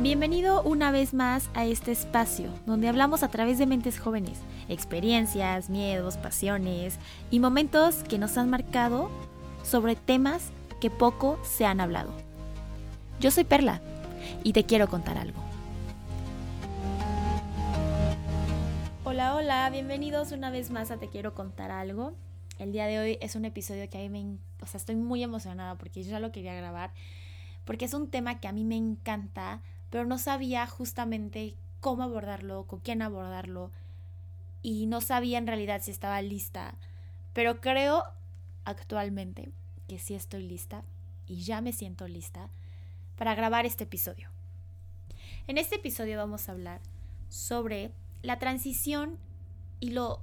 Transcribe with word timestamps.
Bienvenido 0.00 0.62
una 0.62 0.92
vez 0.92 1.12
más 1.12 1.50
a 1.54 1.64
este 1.64 1.90
espacio 1.90 2.54
donde 2.66 2.86
hablamos 2.86 3.24
a 3.24 3.28
través 3.30 3.58
de 3.58 3.66
mentes 3.66 3.98
jóvenes, 3.98 4.38
experiencias, 4.68 5.70
miedos, 5.70 6.16
pasiones 6.16 7.00
y 7.32 7.40
momentos 7.40 8.04
que 8.04 8.16
nos 8.16 8.38
han 8.38 8.48
marcado 8.48 9.10
sobre 9.64 9.96
temas 9.96 10.52
que 10.80 10.88
poco 10.88 11.36
se 11.42 11.66
han 11.66 11.80
hablado. 11.80 12.12
Yo 13.18 13.32
soy 13.32 13.42
Perla 13.42 13.82
y 14.44 14.52
te 14.52 14.62
quiero 14.62 14.86
contar 14.86 15.18
algo. 15.18 15.42
Hola, 19.02 19.34
hola, 19.34 19.68
bienvenidos 19.70 20.30
una 20.30 20.50
vez 20.50 20.70
más 20.70 20.92
a 20.92 20.98
Te 20.98 21.08
quiero 21.08 21.34
contar 21.34 21.72
algo. 21.72 22.12
El 22.60 22.70
día 22.70 22.86
de 22.86 23.00
hoy 23.00 23.18
es 23.20 23.34
un 23.34 23.44
episodio 23.44 23.90
que 23.90 23.98
a 23.98 24.08
mí 24.08 24.10
me... 24.10 24.38
O 24.62 24.66
sea, 24.66 24.78
estoy 24.78 24.94
muy 24.94 25.24
emocionada 25.24 25.74
porque 25.74 26.04
yo 26.04 26.10
ya 26.12 26.20
lo 26.20 26.30
quería 26.30 26.54
grabar, 26.54 26.92
porque 27.64 27.86
es 27.86 27.94
un 27.94 28.08
tema 28.08 28.38
que 28.38 28.46
a 28.46 28.52
mí 28.52 28.62
me 28.62 28.76
encanta, 28.76 29.60
pero 29.90 30.04
no 30.04 30.18
sabía 30.18 30.66
justamente 30.66 31.54
cómo 31.80 32.02
abordarlo, 32.02 32.64
con 32.64 32.80
quién 32.80 33.02
abordarlo, 33.02 33.70
y 34.62 34.86
no 34.86 35.00
sabía 35.00 35.38
en 35.38 35.46
realidad 35.46 35.80
si 35.82 35.90
estaba 35.90 36.20
lista, 36.22 36.74
pero 37.32 37.60
creo 37.60 38.04
actualmente 38.64 39.50
que 39.86 39.98
sí 39.98 40.14
estoy 40.14 40.42
lista 40.42 40.82
y 41.26 41.42
ya 41.42 41.60
me 41.60 41.72
siento 41.72 42.08
lista 42.08 42.50
para 43.16 43.34
grabar 43.34 43.66
este 43.66 43.84
episodio. 43.84 44.28
En 45.46 45.58
este 45.58 45.76
episodio 45.76 46.18
vamos 46.18 46.48
a 46.48 46.52
hablar 46.52 46.80
sobre 47.28 47.92
la 48.22 48.38
transición 48.38 49.18
y 49.80 49.90
lo 49.90 50.20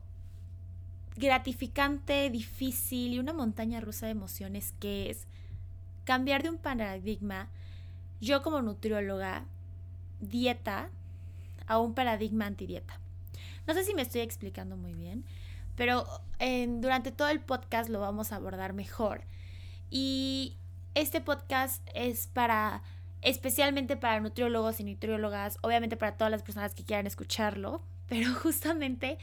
gratificante, 1.16 2.30
difícil 2.30 3.14
y 3.14 3.20
una 3.20 3.34
montaña 3.34 3.80
rusa 3.80 4.06
de 4.06 4.12
emociones 4.12 4.74
que 4.80 5.10
es 5.10 5.26
cambiar 6.04 6.44
de 6.44 6.50
un 6.50 6.58
paradigma, 6.58 7.50
yo 8.22 8.42
como 8.42 8.62
nutrióloga, 8.62 9.46
dieta, 10.20 10.90
a 11.68 11.80
un 11.80 11.94
paradigma 11.94 12.46
antidieta. 12.46 13.00
No 13.68 13.74
sé 13.74 13.84
si 13.84 13.94
me 13.94 14.04
estoy 14.04 14.22
explicando 14.22 14.78
muy 14.78 14.94
bien, 14.94 15.26
pero 15.76 16.06
durante 16.40 17.12
todo 17.12 17.30
el 17.30 17.40
podcast 17.40 17.90
lo 17.90 18.00
vamos 18.00 18.32
a 18.32 18.36
abordar 18.36 18.74
mejor. 18.74 19.24
Y 19.90 20.58
este 20.94 21.22
podcast 21.22 21.82
es 21.94 22.28
para, 22.28 22.84
especialmente 23.22 23.98
para 23.98 24.20
nutriólogos 24.20 24.80
y 24.80 24.84
nutriólogas, 24.84 25.58
obviamente 25.62 25.98
para 25.98 26.18
todas 26.18 26.32
las 26.32 26.44
personas 26.44 26.74
que 26.74 26.84
quieran 26.84 27.08
escucharlo, 27.08 27.82
pero 28.08 28.34
justamente 28.36 29.18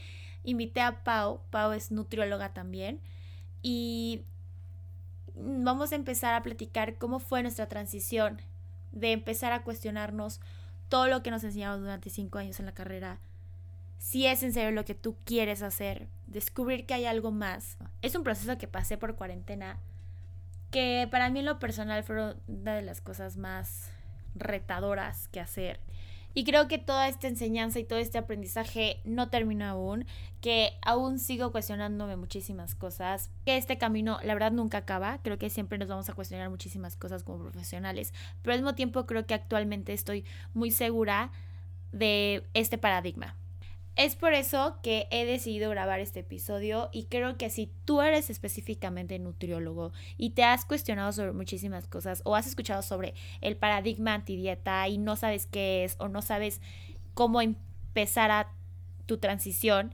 invité 0.45 0.81
a 0.81 1.05
Pau, 1.05 1.41
Pau 1.51 1.73
es 1.73 1.93
nutrióloga 1.93 2.53
también, 2.53 3.01
y 3.63 4.25
vamos 5.37 5.93
a 5.93 5.95
empezar 5.95 6.35
a 6.35 6.43
platicar 6.43 6.99
cómo 6.99 7.21
fue 7.21 7.43
nuestra 7.43 7.69
transición 7.69 8.43
de 8.91 9.13
empezar 9.13 9.53
a 9.53 9.63
cuestionarnos 9.63 10.41
todo 10.93 11.07
lo 11.07 11.23
que 11.23 11.31
nos 11.31 11.43
enseñamos 11.43 11.81
durante 11.81 12.11
cinco 12.11 12.37
años 12.37 12.61
en 12.61 12.67
la 12.67 12.75
carrera, 12.75 13.19
si 13.97 14.27
es 14.27 14.43
en 14.43 14.53
serio 14.53 14.73
lo 14.73 14.85
que 14.85 14.95
tú 14.95 15.17
quieres 15.25 15.63
hacer, 15.63 16.07
descubrir 16.27 16.85
que 16.85 16.93
hay 16.93 17.07
algo 17.07 17.31
más. 17.31 17.79
Es 18.03 18.15
un 18.15 18.25
proceso 18.25 18.59
que 18.59 18.69
pasé 18.69 18.99
por 18.99 19.17
cuarentena, 19.17 19.79
que 20.71 21.09
para 21.11 21.31
mí 21.31 21.39
en 21.39 21.47
lo 21.47 21.59
personal 21.59 22.05
fue 22.05 22.35
una 22.47 22.75
de 22.75 22.83
las 22.83 23.01
cosas 23.01 23.39
más 23.39 23.89
retadoras 24.35 25.29
que 25.29 25.41
hacer. 25.41 25.81
Y 26.35 26.45
creo 26.45 26.69
que 26.69 26.79
toda 26.79 27.09
esta 27.09 27.29
enseñanza 27.29 27.79
y 27.79 27.85
todo 27.85 27.99
este 27.99 28.19
aprendizaje 28.19 29.01
no 29.05 29.29
terminó 29.29 29.67
aún, 29.67 30.07
que 30.41 30.73
aún 30.83 31.19
sigo 31.19 31.53
cuestionándome 31.53 32.17
muchísimas 32.17 32.75
cosas, 32.75 33.31
que 33.45 33.57
este 33.57 33.79
camino 33.79 34.19
la 34.23 34.35
verdad 34.35 34.53
nunca 34.53 34.79
acaba, 34.79 35.19
creo 35.23 35.39
que 35.39 35.51
siempre 35.51 35.79
nos 35.79 35.89
vamos 35.89 36.09
a 36.09 36.15
cuestionar 36.15 36.51
muchísimas 36.51 36.97
cosas 36.97 37.23
como 37.23 37.45
profesionales, 37.45 38.13
pero 38.43 38.55
al 38.55 38.61
mismo 38.61 38.75
tiempo 38.75 39.07
creo 39.07 39.27
que 39.27 39.35
actualmente 39.35 39.93
estoy 39.93 40.25
muy 40.55 40.71
segura 40.71 41.31
de 41.93 42.45
este 42.55 42.79
paradigma. 42.79 43.37
Es 43.95 44.17
por 44.17 44.33
eso 44.33 44.79
que 44.83 45.07
he 45.11 45.27
decidido 45.27 45.69
grabar 45.69 46.01
este 46.01 46.21
episodio 46.21 46.89
y 46.93 47.05
creo 47.05 47.37
que 47.37 47.51
si 47.51 47.71
tú 47.85 48.01
eres 48.01 48.31
específicamente 48.31 49.19
nutriólogo 49.19 49.93
y 50.17 50.31
te 50.31 50.45
has 50.45 50.65
cuestionado 50.65 51.13
sobre 51.13 51.33
muchísimas 51.33 51.87
cosas 51.87 52.23
o 52.25 52.35
has 52.35 52.47
escuchado 52.47 52.81
sobre 52.81 53.13
el 53.43 53.55
paradigma 53.57 54.15
antidieta 54.15 54.89
y 54.89 54.97
no 54.97 55.17
sabes 55.17 55.45
qué 55.45 55.85
es 55.85 55.97
o 55.99 56.09
no 56.09 56.23
sabes 56.23 56.63
cómo 57.13 57.43
empezar 57.43 58.31
a 58.31 58.51
tu 59.05 59.19
transición, 59.19 59.93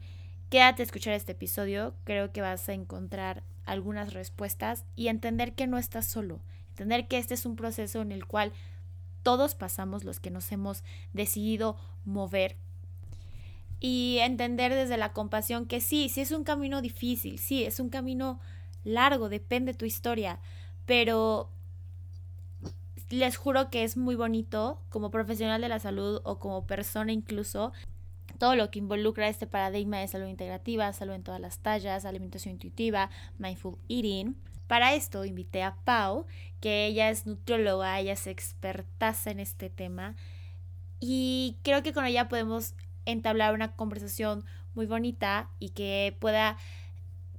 quédate 0.49 0.81
a 0.81 0.85
escuchar 0.85 1.13
este 1.13 1.33
episodio. 1.33 1.93
Creo 2.05 2.31
que 2.31 2.39
vas 2.39 2.69
a 2.69 2.73
encontrar 2.73 3.43
algunas 3.65 4.13
respuestas 4.13 4.85
y 4.95 5.09
entender 5.09 5.55
que 5.55 5.67
no 5.67 5.77
estás 5.77 6.05
solo, 6.05 6.39
entender 6.69 7.09
que 7.09 7.17
este 7.17 7.33
es 7.33 7.45
un 7.45 7.57
proceso 7.57 8.01
en 8.01 8.13
el 8.13 8.25
cual 8.25 8.53
todos 9.23 9.55
pasamos 9.55 10.05
los 10.05 10.21
que 10.21 10.31
nos 10.31 10.49
hemos 10.53 10.85
decidido 11.11 11.77
mover 12.05 12.55
y 13.79 14.17
entender 14.21 14.73
desde 14.73 14.97
la 14.97 15.13
compasión 15.13 15.65
que 15.65 15.81
sí, 15.81 16.09
sí 16.09 16.21
es 16.21 16.31
un 16.31 16.43
camino 16.43 16.81
difícil, 16.81 17.39
sí, 17.39 17.63
es 17.63 17.79
un 17.79 17.89
camino 17.89 18.39
largo, 18.83 19.29
depende 19.29 19.71
de 19.73 19.77
tu 19.77 19.85
historia, 19.85 20.39
pero 20.85 21.49
les 23.09 23.37
juro 23.37 23.69
que 23.69 23.83
es 23.83 23.97
muy 23.97 24.15
bonito 24.15 24.81
como 24.89 25.11
profesional 25.11 25.61
de 25.61 25.69
la 25.69 25.79
salud 25.79 26.21
o 26.23 26.39
como 26.39 26.65
persona 26.65 27.11
incluso 27.11 27.71
todo 28.37 28.55
lo 28.55 28.69
que 28.71 28.79
involucra 28.79 29.27
este 29.27 29.47
paradigma 29.47 29.97
de 29.97 30.07
salud 30.07 30.27
integrativa, 30.27 30.93
salud 30.93 31.13
en 31.13 31.23
todas 31.23 31.41
las 31.41 31.59
tallas, 31.59 32.05
alimentación 32.05 32.53
intuitiva, 32.53 33.09
mindful 33.37 33.77
eating. 33.89 34.35
Para 34.67 34.93
esto 34.93 35.25
invité 35.25 35.63
a 35.63 35.75
Pau, 35.83 36.25
que 36.61 36.85
ella 36.85 37.09
es 37.09 37.25
nutrióloga, 37.25 37.99
ella 37.99 38.13
es 38.13 38.27
experta 38.27 39.15
en 39.25 39.39
este 39.39 39.69
tema 39.69 40.15
y 40.99 41.57
creo 41.63 41.81
que 41.81 41.93
con 41.93 42.05
ella 42.05 42.29
podemos 42.29 42.75
entablar 43.11 43.53
una 43.53 43.75
conversación 43.75 44.45
muy 44.75 44.85
bonita 44.85 45.49
y 45.59 45.69
que 45.69 46.15
pueda 46.19 46.57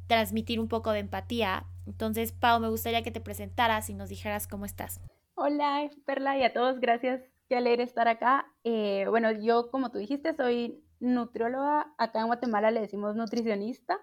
transmitir 0.07 0.61
un 0.61 0.69
poco 0.69 0.93
de 0.93 1.01
empatía. 1.01 1.65
Entonces, 1.87 2.33
Pau, 2.33 2.61
me 2.61 2.69
gustaría 2.69 3.03
que 3.03 3.11
te 3.11 3.21
presentaras 3.21 3.91
y 3.91 3.95
nos 3.95 4.09
dijeras 4.09 4.47
cómo 4.47 4.65
estás. 4.65 5.01
Hola, 5.35 5.89
Perla, 6.05 6.37
y 6.37 6.43
a 6.43 6.53
todos, 6.53 6.81
gracias. 6.81 7.23
Qué 7.49 7.57
alegre 7.57 7.83
estar 7.83 8.09
acá. 8.09 8.47
Eh, 8.65 9.07
bueno, 9.09 9.33
yo, 9.33 9.71
como 9.71 9.91
tú 9.91 9.99
dijiste, 9.99 10.35
soy 10.35 10.85
nutrióloga. 11.01 11.93
Acá 11.99 12.21
en 12.21 12.27
Guatemala 12.27 12.71
le 12.71 12.81
decimos 12.81 13.17
nutricionista, 13.17 13.99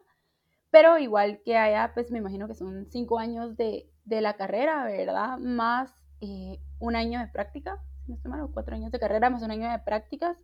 pero 0.71 0.97
igual 0.97 1.41
que 1.45 1.57
allá, 1.57 1.91
pues 1.93 2.11
me 2.11 2.17
imagino 2.17 2.47
que 2.47 2.55
son 2.55 2.87
cinco 2.89 3.19
años 3.19 3.55
de, 3.55 3.89
de 4.03 4.21
la 4.21 4.35
carrera, 4.35 4.83
¿verdad? 4.85 5.37
Más 5.37 5.93
eh, 6.21 6.59
un 6.79 6.95
año 6.95 7.19
de 7.19 7.27
práctica, 7.27 7.81
si 8.05 8.11
no 8.11 8.15
estoy 8.15 8.31
mal, 8.31 8.49
cuatro 8.53 8.75
años 8.75 8.91
de 8.91 8.99
carrera 8.99 9.29
más 9.29 9.43
un 9.43 9.51
año 9.51 9.69
de 9.69 9.79
prácticas. 9.79 10.37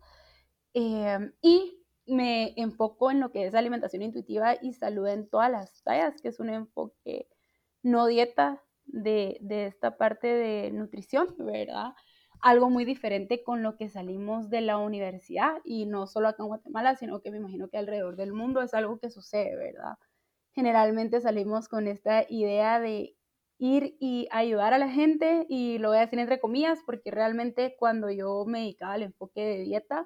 Em, 0.73 1.33
y 1.41 1.83
me 2.07 2.53
enfoco 2.57 3.11
en 3.11 3.19
lo 3.19 3.31
que 3.31 3.45
es 3.45 3.55
alimentación 3.55 4.01
intuitiva 4.01 4.55
y 4.61 4.73
salud 4.73 5.07
en 5.07 5.29
todas 5.29 5.51
las 5.51 5.83
tallas, 5.83 6.21
que 6.21 6.29
es 6.29 6.39
un 6.39 6.49
enfoque 6.49 7.29
no 7.83 8.07
dieta 8.07 8.63
de, 8.85 9.37
de 9.41 9.67
esta 9.67 9.97
parte 9.97 10.27
de 10.27 10.71
nutrición, 10.71 11.35
¿verdad? 11.37 11.93
Algo 12.41 12.69
muy 12.69 12.85
diferente 12.85 13.43
con 13.43 13.63
lo 13.63 13.77
que 13.77 13.87
salimos 13.89 14.49
de 14.49 14.61
la 14.61 14.77
universidad 14.77 15.57
y 15.63 15.85
no 15.85 16.07
solo 16.07 16.27
acá 16.27 16.43
en 16.43 16.47
Guatemala, 16.49 16.95
sino 16.95 17.21
que 17.21 17.31
me 17.31 17.37
imagino 17.37 17.69
que 17.69 17.77
alrededor 17.77 18.15
del 18.17 18.33
mundo 18.33 18.61
es 18.61 18.73
algo 18.73 18.99
que 18.99 19.09
sucede, 19.09 19.55
¿verdad? 19.55 19.93
Generalmente 20.53 21.21
salimos 21.21 21.67
con 21.69 21.87
esta 21.87 22.25
idea 22.29 22.79
de 22.79 23.15
ir 23.59 23.95
y 23.99 24.27
ayudar 24.31 24.73
a 24.73 24.77
la 24.77 24.89
gente 24.89 25.45
y 25.49 25.77
lo 25.77 25.89
voy 25.89 25.97
a 25.97 26.01
decir 26.01 26.19
entre 26.19 26.39
comillas 26.39 26.79
porque 26.85 27.11
realmente 27.11 27.75
cuando 27.79 28.09
yo 28.11 28.45
me 28.45 28.59
dedicaba 28.61 28.93
al 28.93 29.03
enfoque 29.03 29.41
de 29.41 29.59
dieta, 29.59 30.05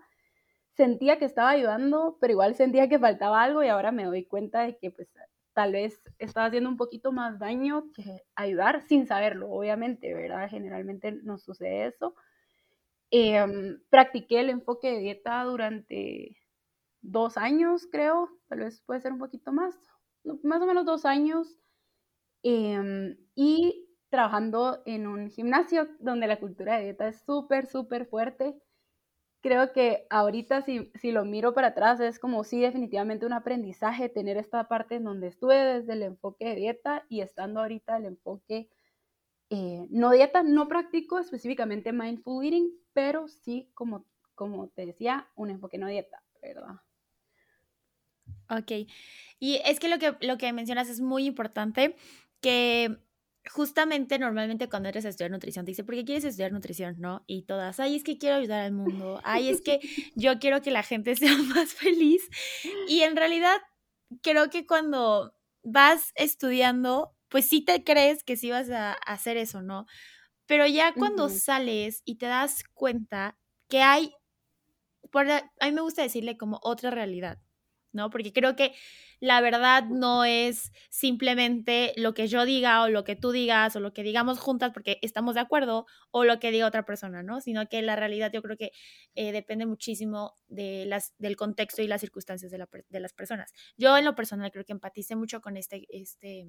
sentía 0.77 1.17
que 1.17 1.25
estaba 1.25 1.49
ayudando, 1.49 2.17
pero 2.21 2.33
igual 2.33 2.55
sentía 2.55 2.87
que 2.87 2.99
faltaba 2.99 3.43
algo 3.43 3.63
y 3.63 3.67
ahora 3.67 3.91
me 3.91 4.05
doy 4.05 4.25
cuenta 4.25 4.61
de 4.61 4.77
que 4.77 4.91
pues 4.91 5.09
tal 5.53 5.71
vez 5.71 5.99
estaba 6.19 6.45
haciendo 6.45 6.69
un 6.69 6.77
poquito 6.77 7.11
más 7.11 7.39
daño 7.39 7.91
que 7.93 8.21
ayudar 8.35 8.83
sin 8.87 9.07
saberlo, 9.07 9.49
obviamente, 9.49 10.13
¿verdad? 10.13 10.47
Generalmente 10.49 11.11
nos 11.11 11.43
sucede 11.43 11.87
eso. 11.87 12.13
Em, 13.09 13.79
practiqué 13.89 14.39
el 14.41 14.51
enfoque 14.51 14.91
de 14.91 14.99
dieta 14.99 15.43
durante 15.45 16.37
dos 17.01 17.37
años, 17.37 17.87
creo, 17.91 18.29
tal 18.47 18.59
vez 18.59 18.81
puede 18.85 19.01
ser 19.01 19.13
un 19.13 19.19
poquito 19.19 19.51
más, 19.51 19.75
más 20.43 20.61
o 20.61 20.67
menos 20.67 20.85
dos 20.85 21.05
años, 21.05 21.57
em, 22.43 23.17
y 23.35 23.87
trabajando 24.09 24.83
en 24.85 25.07
un 25.07 25.29
gimnasio 25.31 25.87
donde 25.99 26.27
la 26.27 26.39
cultura 26.39 26.77
de 26.77 26.83
dieta 26.85 27.07
es 27.07 27.21
súper, 27.25 27.65
súper 27.67 28.05
fuerte 28.07 28.61
creo 29.47 29.71
que 29.71 30.05
ahorita 30.09 30.61
si, 30.61 30.91
si 30.95 31.11
lo 31.11 31.23
miro 31.23 31.53
para 31.53 31.69
atrás 31.69 32.01
es 32.01 32.19
como 32.19 32.43
sí 32.43 32.59
definitivamente 32.59 33.25
un 33.25 33.31
aprendizaje 33.31 34.09
tener 34.09 34.35
esta 34.35 34.67
parte 34.67 34.95
en 34.95 35.05
donde 35.05 35.27
estuve 35.27 35.55
desde 35.55 35.93
el 35.93 36.03
enfoque 36.03 36.49
de 36.49 36.55
dieta 36.55 37.05
y 37.07 37.21
estando 37.21 37.61
ahorita 37.61 37.95
el 37.95 38.05
enfoque 38.05 38.69
eh, 39.49 39.87
no 39.89 40.11
dieta, 40.11 40.43
no 40.43 40.67
practico 40.67 41.17
específicamente 41.17 41.93
mindful 41.93 42.43
eating, 42.43 42.73
pero 42.91 43.29
sí 43.29 43.71
como, 43.73 44.05
como 44.35 44.67
te 44.67 44.85
decía, 44.85 45.29
un 45.35 45.49
enfoque 45.49 45.77
no 45.77 45.87
dieta, 45.87 46.21
¿verdad? 46.41 46.81
Ok, 48.49 48.89
y 49.39 49.61
es 49.63 49.79
que 49.79 49.87
lo 49.87 49.97
que, 49.97 50.17
lo 50.19 50.37
que 50.37 50.51
mencionas 50.51 50.89
es 50.89 50.99
muy 50.99 51.25
importante, 51.25 51.95
que 52.41 52.97
justamente 53.49 54.19
normalmente 54.19 54.69
cuando 54.69 54.89
eres 54.89 55.05
a 55.05 55.09
estudiar 55.09 55.31
nutrición 55.31 55.65
te 55.65 55.71
dice, 55.71 55.83
¿por 55.83 55.95
qué 55.95 56.05
quieres 56.05 56.23
estudiar 56.23 56.51
nutrición? 56.51 56.95
¿No? 56.99 57.23
Y 57.27 57.43
todas, 57.43 57.79
ay, 57.79 57.95
es 57.95 58.03
que 58.03 58.17
quiero 58.17 58.35
ayudar 58.35 58.61
al 58.61 58.73
mundo, 58.73 59.19
ay, 59.23 59.49
es 59.49 59.61
que 59.61 59.79
yo 60.15 60.39
quiero 60.39 60.61
que 60.61 60.71
la 60.71 60.83
gente 60.83 61.15
sea 61.15 61.35
más 61.37 61.73
feliz. 61.73 62.27
Y 62.87 63.01
en 63.01 63.15
realidad 63.15 63.57
creo 64.21 64.49
que 64.49 64.65
cuando 64.65 65.33
vas 65.63 66.11
estudiando, 66.15 67.15
pues 67.29 67.47
sí 67.47 67.61
te 67.61 67.83
crees 67.83 68.23
que 68.23 68.37
sí 68.37 68.51
vas 68.51 68.69
a 68.69 68.93
hacer 68.93 69.37
eso, 69.37 69.61
¿no? 69.61 69.85
Pero 70.45 70.65
ya 70.65 70.93
cuando 70.93 71.27
sales 71.27 72.01
y 72.05 72.15
te 72.15 72.25
das 72.25 72.63
cuenta 72.73 73.37
que 73.67 73.81
hay, 73.81 74.13
por, 75.11 75.29
a 75.29 75.43
mí 75.65 75.71
me 75.73 75.81
gusta 75.81 76.01
decirle 76.03 76.37
como 76.37 76.59
otra 76.63 76.89
realidad, 76.89 77.37
¿no? 77.97 78.09
Porque 78.09 78.31
creo 78.31 78.55
que 78.55 78.73
la 79.19 79.41
verdad 79.41 79.85
no 79.89 80.23
es 80.23 80.71
simplemente 80.89 81.93
lo 81.97 82.13
que 82.13 82.27
yo 82.27 82.45
diga 82.45 82.83
o 82.83 82.89
lo 82.89 83.03
que 83.03 83.15
tú 83.15 83.31
digas 83.31 83.75
o 83.75 83.79
lo 83.79 83.91
que 83.91 84.03
digamos 84.03 84.39
juntas 84.39 84.71
porque 84.73 84.99
estamos 85.01 85.35
de 85.35 85.41
acuerdo 85.41 85.87
o 86.11 86.23
lo 86.23 86.39
que 86.39 86.51
diga 86.51 86.67
otra 86.67 86.85
persona, 86.85 87.23
¿no? 87.23 87.41
Sino 87.41 87.67
que 87.67 87.81
la 87.81 87.95
realidad 87.95 88.31
yo 88.31 88.41
creo 88.41 88.57
que 88.57 88.71
eh, 89.15 89.31
depende 89.31 89.65
muchísimo 89.65 90.35
de 90.47 90.85
las, 90.85 91.15
del 91.17 91.35
contexto 91.35 91.81
y 91.81 91.87
las 91.87 92.01
circunstancias 92.01 92.51
de, 92.51 92.65
de, 92.89 92.99
las 92.99 93.13
personas. 93.13 93.51
Yo 93.75 93.97
en 93.97 94.05
lo 94.05 94.15
personal 94.15 94.51
creo 94.51 94.65
que 94.65 94.73
empaticé 94.73 95.15
mucho 95.15 95.41
con 95.41 95.57
este, 95.57 95.87
este 95.89 96.47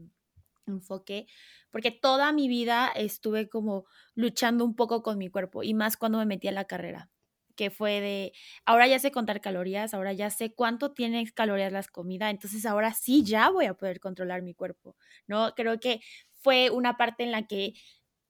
enfoque 0.67 1.27
porque 1.71 1.91
toda 1.91 2.33
mi 2.33 2.49
vida 2.49 2.93
estuve 2.95 3.49
como 3.49 3.87
luchando 4.15 4.65
un 4.65 4.77
poco 4.77 5.03
con 5.03 5.17
mi 5.17 5.31
cuerpo 5.31 5.63
y 5.63 5.73
más 5.73 5.97
cuando 5.97 6.19
me 6.19 6.27
metí 6.27 6.49
a 6.49 6.53
la 6.53 6.67
carrera 6.67 7.11
que 7.59 7.71
fue 7.71 8.01
de, 8.01 8.33
ahora 8.65 8.87
ya 8.87 9.01
sé 9.01 9.11
contar 9.11 9.41
calorías, 9.41 9.93
ahora 9.95 10.13
ya 10.13 10.31
sé 10.31 10.55
cuánto 10.55 10.93
tiene 10.95 11.27
calorías 11.33 11.73
las 11.73 11.89
comidas, 11.89 12.31
entonces 12.31 12.65
ahora 12.65 12.95
sí 12.95 13.25
ya 13.25 13.51
voy 13.51 13.67
a 13.67 13.75
poder 13.75 13.99
controlar 14.01 14.43
mi 14.43 14.55
cuerpo, 14.55 14.97
¿no? 15.27 15.53
Creo 15.57 15.81
que 15.81 16.01
fue 16.37 16.71
una 16.71 16.97
parte 16.97 17.25
en 17.25 17.33
la 17.33 17.49
que, 17.49 17.75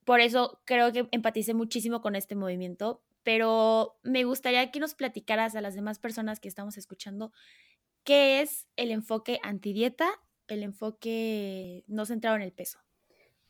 por 0.04 0.20
eso 0.20 0.62
creo 0.64 0.92
que 0.92 1.08
empaticé 1.12 1.52
muchísimo 1.52 2.00
con 2.00 2.16
este 2.16 2.36
movimiento, 2.36 3.04
pero 3.22 3.98
me 4.02 4.24
gustaría 4.24 4.70
que 4.70 4.80
nos 4.80 4.94
platicaras 4.94 5.54
a 5.54 5.60
las 5.60 5.74
demás 5.74 5.98
personas 5.98 6.40
que 6.40 6.48
estamos 6.48 6.78
escuchando 6.78 7.30
qué 8.04 8.40
es 8.40 8.66
el 8.76 8.90
enfoque 8.92 9.40
antidieta, 9.42 10.08
el 10.46 10.62
enfoque 10.62 11.84
no 11.86 12.06
centrado 12.06 12.36
en 12.36 12.42
el 12.42 12.52
peso. 12.52 12.78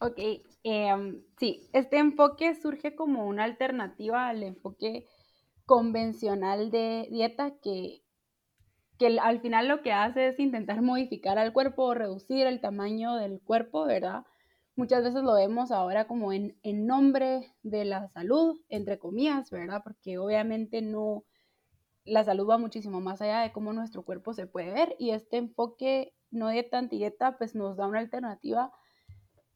Ok, 0.01 0.19
em, 0.63 1.25
sí, 1.39 1.69
este 1.73 1.99
enfoque 1.99 2.55
surge 2.55 2.95
como 2.95 3.27
una 3.27 3.45
alternativa 3.45 4.29
al 4.29 4.45
enfoque 4.45 5.07
convencional 5.69 6.71
de 6.71 7.07
dieta 7.11 7.59
que, 7.63 8.03
que 8.99 9.19
al 9.21 9.43
final 9.43 9.69
lo 9.69 9.83
que 9.83 9.93
hace 9.93 10.29
es 10.29 10.41
intentar 10.41 10.81
modificar 10.81 11.39
al 11.39 11.53
cuerpo 11.53 11.85
o 11.85 11.95
reducir 11.95 12.47
el 12.47 12.63
tamaño 12.63 13.17
del 13.17 13.43
cuerpo, 13.43 13.85
¿verdad? 13.85 14.25
Muchas 14.77 15.05
veces 15.05 15.23
lo 15.23 15.35
vemos 15.35 15.71
ahora 15.71 16.07
como 16.07 16.33
en, 16.33 16.59
en 16.63 16.87
nombre 16.87 17.53
de 17.63 17.85
la 17.85 18.09
salud, 18.09 18.59
entre 18.71 18.99
comillas, 18.99 19.51
¿verdad? 19.51 19.83
Porque 19.85 20.17
obviamente 20.17 20.81
no, 20.81 21.25
la 22.07 22.25
salud 22.25 22.49
va 22.49 22.57
muchísimo 22.57 23.03
más 23.03 23.21
allá 23.21 23.41
de 23.41 23.53
cómo 23.53 23.75
nuestro 23.75 24.07
cuerpo 24.07 24.33
se 24.33 24.47
puede 24.47 24.73
ver 24.73 24.97
y 24.99 25.11
este 25.11 25.37
enfoque 25.37 26.15
no 26.31 26.49
dieta 26.49 26.79
antidieta 26.79 27.37
pues 27.37 27.55
nos 27.55 27.77
da 27.77 27.87
una 27.87 27.99
alternativa 27.99 28.73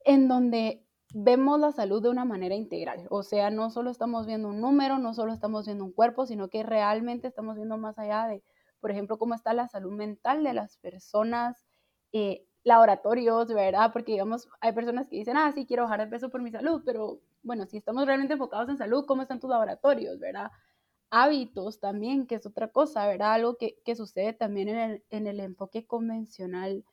en 0.05 0.29
donde 0.29 0.85
vemos 1.13 1.61
la 1.61 1.73
salud 1.73 2.03
de 2.03 2.11
una 2.11 2.25
manera 2.25 2.55
integral. 2.55 3.07
O 3.11 3.23
sea, 3.23 3.51
no 3.51 3.71
solo 3.71 3.91
estamos 3.91 4.27
viendo 4.27 4.49
un 4.49 4.61
número, 4.61 4.99
no 4.99 5.15
solo 5.15 5.33
estamos 5.33 5.67
viendo 5.67 5.85
un 5.85 5.93
cuerpo, 5.93 6.27
sino 6.27 6.49
que 6.49 6.63
realmente 6.63 7.29
estamos 7.29 7.57
viendo 7.57 7.77
más 7.79 7.99
allá 7.99 8.27
de, 8.29 8.43
por 8.81 8.91
ejemplo, 8.91 9.19
cómo 9.19 9.35
está 9.35 9.55
la 9.55 9.69
salud 9.69 9.93
mental 9.93 10.45
de 10.45 10.55
las 10.55 10.79
personas, 10.79 11.67
eh, 12.13 12.47
laboratorios, 12.65 13.49
¿verdad? 13.49 13.93
Porque, 13.93 14.13
digamos, 14.13 14.49
hay 14.61 14.73
personas 14.73 15.09
que 15.09 15.17
dicen, 15.17 15.37
ah, 15.37 15.53
sí, 15.53 15.67
quiero 15.67 15.85
bajar 15.85 16.01
de 16.01 16.07
peso 16.07 16.31
por 16.31 16.43
mi 16.43 16.51
salud, 16.51 16.83
pero 16.85 17.21
bueno, 17.43 17.67
si 17.67 17.77
estamos 17.77 18.07
realmente 18.07 18.35
enfocados 18.35 18.69
en 18.69 18.79
salud, 18.79 19.05
¿cómo 19.07 19.23
están 19.23 19.41
tus 19.41 19.51
laboratorios, 19.51 20.19
¿verdad? 20.21 20.51
Hábitos 21.11 21.81
también, 21.81 22.27
que 22.27 22.37
es 22.37 22.47
otra 22.47 22.69
cosa, 22.69 23.07
¿verdad? 23.07 23.35
Algo 23.35 23.57
que, 23.59 23.79
que 23.85 23.97
sucede 23.97 24.33
también 24.33 24.69
en 24.69 24.79
el, 24.79 25.05
en 25.11 25.27
el 25.27 25.41
enfoque 25.41 25.87
convencional 25.87 26.85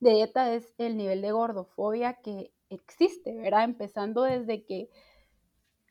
de 0.00 0.10
dieta 0.12 0.52
es 0.54 0.74
el 0.78 0.96
nivel 0.96 1.22
de 1.22 1.32
gordofobia 1.32 2.14
que 2.22 2.52
existe, 2.70 3.34
¿verdad? 3.36 3.64
Empezando 3.64 4.22
desde 4.22 4.64
que, 4.64 4.88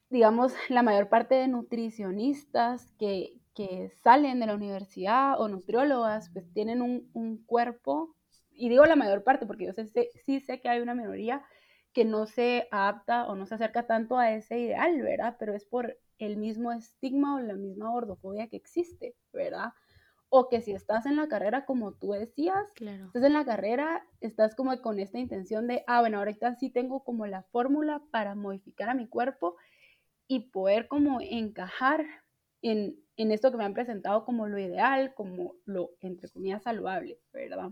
digamos, 0.09 0.53
la 0.69 0.83
mayor 0.83 1.09
parte 1.09 1.35
de 1.35 1.47
nutricionistas 1.47 2.91
que, 2.99 3.37
que 3.53 3.89
salen 4.03 4.39
de 4.39 4.47
la 4.47 4.55
universidad 4.55 5.39
o 5.39 5.47
nutriólogas, 5.47 6.29
pues 6.29 6.51
tienen 6.53 6.81
un, 6.81 7.43
cuerpo, 7.45 8.15
y 8.51 8.69
digo 8.69 8.85
la 8.85 8.95
mayor 8.95 9.23
parte 9.23 9.45
porque 9.45 9.65
yo 9.65 9.73
sé, 9.73 9.85
sí 10.23 10.39
sé 10.39 10.61
que 10.61 10.69
hay 10.69 10.81
una 10.81 10.93
minoría 10.93 11.43
que 11.93 12.05
no 12.05 12.25
se 12.25 12.67
adapta 12.71 13.25
o 13.27 13.35
no 13.35 13.45
se 13.45 13.55
acerca 13.55 13.87
tanto 13.87 14.17
a 14.17 14.31
ese 14.33 14.59
ideal, 14.59 15.01
¿verdad? 15.01 15.37
Pero 15.39 15.53
es 15.53 15.65
por 15.65 15.97
el 16.19 16.37
mismo 16.37 16.71
estigma 16.71 17.35
o 17.35 17.39
la 17.39 17.55
misma 17.55 17.89
gordofobia 17.89 18.47
que 18.47 18.57
existe, 18.57 19.15
¿verdad? 19.31 19.69
O 20.29 20.49
que 20.49 20.61
si 20.61 20.71
estás 20.71 21.05
en 21.05 21.15
la 21.15 21.27
carrera, 21.27 21.65
como 21.65 21.93
tú 21.93 22.11
decías, 22.11 22.71
claro. 22.73 23.05
estás 23.07 23.23
en 23.23 23.33
la 23.33 23.45
carrera, 23.45 24.05
estás 24.21 24.55
como 24.55 24.79
con 24.81 24.99
esta 24.99 25.19
intención 25.19 25.67
de, 25.67 25.83
ah, 25.87 26.01
bueno, 26.01 26.19
ahorita 26.19 26.55
sí 26.55 26.69
tengo 26.69 27.03
como 27.03 27.25
la 27.27 27.43
fórmula 27.43 28.01
para 28.11 28.35
modificar 28.35 28.89
a 28.89 28.95
mi 28.95 29.07
cuerpo 29.07 29.55
y 30.27 30.51
poder 30.51 30.87
como 30.87 31.19
encajar 31.21 32.05
en, 32.61 32.99
en 33.17 33.31
esto 33.31 33.51
que 33.51 33.57
me 33.57 33.65
han 33.65 33.73
presentado 33.73 34.25
como 34.25 34.47
lo 34.47 34.57
ideal, 34.57 35.13
como 35.13 35.55
lo, 35.65 35.91
entre 36.01 36.29
comillas, 36.29 36.63
saludable, 36.63 37.19
¿verdad? 37.31 37.71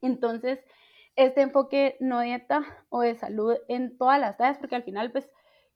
Entonces, 0.00 0.60
este 1.16 1.42
enfoque 1.42 1.96
no 2.00 2.20
dieta 2.20 2.64
o 2.88 3.00
de 3.00 3.14
salud 3.14 3.56
en 3.68 3.96
todas 3.96 4.20
las 4.20 4.36
tallas, 4.36 4.58
porque 4.58 4.76
al 4.76 4.84
final, 4.84 5.12
pues, 5.12 5.28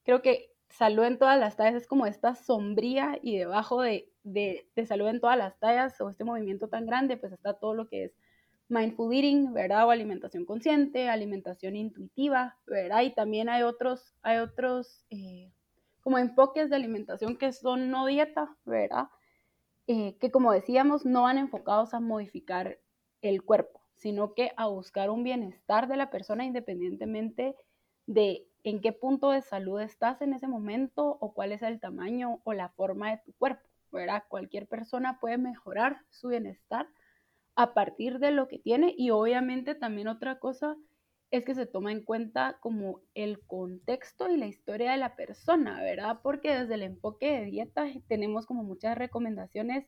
creo 0.05 0.23
que 0.23 0.53
salud 0.69 1.05
en 1.05 1.19
todas 1.19 1.39
las 1.39 1.57
tallas 1.57 1.75
es 1.83 1.87
como 1.87 2.07
esta 2.07 2.35
sombría 2.35 3.19
y 3.23 3.39
debajo 3.39 3.83
de, 3.83 4.11
de, 4.33 4.67
salud 4.87 5.09
en 5.09 5.21
todas 5.21 5.37
las 5.37 5.59
tallas 5.59 6.01
o 6.01 6.11
este 6.11 6.25
movimiento 6.25 6.69
tan 6.69 6.87
grande, 6.87 7.17
pues 7.17 7.33
está 7.33 7.55
todo 7.55 7.75
lo 7.75 7.89
que 7.89 8.05
es 8.05 8.13
mindful 8.69 9.13
eating, 9.15 9.53
¿verdad? 9.53 9.87
O 9.87 9.91
alimentación 9.91 10.45
consciente, 10.45 11.09
alimentación 11.09 11.77
intuitiva, 11.77 12.57
¿verdad? 12.67 13.03
Y 13.03 13.15
también 13.15 13.49
hay 13.49 13.63
otros, 13.63 14.15
hay 14.23 14.39
otros 14.39 15.05
eh, 15.11 15.51
como 16.03 16.19
enfoques 16.19 16.71
de 16.71 16.77
alimentación 16.77 17.37
que 17.37 17.53
son 17.53 17.91
no 17.91 18.07
dieta, 18.07 18.55
¿verdad? 18.65 19.09
Eh, 19.87 20.17
que 20.19 20.31
como 20.31 20.53
decíamos, 20.53 21.07
no 21.07 21.23
van 21.23 21.39
enfocados 21.39 21.95
a 21.95 22.01
modificar 22.01 22.79
el 23.23 23.43
cuerpo, 23.43 23.81
sino 23.97 24.35
que 24.35 24.53
a 24.57 24.67
buscar 24.67 25.11
un 25.11 25.25
bienestar 25.25 25.89
de 25.89 25.97
la 25.97 26.11
persona 26.11 26.45
independientemente 26.45 27.57
de 28.07 28.47
en 28.65 28.81
qué 28.81 28.93
punto 28.93 29.31
de 29.31 29.41
salud 29.41 29.81
estás 29.81 30.21
en 30.21 30.35
ese 30.35 30.47
momento 30.47 31.17
o 31.21 31.33
cuál 31.33 31.53
es 31.53 31.63
el 31.63 31.81
tamaño 31.81 32.41
o 32.45 32.53
la 32.53 32.69
forma 32.71 33.11
de 33.11 33.19
tu 33.25 33.33
cuerpo. 33.33 33.68
¿Verdad? 33.93 34.25
Cualquier 34.29 34.67
persona 34.67 35.19
puede 35.21 35.39
mejorar 35.39 35.99
su 36.11 36.29
bienestar 36.29 36.89
a 37.57 37.75
partir 37.75 38.19
de 38.19 38.31
lo 38.31 38.49
que 38.49 38.59
tiene 38.59 38.95
y 38.97 39.11
obviamente 39.11 39.75
también 39.75 40.09
otra 40.09 40.39
cosa 40.39 40.77
es 41.31 41.45
que 41.45 41.55
se 41.55 41.67
toma 41.67 41.93
en 41.93 42.03
cuenta 42.03 42.59
como 42.61 43.01
el 43.15 43.41
contexto 43.41 44.31
y 44.31 44.37
la 44.37 44.47
historia 44.47 44.93
de 44.93 44.97
la 44.97 45.15
persona, 45.17 45.81
¿verdad? 45.83 46.21
Porque 46.23 46.57
desde 46.57 46.75
el 46.75 46.83
enfoque 46.83 47.33
de 47.33 47.45
dieta 47.47 47.87
tenemos 48.07 48.47
como 48.47 48.63
muchas 48.63 48.97
recomendaciones 48.97 49.87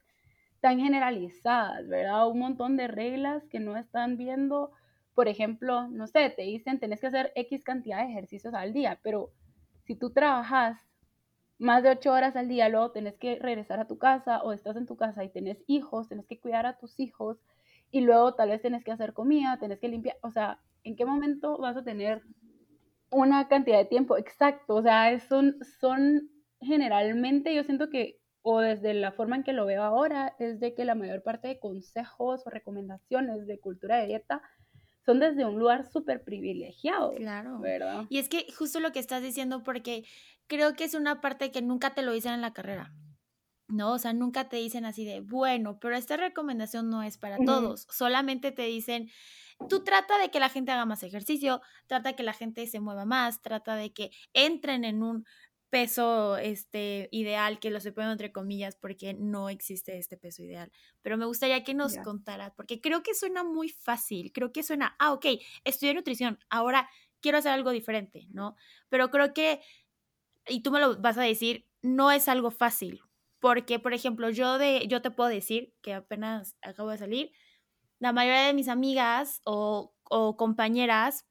tan 0.60 0.78
generalizadas, 0.80 1.88
¿verdad? 1.88 2.28
Un 2.28 2.40
montón 2.40 2.76
de 2.76 2.88
reglas 2.88 3.46
que 3.46 3.60
no 3.60 3.76
están 3.76 4.16
viendo, 4.16 4.72
por 5.14 5.28
ejemplo, 5.28 5.88
no 5.88 6.06
sé, 6.06 6.28
te 6.30 6.42
dicen 6.42 6.78
tenés 6.78 7.00
que 7.00 7.06
hacer 7.06 7.32
X 7.34 7.64
cantidad 7.64 7.98
de 7.98 8.10
ejercicios 8.10 8.52
al 8.52 8.72
día, 8.72 8.98
pero 9.02 9.30
si 9.84 9.94
tú 9.94 10.10
trabajas 10.10 10.76
más 11.60 11.82
de 11.82 11.90
ocho 11.90 12.10
horas 12.12 12.36
al 12.36 12.48
día, 12.48 12.70
luego 12.70 12.90
tenés 12.90 13.16
que 13.16 13.38
regresar 13.38 13.80
a 13.80 13.86
tu 13.86 13.98
casa 13.98 14.42
o 14.42 14.52
estás 14.52 14.76
en 14.76 14.86
tu 14.86 14.96
casa 14.96 15.22
y 15.24 15.28
tenés 15.28 15.62
hijos, 15.66 16.08
tenés 16.08 16.26
que 16.26 16.40
cuidar 16.40 16.64
a 16.64 16.78
tus 16.78 16.98
hijos 16.98 17.38
y 17.90 18.00
luego 18.00 18.34
tal 18.34 18.48
vez 18.48 18.62
tenés 18.62 18.82
que 18.82 18.92
hacer 18.92 19.12
comida, 19.12 19.58
tenés 19.60 19.78
que 19.78 19.88
limpiar, 19.88 20.16
o 20.22 20.30
sea, 20.30 20.58
¿en 20.84 20.96
qué 20.96 21.04
momento 21.04 21.58
vas 21.58 21.76
a 21.76 21.84
tener 21.84 22.22
una 23.10 23.46
cantidad 23.48 23.76
de 23.76 23.84
tiempo 23.84 24.16
exacto? 24.16 24.76
O 24.76 24.82
sea, 24.82 25.18
son, 25.20 25.58
son 25.80 26.30
generalmente, 26.62 27.54
yo 27.54 27.62
siento 27.62 27.90
que, 27.90 28.18
o 28.40 28.60
desde 28.60 28.94
la 28.94 29.12
forma 29.12 29.36
en 29.36 29.44
que 29.44 29.52
lo 29.52 29.66
veo 29.66 29.82
ahora, 29.82 30.34
es 30.38 30.60
de 30.60 30.74
que 30.74 30.86
la 30.86 30.94
mayor 30.94 31.22
parte 31.22 31.48
de 31.48 31.60
consejos 31.60 32.46
o 32.46 32.50
recomendaciones 32.50 33.46
de 33.46 33.60
cultura 33.60 33.98
de 33.98 34.06
dieta 34.06 34.40
son 35.10 35.18
desde 35.18 35.44
un 35.44 35.58
lugar 35.58 35.90
súper 35.90 36.22
privilegiado. 36.22 37.12
Claro. 37.14 37.58
¿Verdad? 37.58 38.06
Y 38.08 38.18
es 38.18 38.28
que 38.28 38.46
justo 38.56 38.78
lo 38.78 38.92
que 38.92 39.00
estás 39.00 39.22
diciendo, 39.22 39.64
porque 39.64 40.04
creo 40.46 40.74
que 40.74 40.84
es 40.84 40.94
una 40.94 41.20
parte 41.20 41.50
que 41.50 41.62
nunca 41.62 41.94
te 41.94 42.02
lo 42.02 42.12
dicen 42.12 42.32
en 42.32 42.40
la 42.40 42.52
carrera. 42.52 42.94
¿no? 43.66 43.92
O 43.92 43.98
sea, 43.98 44.12
nunca 44.12 44.48
te 44.48 44.56
dicen 44.56 44.84
así 44.84 45.04
de, 45.04 45.20
bueno, 45.20 45.78
pero 45.80 45.96
esta 45.96 46.16
recomendación 46.16 46.90
no 46.90 47.04
es 47.04 47.18
para 47.18 47.38
todos, 47.38 47.86
solamente 47.88 48.50
te 48.50 48.62
dicen, 48.62 49.08
tú 49.68 49.84
trata 49.84 50.18
de 50.18 50.30
que 50.30 50.40
la 50.40 50.48
gente 50.48 50.72
haga 50.72 50.86
más 50.86 51.04
ejercicio, 51.04 51.60
trata 51.86 52.08
de 52.08 52.16
que 52.16 52.24
la 52.24 52.32
gente 52.32 52.66
se 52.66 52.80
mueva 52.80 53.04
más, 53.04 53.42
trata 53.42 53.76
de 53.76 53.92
que 53.92 54.10
entren 54.32 54.84
en 54.84 55.04
un 55.04 55.24
peso 55.70 56.36
este 56.36 57.08
ideal 57.12 57.60
que 57.60 57.70
lo 57.70 57.80
se 57.80 57.92
pone 57.92 58.10
entre 58.10 58.32
comillas 58.32 58.76
porque 58.76 59.14
no 59.14 59.48
existe 59.48 59.96
este 59.98 60.16
peso 60.16 60.42
ideal 60.42 60.70
pero 61.02 61.16
me 61.16 61.26
gustaría 61.26 61.62
que 61.64 61.74
nos 61.74 61.96
contara 61.98 62.52
porque 62.56 62.80
creo 62.80 63.02
que 63.02 63.14
suena 63.14 63.44
muy 63.44 63.68
fácil 63.68 64.32
creo 64.32 64.52
que 64.52 64.62
suena 64.62 64.96
ah 64.98 65.12
ok 65.12 65.26
estudié 65.64 65.94
nutrición 65.94 66.38
ahora 66.50 66.88
quiero 67.20 67.38
hacer 67.38 67.52
algo 67.52 67.70
diferente, 67.70 68.26
¿no? 68.32 68.56
Pero 68.88 69.10
creo 69.10 69.32
que, 69.32 69.60
y 70.48 70.62
tú 70.62 70.70
me 70.70 70.80
lo 70.80 71.00
vas 71.00 71.18
a 71.18 71.22
decir, 71.22 71.68
no 71.82 72.10
es 72.10 72.28
algo 72.28 72.50
fácil, 72.50 73.02
porque, 73.40 73.78
por 73.78 73.94
ejemplo, 73.94 74.30
yo, 74.30 74.58
de, 74.58 74.86
yo 74.88 75.02
te 75.02 75.10
puedo 75.10 75.30
decir 75.30 75.74
que 75.82 75.94
apenas 75.94 76.56
acabo 76.62 76.90
de 76.90 76.98
salir, 76.98 77.32
la 77.98 78.12
mayoría 78.12 78.46
de 78.46 78.54
mis 78.54 78.68
amigas 78.68 79.40
o, 79.44 79.94
o 80.04 80.36
compañeras, 80.36 81.26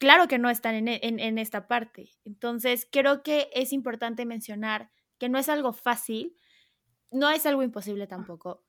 claro 0.00 0.26
que 0.26 0.38
no 0.38 0.50
están 0.50 0.74
en, 0.74 0.88
en, 0.88 1.20
en, 1.20 1.38
esta 1.38 1.68
parte. 1.68 2.10
Entonces, 2.24 2.88
creo 2.90 3.22
que 3.22 3.50
es 3.52 3.72
importante 3.72 4.24
mencionar 4.24 4.90
que 5.18 5.28
no 5.28 5.38
es 5.38 5.48
algo 5.48 5.72
fácil, 5.72 6.34
no 7.12 7.30
es 7.30 7.46
algo 7.46 7.62
imposible 7.62 8.06
tampoco, 8.08 8.64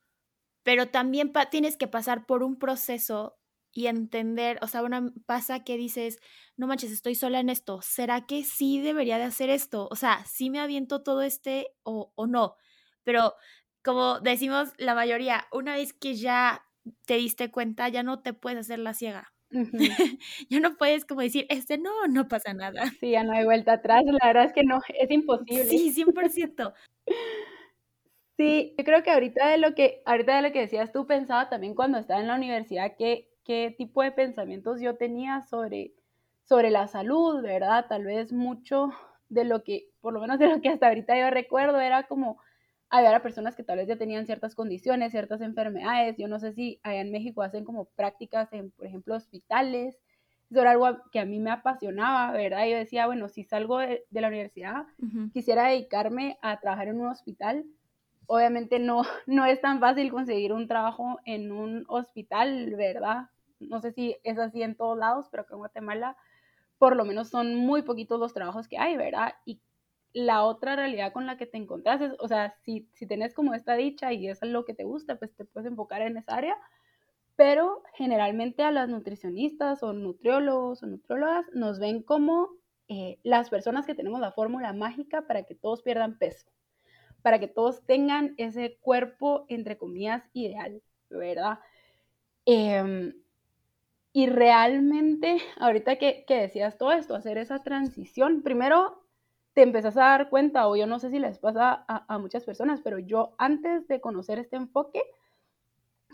pero 0.63 0.89
también 0.89 1.31
tienes 1.49 1.77
que 1.77 1.87
pasar 1.87 2.25
por 2.25 2.43
un 2.43 2.59
proceso 2.59 3.39
y 3.71 3.87
entender, 3.87 4.59
o 4.61 4.67
sea, 4.67 4.83
una 4.83 5.13
pasa 5.25 5.63
que 5.63 5.77
dices, 5.77 6.19
no 6.57 6.67
manches, 6.67 6.91
estoy 6.91 7.15
sola 7.15 7.39
en 7.39 7.49
esto, 7.49 7.81
¿será 7.81 8.25
que 8.25 8.43
sí 8.43 8.81
debería 8.81 9.17
de 9.17 9.23
hacer 9.23 9.49
esto? 9.49 9.87
O 9.89 9.95
sea, 9.95 10.25
¿sí 10.25 10.49
me 10.49 10.59
aviento 10.59 11.01
todo 11.01 11.21
este 11.21 11.73
o, 11.83 12.11
o 12.15 12.27
no? 12.27 12.57
Pero 13.03 13.33
como 13.83 14.19
decimos 14.19 14.73
la 14.77 14.93
mayoría, 14.93 15.47
una 15.51 15.75
vez 15.75 15.93
que 15.93 16.15
ya 16.15 16.65
te 17.05 17.15
diste 17.15 17.49
cuenta, 17.49 17.87
ya 17.89 18.03
no 18.03 18.21
te 18.21 18.33
puedes 18.33 18.59
hacer 18.59 18.79
la 18.79 18.93
ciega. 18.93 19.33
ya 20.49 20.59
no 20.59 20.77
puedes 20.77 21.05
como 21.05 21.21
decir, 21.21 21.45
este 21.49 21.77
no, 21.77 22.07
no 22.07 22.27
pasa 22.27 22.53
nada. 22.53 22.85
Sí, 22.99 23.11
ya 23.11 23.23
no 23.23 23.33
hay 23.33 23.45
vuelta 23.45 23.73
atrás, 23.73 24.03
la 24.05 24.27
verdad 24.27 24.45
es 24.45 24.53
que 24.53 24.63
no, 24.63 24.79
es 24.87 25.11
imposible. 25.11 25.65
Sí, 25.65 25.91
100%. 25.93 26.73
sí, 28.37 28.73
yo 28.77 28.83
creo 28.83 29.03
que 29.03 29.11
ahorita 29.11 29.47
de 29.47 29.57
lo 29.57 29.75
que, 29.75 30.01
ahorita 30.05 30.35
de 30.35 30.41
lo 30.41 30.51
que 30.51 30.61
decías 30.61 30.91
tú, 30.91 31.05
pensaba 31.05 31.49
también 31.49 31.75
cuando 31.75 31.97
estaba 31.97 32.21
en 32.21 32.27
la 32.27 32.35
universidad 32.35 32.95
que 32.97 33.31
qué 33.43 33.73
tipo 33.77 34.03
de 34.03 34.11
pensamientos 34.11 34.81
yo 34.81 34.95
tenía 34.95 35.41
sobre, 35.41 35.93
sobre 36.43 36.69
la 36.69 36.87
salud, 36.87 37.41
¿verdad? 37.41 37.85
Tal 37.89 38.05
vez 38.05 38.31
mucho 38.31 38.91
de 39.29 39.45
lo 39.45 39.63
que, 39.63 39.89
por 40.01 40.13
lo 40.13 40.21
menos 40.21 40.39
de 40.39 40.47
lo 40.47 40.61
que 40.61 40.69
hasta 40.69 40.87
ahorita 40.87 41.17
yo 41.17 41.29
recuerdo, 41.29 41.79
era 41.79 42.03
como 42.07 42.39
ayudar 42.91 43.15
a 43.15 43.23
personas 43.23 43.55
que 43.55 43.63
tal 43.63 43.77
vez 43.77 43.87
ya 43.87 43.95
tenían 43.95 44.25
ciertas 44.25 44.53
condiciones, 44.53 45.11
ciertas 45.11 45.41
enfermedades. 45.41 46.17
Yo 46.17 46.27
no 46.27 46.39
sé 46.39 46.51
si 46.51 46.79
allá 46.83 47.01
en 47.01 47.11
México 47.11 47.41
hacen 47.41 47.63
como 47.63 47.85
prácticas 47.85 48.51
en, 48.53 48.71
por 48.71 48.85
ejemplo, 48.85 49.15
hospitales. 49.15 49.97
Eso 50.49 50.61
era 50.61 50.71
algo 50.71 50.97
que 51.11 51.19
a 51.19 51.25
mí 51.25 51.39
me 51.39 51.51
apasionaba, 51.51 52.33
¿verdad? 52.33 52.67
Yo 52.67 52.75
decía, 52.75 53.07
bueno, 53.07 53.29
si 53.29 53.45
salgo 53.45 53.79
de, 53.79 54.05
la 54.11 54.27
universidad, 54.27 54.85
quisiera 55.33 55.69
dedicarme 55.69 56.37
a 56.41 56.59
trabajar 56.59 56.89
en 56.89 56.99
un 56.99 57.07
hospital. 57.07 57.65
Obviamente 58.27 58.77
no, 58.77 59.03
no 59.25 59.45
es 59.45 59.61
tan 59.61 59.79
fácil 59.79 60.11
conseguir 60.11 60.51
un 60.51 60.67
trabajo 60.67 61.19
en 61.23 61.53
un 61.53 61.85
hospital, 61.87 62.75
¿verdad? 62.75 63.29
No 63.59 63.79
sé 63.79 63.93
si 63.93 64.17
es 64.23 64.37
así 64.37 64.63
en 64.63 64.75
todos 64.75 64.97
lados, 64.97 65.27
pero 65.31 65.43
acá 65.43 65.53
en 65.53 65.59
Guatemala 65.59 66.17
por 66.77 66.95
lo 66.95 67.05
menos 67.05 67.29
son 67.29 67.55
muy 67.55 67.83
poquitos 67.83 68.19
los 68.19 68.33
trabajos 68.33 68.67
que 68.67 68.79
hay, 68.79 68.97
¿verdad? 68.97 69.35
Y 69.45 69.61
la 70.13 70.43
otra 70.43 70.75
realidad 70.75 71.13
con 71.13 71.25
la 71.25 71.37
que 71.37 71.45
te 71.45 71.57
encontrás 71.57 72.01
es, 72.01 72.13
o 72.19 72.27
sea, 72.27 72.55
si, 72.63 72.89
si 72.93 73.07
tenés 73.07 73.33
como 73.33 73.53
esta 73.53 73.75
dicha 73.75 74.11
y 74.13 74.27
es 74.27 74.41
lo 74.41 74.65
que 74.65 74.73
te 74.73 74.83
gusta, 74.83 75.17
pues 75.17 75.33
te 75.35 75.45
puedes 75.45 75.69
enfocar 75.69 76.01
en 76.01 76.17
esa 76.17 76.35
área, 76.35 76.57
pero 77.35 77.83
generalmente 77.93 78.63
a 78.63 78.71
las 78.71 78.89
nutricionistas 78.89 79.83
o 79.83 79.93
nutriólogos 79.93 80.83
o 80.83 80.87
nutriólogas 80.87 81.45
nos 81.53 81.79
ven 81.79 82.03
como 82.03 82.49
eh, 82.87 83.19
las 83.23 83.49
personas 83.49 83.85
que 83.85 83.95
tenemos 83.95 84.19
la 84.19 84.33
fórmula 84.33 84.73
mágica 84.73 85.25
para 85.27 85.43
que 85.43 85.55
todos 85.55 85.81
pierdan 85.81 86.17
peso, 86.17 86.47
para 87.21 87.39
que 87.39 87.47
todos 87.47 87.85
tengan 87.85 88.33
ese 88.37 88.77
cuerpo, 88.81 89.45
entre 89.47 89.77
comillas, 89.77 90.23
ideal, 90.33 90.81
¿verdad? 91.09 91.59
Em, 92.45 93.13
y 94.11 94.27
realmente, 94.27 95.37
ahorita 95.57 95.95
que, 95.95 96.25
que 96.27 96.35
decías 96.35 96.77
todo 96.77 96.91
esto, 96.91 97.15
hacer 97.15 97.37
esa 97.37 97.63
transición, 97.63 98.41
primero 98.41 99.01
te 99.53 99.63
empezás 99.63 99.97
a 99.97 100.01
dar 100.01 100.29
cuenta, 100.29 100.67
o 100.67 100.75
yo 100.75 100.87
no 100.87 100.99
sé 100.99 101.09
si 101.09 101.19
les 101.19 101.37
pasa 101.39 101.83
a, 101.87 102.17
muchas 102.17 102.45
personas, 102.45 102.79
pero 102.81 102.99
yo 102.99 103.35
antes 103.37 103.87
de 103.87 103.99
conocer 103.99 104.39
este 104.39 104.55
enfoque, 104.55 105.01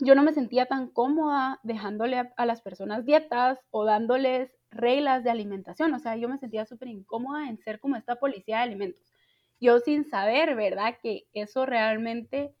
yo 0.00 0.14
no 0.14 0.22
me 0.22 0.32
sentía 0.32 0.66
tan 0.66 0.88
cómoda 0.88 1.60
dejándole 1.62 2.30
a, 2.36 2.46
las 2.46 2.62
personas 2.62 3.04
dietas 3.04 3.58
o 3.70 3.84
dándoles 3.84 4.50
reglas 4.70 5.24
de 5.24 5.30
alimentación. 5.30 5.94
O 5.94 5.98
sea, 5.98 6.16
yo 6.16 6.28
me 6.28 6.38
sentía 6.38 6.66
súper 6.66 6.88
incómoda 6.88 7.48
en 7.48 7.58
ser 7.58 7.80
como 7.80 7.96
esta 7.96 8.16
policía 8.16 8.58
de 8.58 8.62
alimentos. 8.62 9.12
Yo 9.60 9.80
sin 9.80 10.04
saber, 10.04 10.54
¿verdad? 10.54 10.94
Que 11.02 11.26
eso 11.32 11.66
realmente 11.66 12.54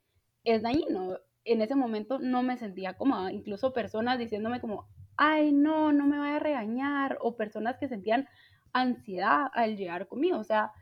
es 0.44 0.62
dañino. 0.62 1.18
En 1.44 1.62
ese 1.62 1.76
momento 1.76 2.18
no 2.18 2.42
me 2.42 2.58
sentía 2.58 2.94
cómoda. 2.94 3.32
Incluso 3.32 3.72
personas 3.72 4.18
diciéndome 4.18 4.60
como, 4.60 4.88
ay, 5.16 5.52
no, 5.52 5.92
no 5.92 6.06
me 6.06 6.18
vaya 6.18 6.36
a 6.36 6.40
regañar. 6.40 7.18
O 7.20 7.36
personas 7.36 7.78
que 7.78 7.88
sentían 7.88 8.28
ansiedad 8.72 9.48
al 9.54 9.76
llegar 9.76 10.08
conmigo. 10.08 10.38
O 10.38 10.44
sea, 10.44 10.72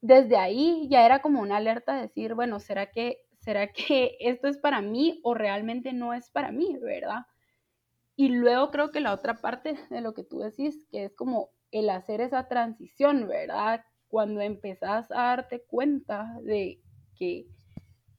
desde 0.00 0.36
ahí 0.36 0.88
ya 0.90 1.04
era 1.04 1.20
como 1.20 1.40
una 1.40 1.56
alerta 1.58 1.94
de 1.94 2.02
decir, 2.02 2.34
bueno, 2.34 2.60
¿será 2.60 2.90
que, 2.90 3.18
¿será 3.38 3.72
que 3.72 4.16
esto 4.20 4.48
es 4.48 4.58
para 4.58 4.80
mí 4.80 5.20
o 5.22 5.34
realmente 5.34 5.92
no 5.92 6.14
es 6.14 6.30
para 6.30 6.52
mí, 6.52 6.76
verdad? 6.80 7.26
Y 8.16 8.28
luego 8.28 8.70
creo 8.70 8.90
que 8.90 9.00
la 9.00 9.14
otra 9.14 9.36
parte 9.40 9.76
de 9.88 10.00
lo 10.00 10.14
que 10.14 10.24
tú 10.24 10.40
decís, 10.40 10.86
que 10.90 11.04
es 11.04 11.14
como 11.14 11.50
el 11.70 11.88
hacer 11.90 12.20
esa 12.20 12.48
transición, 12.48 13.26
¿verdad? 13.28 13.84
Cuando 14.08 14.40
empezás 14.40 15.10
a 15.10 15.22
darte 15.22 15.62
cuenta 15.66 16.36
de 16.42 16.82
que 17.16 17.46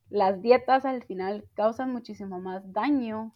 las 0.09 0.41
dietas 0.41 0.85
al 0.85 1.03
final 1.03 1.47
causan 1.53 1.91
muchísimo 1.91 2.39
más 2.39 2.71
daño 2.73 3.35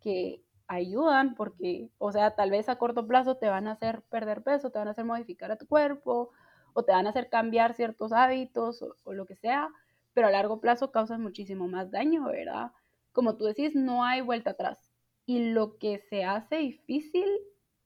que 0.00 0.43
ayudan 0.66 1.34
porque, 1.34 1.90
o 1.98 2.12
sea, 2.12 2.34
tal 2.34 2.50
vez 2.50 2.68
a 2.68 2.76
corto 2.76 3.06
plazo 3.06 3.36
te 3.36 3.48
van 3.48 3.68
a 3.68 3.72
hacer 3.72 4.02
perder 4.02 4.42
peso, 4.42 4.70
te 4.70 4.78
van 4.78 4.88
a 4.88 4.92
hacer 4.92 5.04
modificar 5.04 5.50
a 5.52 5.56
tu 5.56 5.66
cuerpo 5.66 6.30
o 6.72 6.84
te 6.84 6.92
van 6.92 7.06
a 7.06 7.10
hacer 7.10 7.28
cambiar 7.28 7.74
ciertos 7.74 8.12
hábitos 8.12 8.82
o, 9.04 9.12
lo 9.12 9.26
que 9.26 9.36
sea, 9.36 9.68
pero 10.12 10.28
a 10.28 10.30
largo 10.30 10.60
plazo 10.60 10.90
causan 10.90 11.22
muchísimo 11.22 11.68
más 11.68 11.90
daño, 11.90 12.24
¿verdad? 12.24 12.72
Como 13.12 13.36
tú 13.36 13.44
decís, 13.44 13.74
no 13.74 14.04
hay 14.04 14.20
vuelta 14.20 14.50
atrás. 14.50 14.78
Y 15.26 15.52
lo 15.52 15.78
que 15.78 15.98
se 15.98 16.24
hace 16.24 16.56
difícil 16.56 17.26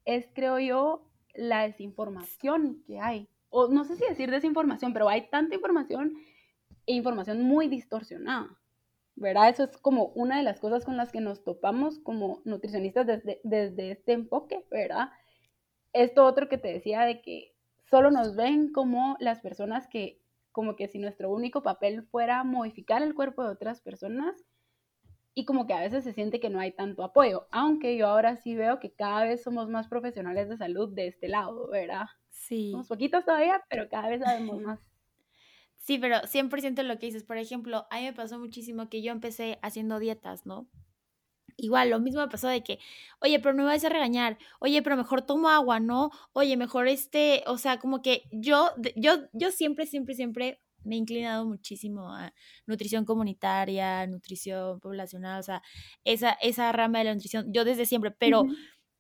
es, 0.05 0.27
creo 0.35 0.59
yo, 0.59 1.07
la 1.35 1.63
desinformación 1.63 2.83
que 2.87 3.01
hay. 3.01 3.29
O 3.51 3.69
no 3.69 3.85
sé 3.85 3.97
si 3.97 4.05
decir 4.05 4.31
desinformación, 4.31 4.93
pero 4.93 5.09
hay 5.09 5.29
tanta 5.31 5.55
información 5.55 6.15
e 6.87 6.95
información 6.95 7.43
muy 7.43 7.69
distorsionada. 7.69 8.59
¿Verdad? 9.21 9.49
Eso 9.49 9.65
es 9.65 9.77
como 9.79 10.07
una 10.15 10.39
de 10.39 10.43
las 10.43 10.61
cosas 10.61 10.85
con 10.85 10.97
las 10.97 11.13
que 11.13 11.21
nos 11.21 11.43
topamos 11.45 11.99
como 11.99 12.41
nutricionistas 12.45 13.07
desde, 13.07 13.41
desde 13.45 13.91
este 13.91 14.13
enfoque, 14.13 14.65
¿verdad? 14.71 15.11
Esto 15.93 16.25
otro 16.25 16.49
que 16.49 16.59
te 16.59 16.69
decía 16.69 17.03
de 17.03 17.21
que 17.21 17.55
solo 17.85 18.11
nos 18.11 18.37
ven 18.37 18.73
como 18.73 19.17
las 19.21 19.41
personas 19.41 19.89
que, 19.89 20.21
como 20.53 20.77
que 20.77 20.89
si 20.89 20.99
nuestro 20.99 21.31
único 21.31 21.63
papel 21.63 22.03
fuera 22.05 22.45
modificar 22.45 23.03
el 23.03 23.15
cuerpo 23.15 23.43
de 23.43 23.51
otras 23.51 23.81
personas 23.81 24.45
y 25.35 25.45
como 25.45 25.67
que 25.67 25.75
a 25.75 25.81
veces 25.81 26.05
se 26.05 26.13
siente 26.13 26.41
que 26.41 26.51
no 26.51 26.61
hay 26.61 26.73
tanto 26.73 27.05
apoyo, 27.05 27.47
aunque 27.51 27.97
yo 27.97 28.09
ahora 28.09 28.37
sí 28.37 28.57
veo 28.57 28.81
que 28.81 28.93
cada 28.93 29.25
vez 29.25 29.43
somos 29.43 29.69
más 29.69 29.89
profesionales 29.89 30.49
de 30.49 30.57
salud 30.57 30.93
de 30.95 31.07
este 31.07 31.29
lado, 31.29 31.69
¿verdad? 31.69 32.07
Sí. 32.29 32.73
Somos 32.73 32.89
poquitos 32.89 33.25
todavía, 33.25 33.63
pero 33.69 33.89
cada 33.89 34.09
vez 34.09 34.21
sabemos 34.21 34.61
más. 34.61 34.88
Sí, 35.79 35.99
pero 35.99 36.27
100% 36.27 36.83
lo 36.83 36.99
que 36.99 37.07
dices, 37.07 37.25
por 37.25 37.39
ejemplo, 37.39 37.87
a 37.91 37.99
mí 37.99 38.05
me 38.05 38.13
pasó 38.13 38.39
muchísimo 38.39 38.89
que 38.89 39.03
yo 39.03 39.13
empecé 39.13 39.59
haciendo 39.63 39.99
dietas, 39.99 40.45
¿no? 40.45 40.69
Igual, 41.57 41.91
lo 41.91 41.99
mismo 41.99 42.21
me 42.21 42.29
pasó 42.29 42.47
de 42.49 42.63
que, 42.63 42.79
oye, 43.21 43.41
pero 43.41 43.53
no 43.55 43.65
me 43.65 43.71
vas 43.71 43.85
a 43.85 43.89
regañar, 43.89 44.39
oye, 44.61 44.81
pero 44.83 44.97
mejor 44.97 45.23
tomo 45.23 45.49
agua, 45.49 45.81
¿no? 45.81 46.11
Oye, 46.33 46.57
mejor 46.57 46.87
este, 46.87 47.43
o 47.47 47.59
sea, 47.59 47.79
como 47.79 48.01
que 48.01 48.23
yo, 48.31 48.71
yo, 48.95 49.29
yo 49.33 49.51
siempre, 49.51 49.87
siempre, 49.87 50.15
siempre 50.15 50.61
me 50.85 50.95
he 50.95 50.99
inclinado 50.99 51.45
muchísimo 51.47 52.15
a 52.15 52.33
nutrición 52.67 53.05
comunitaria, 53.05 54.07
nutrición 54.07 54.79
poblacional, 54.81 55.41
o 55.41 55.43
sea, 55.43 55.63
esa, 56.05 56.33
esa 56.41 56.71
rama 56.73 56.99
de 56.99 57.05
la 57.07 57.15
nutrición, 57.15 57.53
yo 57.53 57.65
desde 57.65 57.87
siempre, 57.87 58.13
pero 58.13 58.45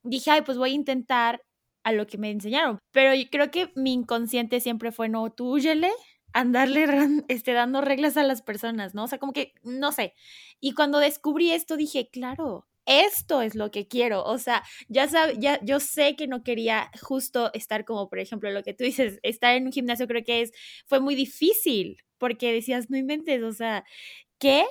dije, 0.02 0.30
ay, 0.30 0.42
pues 0.42 0.58
voy 0.58 0.70
a 0.70 0.74
intentar 0.74 1.42
a 1.84 1.92
lo 1.92 2.06
que 2.06 2.18
me 2.18 2.30
enseñaron, 2.30 2.78
pero 2.92 3.14
yo 3.14 3.24
creo 3.30 3.50
que 3.50 3.72
mi 3.76 3.92
inconsciente 3.92 4.60
siempre 4.60 4.90
fue, 4.90 5.08
no, 5.08 5.30
tú 5.30 5.52
huyele, 5.54 5.90
andarle 6.32 6.86
este, 7.28 7.52
dando 7.52 7.80
reglas 7.80 8.16
a 8.16 8.22
las 8.22 8.42
personas, 8.42 8.94
¿no? 8.94 9.04
O 9.04 9.08
sea, 9.08 9.18
como 9.18 9.32
que, 9.32 9.54
no 9.62 9.92
sé. 9.92 10.14
Y 10.60 10.72
cuando 10.72 10.98
descubrí 10.98 11.52
esto 11.52 11.76
dije, 11.76 12.08
claro, 12.10 12.66
esto 12.86 13.42
es 13.42 13.54
lo 13.54 13.70
que 13.70 13.86
quiero. 13.86 14.24
O 14.24 14.38
sea, 14.38 14.64
ya, 14.88 15.06
ya 15.38 15.60
yo 15.62 15.78
sé 15.80 16.16
que 16.16 16.26
no 16.26 16.42
quería 16.42 16.90
justo 17.02 17.52
estar 17.52 17.84
como, 17.84 18.08
por 18.08 18.18
ejemplo, 18.18 18.50
lo 18.50 18.62
que 18.62 18.74
tú 18.74 18.84
dices, 18.84 19.20
estar 19.22 19.54
en 19.54 19.66
un 19.66 19.72
gimnasio 19.72 20.06
creo 20.06 20.24
que 20.24 20.42
es, 20.42 20.52
fue 20.86 21.00
muy 21.00 21.14
difícil 21.14 21.98
porque 22.18 22.52
decías, 22.52 22.90
no 22.90 22.96
inventes, 22.96 23.42
o 23.42 23.52
sea, 23.52 23.84
¿qué? 24.38 24.64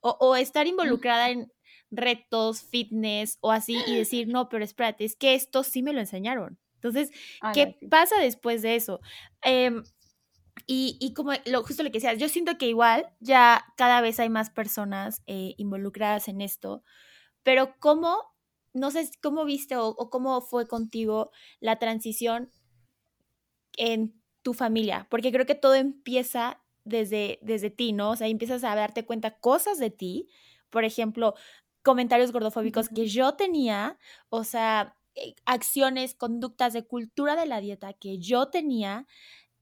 O, 0.00 0.16
o 0.20 0.36
estar 0.36 0.66
involucrada 0.66 1.30
en 1.30 1.52
retos, 1.90 2.62
fitness 2.62 3.38
o 3.40 3.52
así 3.52 3.76
y 3.86 3.94
decir, 3.94 4.28
no, 4.28 4.48
pero 4.48 4.64
espérate, 4.64 5.04
es 5.04 5.16
que 5.16 5.34
esto 5.34 5.62
sí 5.62 5.82
me 5.82 5.92
lo 5.92 6.00
enseñaron. 6.00 6.58
Entonces, 6.74 7.10
¿qué 7.52 7.76
pasa 7.90 8.18
después 8.20 8.62
de 8.62 8.76
eso? 8.76 9.00
Eh, 9.44 9.72
y, 10.66 11.12
como 11.14 11.32
lo, 11.44 11.62
justo 11.62 11.82
lo 11.82 11.90
que 11.90 11.98
decías, 11.98 12.18
yo 12.18 12.28
siento 12.28 12.56
que 12.58 12.68
igual 12.68 13.06
ya 13.20 13.64
cada 13.76 14.00
vez 14.00 14.18
hay 14.18 14.30
más 14.30 14.50
personas 14.50 15.22
eh, 15.26 15.54
involucradas 15.58 16.28
en 16.28 16.40
esto, 16.40 16.82
pero 17.42 17.74
cómo 17.78 18.36
no 18.76 18.90
sé 18.90 19.08
cómo 19.22 19.44
viste 19.44 19.76
o, 19.76 19.94
cómo 20.10 20.40
fue 20.42 20.66
contigo 20.68 21.30
la 21.60 21.78
transición 21.78 22.50
en 23.76 24.20
tu 24.42 24.54
familia, 24.54 25.06
porque 25.10 25.32
creo 25.32 25.46
que 25.46 25.54
todo 25.54 25.74
empieza 25.74 26.62
desde, 26.84 27.38
desde 27.42 27.70
ti, 27.70 27.92
¿no? 27.92 28.10
O 28.10 28.16
sea, 28.16 28.28
empiezas 28.28 28.62
a 28.64 28.74
darte 28.74 29.04
cuenta 29.04 29.38
cosas 29.38 29.78
de 29.78 29.90
ti, 29.90 30.28
por 30.70 30.84
ejemplo, 30.84 31.34
comentarios 31.82 32.32
gordofóbicos 32.32 32.88
que 32.88 33.06
yo 33.06 33.34
tenía, 33.34 33.98
o 34.28 34.44
sea, 34.44 34.96
eh, 35.14 35.34
acciones, 35.46 36.14
conductas 36.14 36.74
de 36.74 36.86
cultura 36.86 37.34
de 37.34 37.46
la 37.46 37.60
dieta 37.60 37.94
que 37.94 38.18
yo 38.18 38.48
tenía 38.50 39.06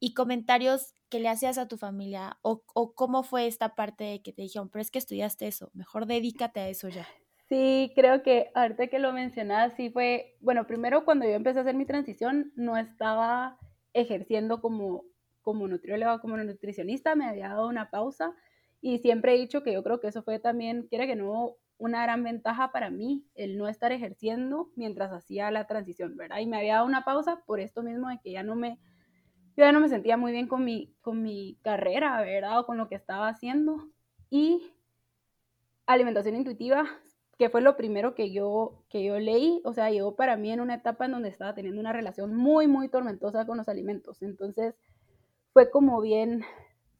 y 0.00 0.14
comentarios 0.14 0.94
que 1.08 1.20
le 1.20 1.28
hacías 1.28 1.58
a 1.58 1.68
tu 1.68 1.76
familia 1.76 2.38
o, 2.42 2.64
o 2.74 2.94
cómo 2.94 3.22
fue 3.22 3.46
esta 3.46 3.74
parte 3.74 4.22
que 4.22 4.32
te 4.32 4.42
dijeron, 4.42 4.68
pero 4.68 4.82
es 4.82 4.90
que 4.90 4.98
estudiaste 4.98 5.46
eso, 5.46 5.70
mejor 5.74 6.06
dedícate 6.06 6.60
a 6.60 6.68
eso 6.68 6.88
ya. 6.88 7.06
Sí, 7.48 7.92
creo 7.94 8.22
que 8.22 8.50
ahorita 8.54 8.86
que 8.86 8.98
lo 8.98 9.12
mencionas, 9.12 9.74
sí 9.74 9.90
fue, 9.90 10.36
bueno, 10.40 10.66
primero 10.66 11.04
cuando 11.04 11.26
yo 11.26 11.32
empecé 11.32 11.58
a 11.58 11.62
hacer 11.62 11.74
mi 11.74 11.84
transición, 11.84 12.52
no 12.56 12.76
estaba 12.76 13.58
ejerciendo 13.92 14.60
como, 14.60 15.04
como 15.42 15.68
nutrióloga, 15.68 16.20
como 16.20 16.36
nutricionista, 16.38 17.14
me 17.14 17.26
había 17.26 17.50
dado 17.50 17.68
una 17.68 17.90
pausa 17.90 18.34
y 18.80 18.98
siempre 18.98 19.34
he 19.34 19.38
dicho 19.38 19.62
que 19.62 19.72
yo 19.72 19.82
creo 19.82 20.00
que 20.00 20.08
eso 20.08 20.22
fue 20.22 20.38
también, 20.38 20.86
quiere 20.88 21.06
que 21.06 21.16
no, 21.16 21.56
una 21.76 22.02
gran 22.02 22.22
ventaja 22.24 22.72
para 22.72 22.90
mí, 22.90 23.26
el 23.34 23.58
no 23.58 23.68
estar 23.68 23.92
ejerciendo 23.92 24.70
mientras 24.74 25.12
hacía 25.12 25.50
la 25.50 25.66
transición, 25.66 26.16
¿verdad? 26.16 26.38
Y 26.38 26.46
me 26.46 26.56
había 26.56 26.74
dado 26.74 26.86
una 26.86 27.04
pausa 27.04 27.42
por 27.46 27.60
esto 27.60 27.82
mismo 27.82 28.08
de 28.08 28.20
que 28.22 28.32
ya 28.32 28.42
no 28.42 28.56
me, 28.56 28.78
yo 29.56 29.64
ya 29.64 29.72
no 29.72 29.80
me 29.80 29.88
sentía 29.88 30.16
muy 30.16 30.32
bien 30.32 30.48
con 30.48 30.64
mi, 30.64 30.94
con 31.00 31.22
mi 31.22 31.58
carrera, 31.62 32.20
¿verdad? 32.20 32.60
O 32.60 32.66
con 32.66 32.76
lo 32.76 32.88
que 32.88 32.96
estaba 32.96 33.28
haciendo. 33.28 33.88
Y 34.30 34.62
alimentación 35.86 36.36
intuitiva 36.36 36.86
que 37.38 37.50
fue 37.50 37.60
lo 37.60 37.76
primero 37.76 38.14
que 38.14 38.30
yo, 38.32 38.84
que 38.88 39.04
yo 39.04 39.18
leí, 39.18 39.60
o 39.64 39.72
sea, 39.72 39.90
llegó 39.90 40.14
para 40.14 40.36
mí 40.36 40.52
en 40.52 40.60
una 40.60 40.76
etapa 40.76 41.06
en 41.06 41.12
donde 41.12 41.28
estaba 41.28 41.54
teniendo 41.54 41.80
una 41.80 41.92
relación 41.92 42.34
muy, 42.34 42.68
muy 42.68 42.88
tormentosa 42.88 43.46
con 43.46 43.58
los 43.58 43.68
alimentos. 43.68 44.22
Entonces, 44.22 44.76
fue 45.52 45.70
como 45.70 46.00
bien 46.00 46.44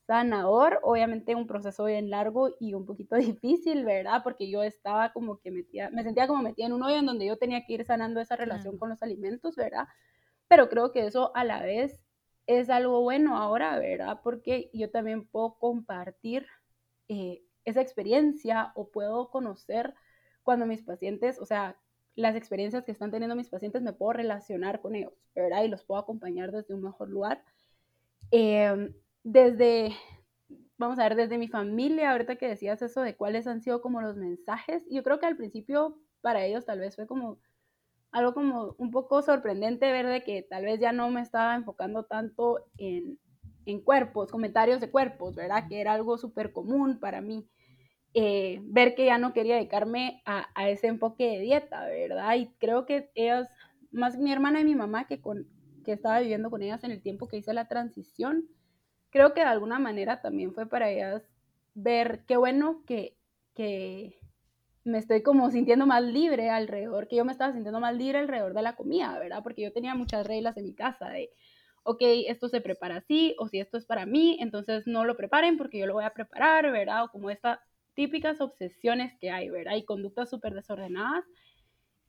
sanador, 0.07 0.81
obviamente 0.83 1.35
un 1.35 1.47
proceso 1.47 1.85
bien 1.85 2.11
largo 2.11 2.51
y 2.61 2.75
un 2.75 2.85
poquito 2.85 3.17
difícil, 3.17 3.85
¿verdad? 3.85 4.23
Porque 4.23 4.51
yo 4.51 4.63
estaba 4.63 5.13
como 5.13 5.39
que 5.41 5.51
metía, 5.51 5.91
me 5.91 6.03
sentía 6.03 6.27
como 6.27 6.43
metida 6.43 6.67
en 6.67 6.73
un 6.73 6.83
hoyo 6.83 6.97
en 6.97 7.07
donde 7.07 7.27
yo 7.27 7.37
tenía 7.37 7.65
que 7.65 7.75
ir 7.75 7.85
sanando 7.85 8.21
esa 8.21 8.37
relación 8.37 8.79
con 8.79 8.89
los 8.91 9.03
alimentos, 9.03 9.57
¿verdad? 9.57 9.87
Pero 10.49 10.69
creo 10.69 10.93
que 10.93 11.07
eso 11.07 11.35
a 11.35 11.45
la 11.45 11.63
vez 11.63 12.04
es 12.47 12.71
algo 12.71 13.01
bueno 13.01 13.37
ahora, 13.37 13.79
¿verdad? 13.79 14.21
Porque 14.23 14.71
yo 14.73 14.91
también 14.91 15.27
puedo 15.27 15.59
compartir 15.59 16.47
eh, 17.09 17.43
esa 17.65 17.81
experiencia 17.81 18.73
o 18.75 18.91
puedo 18.91 19.31
conocer 19.31 19.95
cuando 20.43 20.67
mis 20.67 20.83
pacientes, 20.83 21.39
o 21.39 21.47
sea, 21.47 21.79
las 22.15 22.37
experiencias 22.37 22.85
que 22.85 22.93
están 22.93 23.11
teniendo 23.11 23.35
mis 23.35 23.49
pacientes, 23.49 23.83
me 23.83 23.93
puedo 23.93 24.13
relacionar 24.13 24.81
con 24.81 24.95
ellos, 24.95 25.13
¿verdad? 25.35 25.65
Y 25.65 25.69
los 25.69 25.85
puedo 25.85 26.01
acompañar 26.01 26.53
desde 26.53 26.75
un 26.75 26.83
mejor 26.83 27.09
lugar. 27.09 27.43
Em, 28.31 28.95
desde, 29.25 29.93
vamos 30.77 30.99
a 30.99 31.05
ver, 31.05 31.17
desde 31.17 31.39
mi 31.39 31.49
familia, 31.49 32.13
ahorita 32.13 32.37
que 32.37 32.49
decías 32.49 32.83
eso 32.83 33.01
de 33.01 33.17
cuáles 33.17 33.47
han 33.47 33.63
sido 33.63 33.81
como 33.81 34.01
los 34.01 34.17
mensajes, 34.17 34.85
yo 34.91 35.03
creo 35.03 35.19
que 35.19 35.27
al 35.27 35.37
principio 35.37 35.99
para 36.21 36.45
ellos 36.45 36.65
tal 36.65 36.81
vez 36.81 36.95
fue 36.97 37.07
como 37.07 37.39
algo 38.15 38.33
como 38.33 38.77
un 38.79 38.93
poco 38.93 39.23
sorprendente 39.23 39.91
ver 39.91 40.07
de 40.07 40.23
que 40.23 40.43
tal 40.43 40.65
vez 40.65 40.79
ya 40.79 40.93
no 40.93 41.11
me 41.11 41.21
estaba 41.21 41.57
enfocando 41.57 42.05
tanto 42.05 42.65
en, 42.79 43.19
en 43.67 43.81
cuerpos, 43.81 44.31
comentarios 44.31 44.81
de 44.81 44.89
cuerpos, 44.89 45.35
¿verdad? 45.35 45.67
Que 45.69 45.81
era 45.81 45.95
algo 45.95 46.17
súper 46.17 46.53
común 46.53 47.01
para 47.01 47.21
mí. 47.21 47.49
Eh, 48.15 48.61
ver 48.63 48.95
que 48.95 49.07
ya 49.07 49.19
no 49.19 49.33
quería 49.33 49.57
dedicarme 49.57 50.23
a, 50.27 50.47
ese 50.69 50.87
enfoque 50.87 51.29
de 51.29 51.41
dieta, 51.41 51.87
¿verdad? 51.87 52.37
Y 52.37 52.47
creo 52.61 52.87
que 52.87 53.11
ellas, 53.17 53.49
más 53.91 54.17
mi 54.17 54.31
hermana 54.31 54.61
y 54.61 54.65
mi 54.65 54.77
mamá, 54.77 55.09
que, 55.09 55.21
con, 55.21 55.49
que 55.85 55.91
estaba 55.91 56.21
viviendo 56.21 56.51
con 56.51 56.63
ellas 56.63 56.85
en 56.85 56.93
el 56.93 57.03
tiempo 57.03 57.27
que 57.27 57.39
hice 57.39 57.53
la 57.53 57.67
transición, 57.67 58.47
creo 59.11 59.35
que 59.35 59.41
de 59.41 59.47
alguna 59.47 59.81
manera 59.81 60.23
también 60.23 60.55
fue 60.55 60.67
para 60.67 60.89
ellas 60.89 61.29
ver 61.75 62.25
qué 62.29 62.37
bueno 62.37 62.85
que, 62.87 63.17
que 63.55 64.21
me 64.85 64.99
estoy 64.99 65.23
como 65.23 65.51
sintiendo 65.51 65.87
más 65.87 66.03
libre 66.03 66.51
alrededor, 66.51 67.09
que 67.09 67.17
yo 67.17 67.25
me 67.25 67.33
estaba 67.33 67.53
sintiendo 67.53 67.81
más 67.81 67.97
libre 67.97 68.19
alrededor 68.19 68.55
de 68.55 68.63
la 68.63 68.77
comida, 68.77 69.19
¿verdad? 69.19 69.43
Porque 69.43 69.63
yo 69.63 69.73
tenía 69.73 69.95
muchas 69.95 70.27
reglas 70.27 70.57
en 70.57 70.65
mi 70.65 70.75
casa 70.75 71.09
de, 71.09 71.31
ok, 71.85 72.03
esto 72.29 72.49
se 72.49 72.61
prepara 72.61 72.97
así, 72.97 73.35
o 73.39 73.49
si 73.49 73.61
esto 73.61 73.79
es 73.79 73.87
para 73.87 74.07
mí, 74.07 74.37
entonces 74.41 74.87
no 74.87 75.05
lo 75.05 75.17
preparen 75.17 75.57
porque 75.57 75.79
yo 75.79 75.87
lo 75.87 75.95
voy 75.95 76.05
a 76.05 76.15
preparar, 76.15 76.71
¿verdad? 76.71 77.05
O 77.05 77.09
como 77.09 77.31
esta 77.31 77.61
típicas 77.95 78.41
obsesiones 78.41 79.15
que 79.21 79.31
hay, 79.31 79.49
¿verdad? 79.49 79.77
Y 79.77 79.85
conductas 79.85 80.29
súper 80.29 80.55
desordenadas. 80.55 81.25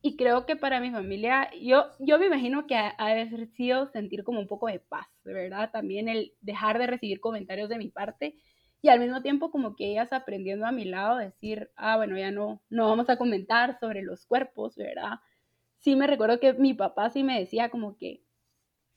Y 0.02 0.16
creo 0.16 0.46
que 0.46 0.56
para 0.56 0.80
mi 0.80 0.90
familia, 0.90 1.50
yo, 1.60 1.86
yo 1.98 2.18
me 2.18 2.26
imagino 2.26 2.66
que 2.66 2.76
ha, 2.76 3.26
sido 3.56 3.86
sentir 3.86 4.22
como 4.24 4.40
un 4.40 4.46
poco 4.46 4.68
de 4.68 4.78
paz, 4.78 5.06
¿verdad? 5.24 5.70
También 5.72 6.08
el 6.08 6.34
dejar 6.40 6.78
de 6.78 6.86
recibir 6.86 7.20
comentarios 7.20 7.68
de 7.68 7.78
mi 7.78 7.88
parte 7.88 8.36
y 8.86 8.88
al 8.88 9.00
mismo 9.00 9.20
tiempo 9.20 9.50
como 9.50 9.74
que 9.74 9.90
ellas 9.90 10.12
aprendiendo 10.12 10.64
a 10.64 10.70
mi 10.70 10.84
lado 10.84 11.16
decir, 11.16 11.70
ah, 11.74 11.96
bueno, 11.96 12.16
ya 12.16 12.30
no, 12.30 12.62
no 12.70 12.88
vamos 12.88 13.10
a 13.10 13.16
comentar 13.16 13.78
sobre 13.80 14.02
los 14.02 14.26
cuerpos, 14.26 14.76
¿verdad? 14.76 15.18
Sí 15.80 15.96
me 15.96 16.06
recuerdo 16.06 16.38
que 16.38 16.52
mi 16.52 16.72
papá 16.72 17.10
sí 17.10 17.24
me 17.24 17.40
decía 17.40 17.68
como 17.68 17.96
que, 17.96 18.22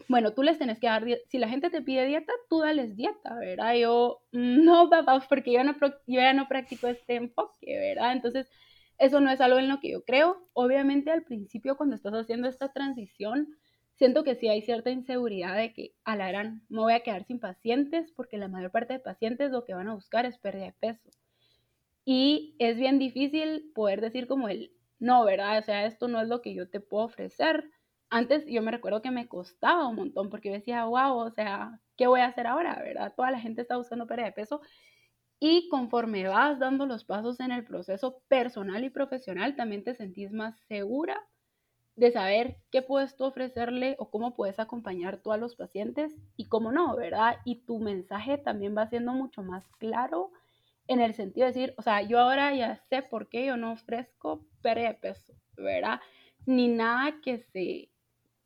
bueno, 0.07 0.33
tú 0.33 0.43
les 0.43 0.59
tenés 0.59 0.79
que 0.79 0.85
dar, 0.85 1.03
si 1.27 1.39
la 1.39 1.49
gente 1.49 1.71
te 1.71 1.81
pide 1.81 2.05
dieta, 2.05 2.31
tú 2.49 2.59
dales 2.59 2.95
dieta, 2.95 3.33
¿verdad? 3.39 3.73
Yo, 3.75 4.21
no, 4.31 4.89
papá, 4.91 5.25
porque 5.27 5.53
yo, 5.53 5.63
no, 5.63 5.75
yo 5.81 6.21
ya 6.21 6.33
no 6.33 6.47
practico 6.47 6.87
este 6.87 7.15
enfoque, 7.15 7.79
¿verdad? 7.79 8.11
Entonces, 8.11 8.47
eso 8.99 9.19
no 9.21 9.31
es 9.31 9.41
algo 9.41 9.57
en 9.57 9.69
lo 9.69 9.79
que 9.79 9.89
yo 9.91 10.03
creo. 10.03 10.47
Obviamente, 10.53 11.09
al 11.09 11.23
principio, 11.23 11.77
cuando 11.77 11.95
estás 11.95 12.13
haciendo 12.13 12.47
esta 12.47 12.71
transición, 12.71 13.47
siento 13.99 14.23
que 14.23 14.35
sí 14.35 14.47
hay 14.47 14.63
cierta 14.63 14.89
inseguridad 14.89 15.55
de 15.55 15.73
que 15.73 15.93
a 16.03 16.15
la 16.15 16.29
gran 16.29 16.63
me 16.69 16.79
voy 16.79 16.93
a 16.93 17.01
quedar 17.01 17.25
sin 17.25 17.39
pacientes, 17.39 18.11
porque 18.15 18.37
la 18.37 18.47
mayor 18.47 18.71
parte 18.71 18.93
de 18.93 18.99
pacientes 18.99 19.51
lo 19.51 19.65
que 19.65 19.75
van 19.75 19.87
a 19.87 19.93
buscar 19.93 20.25
es 20.25 20.39
pérdida 20.39 20.65
de 20.65 20.73
peso. 20.73 21.09
Y 22.05 22.55
es 22.57 22.77
bien 22.77 22.97
difícil 22.97 23.71
poder 23.75 24.01
decir 24.01 24.25
como 24.25 24.49
el, 24.49 24.71
no, 24.97 25.23
¿verdad? 25.25 25.59
O 25.59 25.61
sea, 25.61 25.85
esto 25.85 26.07
no 26.07 26.19
es 26.19 26.27
lo 26.27 26.41
que 26.41 26.55
yo 26.55 26.67
te 26.67 26.79
puedo 26.79 27.05
ofrecer 27.05 27.69
antes 28.09 28.45
yo 28.47 28.61
me 28.61 28.71
recuerdo 28.71 29.01
que 29.01 29.11
me 29.11 29.27
costaba 29.27 29.87
un 29.87 29.95
montón 29.95 30.29
porque 30.29 30.49
yo 30.49 30.55
decía, 30.55 30.85
wow, 30.85 31.17
o 31.17 31.31
sea, 31.31 31.79
¿qué 31.95 32.07
voy 32.07 32.21
a 32.21 32.27
hacer 32.27 32.47
ahora? 32.47 32.75
¿Verdad? 32.83 33.13
Toda 33.15 33.31
la 33.31 33.39
gente 33.39 33.61
está 33.61 33.77
buscando 33.77 34.07
pérdida 34.07 34.27
de 34.27 34.31
peso. 34.33 34.61
Y 35.39 35.69
conforme 35.69 36.27
vas 36.27 36.59
dando 36.59 36.85
los 36.85 37.05
pasos 37.05 37.39
en 37.39 37.51
el 37.51 37.63
proceso 37.63 38.21
personal 38.27 38.83
y 38.83 38.89
profesional, 38.89 39.55
también 39.55 39.83
te 39.83 39.95
sentís 39.95 40.31
más 40.31 40.59
segura 40.67 41.21
de 41.99 42.11
saber 42.11 42.57
qué 42.71 42.81
puedes 42.81 43.15
tú 43.15 43.25
ofrecerle 43.25 43.95
o 43.99 44.09
cómo 44.09 44.35
puedes 44.35 44.59
acompañar 44.59 45.17
tú 45.17 45.31
a 45.31 45.37
los 45.37 45.55
pacientes 45.55 46.15
y 46.37 46.47
cómo 46.47 46.71
no, 46.71 46.95
¿verdad? 46.95 47.37
Y 47.45 47.65
tu 47.65 47.79
mensaje 47.79 48.37
también 48.37 48.75
va 48.77 48.87
siendo 48.87 49.13
mucho 49.13 49.43
más 49.43 49.67
claro 49.77 50.31
en 50.87 51.01
el 51.01 51.13
sentido 51.13 51.45
de 51.45 51.53
decir, 51.53 51.73
o 51.77 51.81
sea, 51.81 52.01
yo 52.01 52.19
ahora 52.19 52.53
ya 52.55 52.77
sé 52.89 53.01
por 53.03 53.29
qué 53.29 53.45
yo 53.45 53.57
no 53.57 53.73
ofrezco 53.73 54.45
pérdida 54.61 54.89
de 54.89 54.95
peso, 54.95 55.33
¿verdad? 55.57 55.99
Ni 56.45 56.67
nada 56.67 57.19
que 57.21 57.37
se 57.37 57.89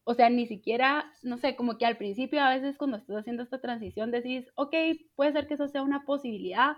o 0.05 0.13
sea, 0.13 0.29
ni 0.29 0.45
siquiera, 0.47 1.13
no 1.21 1.37
sé, 1.37 1.55
como 1.55 1.77
que 1.77 1.85
al 1.85 1.97
principio 1.97 2.41
a 2.41 2.53
veces 2.53 2.77
cuando 2.77 2.97
estás 2.97 3.15
haciendo 3.15 3.43
esta 3.43 3.61
transición 3.61 4.11
decís, 4.11 4.51
ok, 4.55 4.75
puede 5.15 5.31
ser 5.31 5.47
que 5.47 5.53
eso 5.53 5.67
sea 5.69 5.81
una 5.81 6.03
posibilidad 6.05 6.75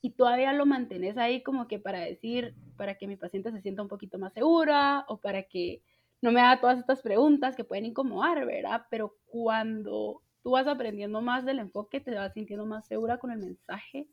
y 0.00 0.10
todavía 0.12 0.52
lo 0.52 0.64
mantienes 0.64 1.18
ahí 1.18 1.42
como 1.42 1.68
que 1.68 1.78
para 1.78 2.00
decir, 2.00 2.54
para 2.76 2.96
que 2.96 3.06
mi 3.06 3.16
paciente 3.16 3.52
se 3.52 3.60
sienta 3.60 3.82
un 3.82 3.88
poquito 3.88 4.18
más 4.18 4.32
segura 4.32 5.04
o 5.08 5.18
para 5.20 5.42
que 5.42 5.82
no 6.22 6.32
me 6.32 6.40
haga 6.40 6.60
todas 6.60 6.78
estas 6.78 7.02
preguntas 7.02 7.56
que 7.56 7.64
pueden 7.64 7.84
incomodar, 7.84 8.46
¿verdad? 8.46 8.86
Pero 8.90 9.16
cuando 9.26 10.22
tú 10.42 10.52
vas 10.52 10.66
aprendiendo 10.66 11.20
más 11.20 11.44
del 11.44 11.58
enfoque, 11.58 12.00
te 12.00 12.14
vas 12.14 12.32
sintiendo 12.32 12.64
más 12.64 12.86
segura 12.86 13.18
con 13.18 13.32
el 13.32 13.38
mensaje 13.38 14.08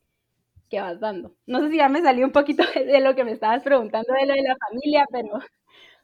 que 0.70 0.82
vas 0.82 1.00
dando. 1.00 1.36
No 1.46 1.62
sé 1.62 1.70
si 1.70 1.78
ya 1.78 1.88
me 1.88 2.02
salió 2.02 2.26
un 2.26 2.32
poquito 2.32 2.64
de 2.76 3.00
lo 3.00 3.16
que 3.16 3.24
me 3.24 3.32
estabas 3.32 3.64
preguntando 3.64 4.12
de 4.14 4.26
lo 4.26 4.34
de 4.34 4.44
la 4.44 4.58
familia, 4.68 5.06
pero, 5.12 5.40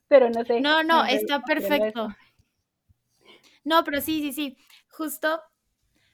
pero 0.07 0.29
no 0.29 0.45
sé. 0.45 0.61
No, 0.61 0.83
no, 0.83 1.05
está 1.05 1.41
perfecto. 1.41 2.07
No, 3.63 3.83
pero 3.83 3.99
sí, 3.99 4.21
sí, 4.21 4.31
sí. 4.31 4.57
Justo, 4.89 5.41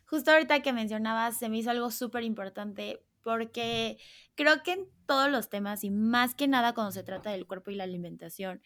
justo 0.05 0.31
ahorita 0.31 0.61
que 0.61 0.71
mencionabas, 0.71 1.37
se 1.37 1.49
me 1.49 1.57
hizo 1.57 1.69
algo 1.69 1.91
súper 1.91 2.23
importante 2.23 3.03
porque 3.23 3.97
creo 4.35 4.63
que 4.63 4.71
en 4.71 4.87
todos 5.05 5.29
los 5.29 5.49
temas 5.49 5.83
y 5.83 5.91
más 5.91 6.33
que 6.33 6.47
nada 6.47 6.73
cuando 6.73 6.91
se 6.91 7.03
trata 7.03 7.31
del 7.31 7.45
cuerpo 7.45 7.71
y 7.71 7.75
la 7.75 7.83
alimentación, 7.83 8.61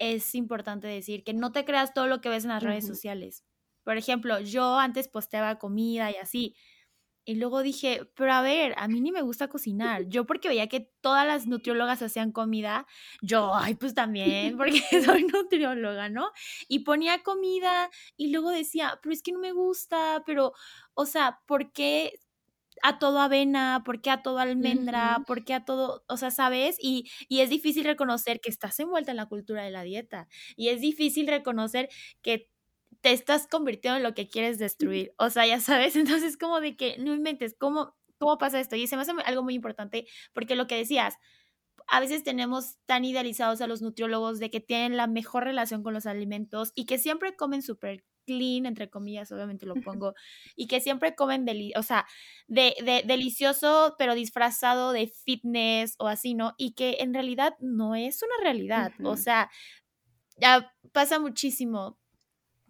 es 0.00 0.34
importante 0.34 0.88
decir 0.88 1.22
que 1.22 1.34
no 1.34 1.52
te 1.52 1.64
creas 1.64 1.94
todo 1.94 2.08
lo 2.08 2.20
que 2.20 2.30
ves 2.30 2.44
en 2.44 2.50
las 2.50 2.62
redes 2.62 2.86
sociales. 2.86 3.44
Por 3.84 3.96
ejemplo, 3.96 4.40
yo 4.40 4.78
antes 4.78 5.08
posteaba 5.08 5.58
comida 5.58 6.10
y 6.10 6.16
así, 6.16 6.56
y 7.26 7.36
luego 7.36 7.62
dije, 7.62 8.10
pero 8.16 8.32
a 8.32 8.42
ver, 8.42 8.74
a 8.78 8.88
mí 8.88 9.00
ni 9.00 9.12
me 9.12 9.22
gusta 9.22 9.48
cocinar. 9.48 10.08
Yo 10.08 10.24
porque 10.26 10.48
veía 10.48 10.68
que 10.68 10.90
todas 11.00 11.26
las 11.26 11.46
nutriólogas 11.46 12.02
hacían 12.02 12.32
comida, 12.32 12.86
yo, 13.22 13.54
ay, 13.54 13.74
pues 13.74 13.94
también, 13.94 14.56
porque 14.56 14.80
soy 15.04 15.24
nutrióloga, 15.24 16.08
¿no? 16.08 16.30
Y 16.66 16.80
ponía 16.80 17.22
comida 17.22 17.90
y 18.16 18.32
luego 18.32 18.50
decía, 18.50 18.98
pero 19.02 19.12
es 19.12 19.22
que 19.22 19.32
no 19.32 19.38
me 19.38 19.52
gusta, 19.52 20.22
pero, 20.26 20.54
o 20.94 21.06
sea, 21.06 21.40
¿por 21.46 21.72
qué 21.72 22.18
a 22.82 22.98
todo 22.98 23.20
avena? 23.20 23.82
¿Por 23.84 24.00
qué 24.02 24.10
a 24.10 24.22
todo 24.22 24.38
almendra? 24.38 25.22
¿Por 25.26 25.44
qué 25.44 25.54
a 25.54 25.64
todo, 25.64 26.04
o 26.08 26.16
sea, 26.16 26.30
sabes? 26.30 26.76
Y, 26.80 27.10
y 27.28 27.40
es 27.40 27.50
difícil 27.50 27.84
reconocer 27.84 28.40
que 28.40 28.50
estás 28.50 28.78
envuelta 28.80 29.10
en 29.12 29.16
la 29.18 29.26
cultura 29.26 29.62
de 29.64 29.70
la 29.70 29.82
dieta. 29.82 30.28
Y 30.56 30.68
es 30.68 30.80
difícil 30.80 31.26
reconocer 31.28 31.88
que 32.22 32.50
te 33.00 33.12
estás 33.12 33.46
convirtiendo 33.46 33.96
en 33.98 34.02
lo 34.02 34.14
que 34.14 34.28
quieres 34.28 34.58
destruir. 34.58 35.12
O 35.18 35.30
sea, 35.30 35.46
ya 35.46 35.60
sabes, 35.60 35.96
entonces 35.96 36.36
como 36.36 36.60
de 36.60 36.76
que 36.76 36.98
no 36.98 37.14
inventes, 37.14 37.54
¿cómo, 37.58 37.96
cómo 38.18 38.38
pasa 38.38 38.60
esto? 38.60 38.76
Y 38.76 38.86
se 38.86 38.96
me 38.96 39.02
hace 39.02 39.12
algo 39.24 39.42
muy 39.42 39.54
importante 39.54 40.06
porque 40.32 40.56
lo 40.56 40.66
que 40.66 40.76
decías, 40.76 41.16
a 41.88 42.00
veces 42.00 42.22
tenemos 42.24 42.76
tan 42.86 43.04
idealizados 43.04 43.60
a 43.60 43.66
los 43.66 43.82
nutriólogos 43.82 44.38
de 44.38 44.50
que 44.50 44.60
tienen 44.60 44.96
la 44.96 45.06
mejor 45.06 45.44
relación 45.44 45.82
con 45.82 45.94
los 45.94 46.06
alimentos 46.06 46.72
y 46.74 46.86
que 46.86 46.98
siempre 46.98 47.36
comen 47.36 47.62
súper 47.62 48.04
clean, 48.26 48.66
entre 48.66 48.90
comillas, 48.90 49.30
obviamente 49.32 49.66
lo 49.66 49.74
pongo, 49.84 50.14
y 50.56 50.66
que 50.66 50.80
siempre 50.80 51.14
comen, 51.14 51.46
o 51.76 51.82
sea, 51.82 52.06
de, 52.48 52.74
de, 52.84 53.02
delicioso, 53.04 53.94
pero 53.98 54.14
disfrazado 54.14 54.92
de 54.92 55.06
fitness 55.08 55.94
o 55.98 56.08
así, 56.08 56.34
¿no? 56.34 56.54
Y 56.58 56.72
que 56.72 56.98
en 57.00 57.14
realidad 57.14 57.54
no 57.60 57.94
es 57.94 58.22
una 58.22 58.42
realidad, 58.42 58.92
o 59.04 59.16
sea, 59.16 59.50
ya 60.36 60.72
pasa 60.92 61.18
muchísimo 61.18 61.98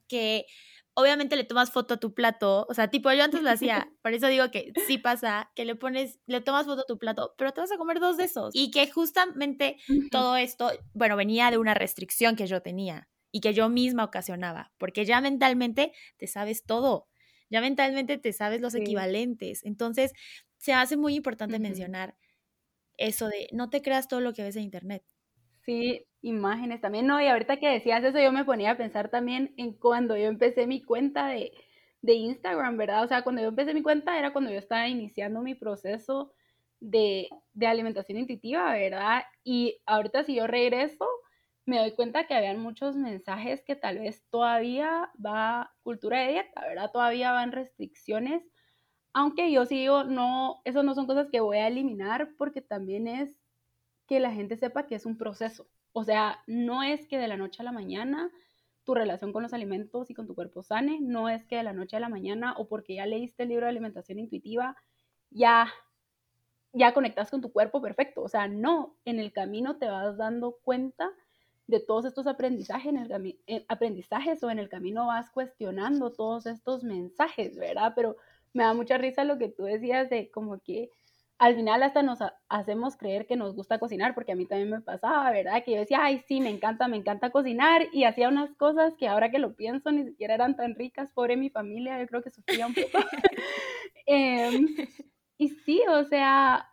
que 0.09 0.47
obviamente 0.95 1.37
le 1.37 1.45
tomas 1.45 1.71
foto 1.71 1.95
a 1.95 1.97
tu 1.99 2.15
plato, 2.15 2.67
o 2.69 2.75
sea, 2.75 2.89
tipo 2.89 3.13
yo 3.13 3.25
antes 3.25 3.43
lo 3.43 3.51
hacía, 3.51 3.91
por 4.03 4.13
eso 4.13 4.27
digo 4.27 4.51
que 4.51 4.73
sí 4.87 4.99
pasa, 4.99 5.51
que 5.55 5.65
le 5.65 5.75
pones, 5.77 6.21
le 6.27 6.41
tomas 6.41 6.67
foto 6.67 6.83
a 6.83 6.87
tu 6.87 6.99
plato, 6.99 7.35
pero 7.39 7.53
te 7.53 7.61
vas 7.61 7.73
a 7.73 7.77
comer 7.77 8.01
dos 8.01 8.17
de 8.17 8.25
esos. 8.25 8.55
Y 8.55 8.71
que 8.71 8.91
justamente 8.91 9.77
todo 10.11 10.37
esto, 10.37 10.71
bueno, 10.93 11.17
venía 11.17 11.51
de 11.51 11.59
una 11.59 11.75
restricción 11.75 12.37
que 12.37 12.47
yo 12.47 12.63
tenía 12.63 13.09
y 13.33 13.41
que 13.41 13.55
yo 13.55 13.69
misma 13.69 14.05
ocasionaba, 14.05 14.73
porque 14.79 15.05
ya 15.05 15.21
mentalmente 15.21 15.93
te 16.17 16.27
sabes 16.27 16.65
todo, 16.65 17.09
ya 17.51 17.61
mentalmente 17.61 18.19
te 18.19 18.33
sabes 18.33 18.61
los 18.61 18.75
equivalentes. 18.75 19.65
Entonces, 19.65 20.13
se 20.57 20.73
hace 20.73 20.97
muy 20.97 21.15
importante 21.15 21.59
mencionar 21.59 22.17
eso 22.97 23.29
de 23.29 23.49
no 23.53 23.71
te 23.71 23.83
creas 23.83 24.09
todo 24.09 24.21
lo 24.21 24.33
que 24.33 24.43
ves 24.43 24.57
en 24.57 24.65
internet. 24.65 25.05
Sí, 25.63 26.07
imágenes 26.23 26.81
también, 26.81 27.07
no, 27.07 27.21
y 27.21 27.27
ahorita 27.27 27.59
que 27.59 27.69
decías 27.69 28.03
eso, 28.05 28.19
yo 28.19 28.33
me 28.33 28.45
ponía 28.45 28.73
a 28.73 28.77
pensar 28.77 29.11
también 29.11 29.55
en 29.57 29.73
cuando 29.75 30.17
yo 30.17 30.25
empecé 30.27 30.67
mi 30.67 30.83
cuenta 30.83 31.29
de, 31.29 31.53
de 32.03 32.15
Instagram, 32.15 32.77
¿verdad? 32.77 33.05
O 33.05 33.09
sea, 33.09 33.23
cuando 33.23 33.43
yo 33.43 33.49
empecé 33.49 33.75
mi 33.75 33.83
cuenta 33.83 34.19
era 34.19 34.33
cuando 34.33 34.51
yo 34.51 34.59
estaba 34.59 34.89
iniciando 34.89 35.43
mi 35.43 35.55
proceso 35.55 36.33
de, 36.81 37.29
de 37.53 37.67
alimentación 37.67 38.19
intuitiva, 38.19 38.73
¿verdad? 38.73 39.23
Y 39.45 39.81
ahorita 39.87 40.25
si 40.25 40.35
yo 40.35 40.47
regreso, 40.47 41.07
me 41.67 41.79
doy 41.79 41.93
cuenta 41.93 42.27
que 42.27 42.35
habían 42.35 42.61
muchos 42.61 42.97
mensajes 42.97 43.63
que 43.63 43.77
tal 43.77 43.99
vez 43.99 44.25
todavía 44.31 45.11
va 45.25 45.75
cultura 45.83 46.21
de 46.21 46.33
dieta, 46.33 46.61
¿verdad? 46.63 46.91
Todavía 46.93 47.33
van 47.33 47.53
restricciones, 47.53 48.43
aunque 49.13 49.53
yo 49.53 49.65
sí 49.67 49.77
digo, 49.77 50.05
no, 50.05 50.61
eso 50.65 50.83
no 50.83 50.95
son 50.95 51.07
cosas 51.07 51.29
que 51.31 51.41
voy 51.41 51.59
a 51.59 51.69
eliminar 51.69 52.31
porque 52.39 52.61
también 52.61 53.09
es 53.09 53.41
que 54.07 54.21
la 54.21 54.33
gente 54.33 54.57
sepa 54.57 54.87
que 54.87 54.95
es 54.97 55.07
un 55.07 55.17
proceso. 55.19 55.69
O 55.93 56.05
sea, 56.05 56.43
no 56.47 56.83
es 56.83 57.07
que 57.07 57.19
de 57.19 57.29
la 57.29 57.37
noche 57.37 57.63
a 57.63 57.65
la 57.65 57.73
mañana 57.73 58.31
tu 58.85 58.95
relación 58.95 59.33
con 59.33 59.43
los 59.43 59.53
alimentos 59.53 60.11
y 60.11 60.15
con 60.15 60.27
tu 60.27 60.35
cuerpo 60.35 60.63
sane, 60.63 60.99
no 61.01 61.29
es 61.29 61.45
que 61.45 61.57
de 61.57 61.63
la 61.63 61.73
noche 61.73 61.97
a 61.97 62.01
la 62.01 62.09
mañana 62.09 62.55
o 62.57 62.69
porque 62.69 62.95
ya 62.95 63.07
leíste 63.07 63.43
el 63.45 63.51
libro 63.51 63.67
de 63.67 63.71
alimentación 63.71 64.19
intuitiva, 64.19 64.77
ya 65.31 65.73
ya 66.73 66.95
conectas 66.95 67.31
con 67.31 67.41
tu 67.41 67.53
cuerpo 67.53 67.81
perfecto. 67.81 68.23
O 68.23 68.29
sea, 68.29 68.49
no, 68.49 68.97
en 69.05 69.19
el 69.19 69.33
camino 69.33 69.77
te 69.77 69.89
vas 69.89 70.17
dando 70.17 70.59
cuenta 70.63 71.11
de 71.71 71.81
todos 71.81 72.05
estos 72.05 72.27
aprendizajes, 72.27 72.87
en 72.87 72.99
el 72.99 73.39
eh, 73.47 73.65
aprendizajes 73.69 74.43
o 74.43 74.51
en 74.51 74.59
el 74.59 74.69
camino 74.69 75.07
vas 75.07 75.31
cuestionando 75.31 76.13
todos 76.13 76.47
estos 76.47 76.85
mensajes, 76.85 77.57
¿verdad? 77.57 77.93
Pero 77.95 78.17
me 78.53 78.65
da 78.65 78.75
mucha 78.75 78.99
risa 78.99 79.25
lo 79.25 79.39
que 79.39 79.49
tú 79.49 79.65
decías 79.65 80.11
de 80.11 80.31
como 80.31 80.59
que 80.61 80.91
al 81.39 81.55
final 81.55 81.83
hasta 81.83 82.03
nos 82.03 82.19
hacemos 82.51 82.99
creer 82.99 83.27
que 83.27 83.35
nos 83.35 83.55
gusta 83.57 83.79
cocinar, 83.79 84.15
porque 84.15 84.33
a 84.33 84.37
mí 84.37 84.45
también 84.45 84.69
me 84.69 84.83
pasaba, 84.83 85.31
¿verdad? 85.31 85.65
Que 85.65 85.73
yo 85.73 85.79
decía, 85.79 86.01
ay, 86.03 86.23
sí, 86.29 86.39
me 86.39 86.51
encanta, 86.51 86.87
me 86.87 86.99
encanta 86.99 87.31
cocinar, 87.31 87.87
y 87.93 88.05
hacía 88.05 88.29
unas 88.29 88.55
cosas 88.57 88.95
que 88.99 89.09
ahora 89.09 89.31
que 89.31 89.39
lo 89.39 89.55
pienso 89.55 89.91
ni 89.91 90.05
siquiera 90.05 90.35
eran 90.35 90.55
tan 90.55 90.75
ricas, 90.75 91.11
pobre 91.15 91.39
mi 91.39 91.49
familia, 91.49 91.99
yo 91.99 92.07
creo 92.09 92.23
que 92.23 92.29
sufría 92.29 92.67
un 92.67 92.75
poco. 92.75 92.99
Em, 94.07 94.67
y 95.39 95.49
sí, 95.51 95.83
o 95.89 96.05
sea, 96.05 96.69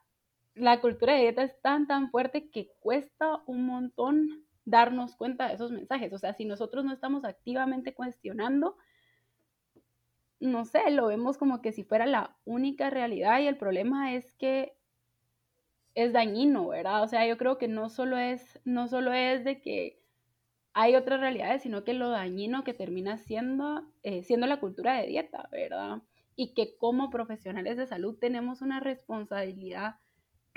la 0.55 0.81
cultura 0.81 1.13
de 1.13 1.21
dieta 1.21 1.43
es 1.43 1.61
tan, 1.61 1.87
tan 1.87 2.09
fuerte 2.09 2.49
que 2.49 2.71
cuesta 2.79 3.43
un 3.45 3.65
montón 3.67 4.46
darnos 4.67 5.15
cuenta 5.15 5.47
de 5.47 5.55
esos 5.55 5.71
mensajes. 5.71 6.11
O 6.11 6.19
sea, 6.19 6.33
si 6.33 6.43
nosotros 6.43 6.83
no 6.83 6.91
estamos 6.91 7.23
activamente 7.23 7.93
cuestionando, 7.93 8.75
no 10.41 10.65
sé, 10.65 10.91
lo 10.91 11.07
vemos 11.07 11.37
como 11.37 11.61
que 11.61 11.71
si 11.71 11.83
fuera 11.83 12.05
la 12.05 12.37
única 12.43 12.89
realidad 12.89 13.39
y 13.39 13.47
el 13.47 13.57
problema 13.57 14.13
es 14.13 14.33
que 14.35 14.77
es 15.95 16.11
dañino, 16.11 16.67
¿verdad? 16.67 17.01
O 17.01 17.07
sea, 17.07 17.25
yo 17.25 17.37
creo 17.37 17.57
que 17.57 17.69
no 17.69 17.89
solo 17.89 18.17
es, 18.17 18.59
no 18.65 18.89
solo 18.89 19.13
es 19.13 19.45
de 19.45 19.61
que 19.61 20.01
hay 20.73 20.95
otras 20.95 21.21
realidades, 21.21 21.63
sino 21.63 21.85
que 21.85 21.93
lo 21.93 22.09
dañino 22.09 22.65
que 22.65 22.73
termina 22.73 23.17
siendo, 23.17 23.87
eh, 24.03 24.21
siendo 24.23 24.47
la 24.47 24.59
cultura 24.59 24.99
de 24.99 25.07
dieta, 25.07 25.47
¿verdad? 25.49 26.03
Y 26.35 26.53
que 26.53 26.77
como 26.77 27.09
profesionales 27.09 27.77
de 27.77 27.87
salud 27.87 28.17
tenemos 28.19 28.61
una 28.61 28.81
responsabilidad 28.81 29.95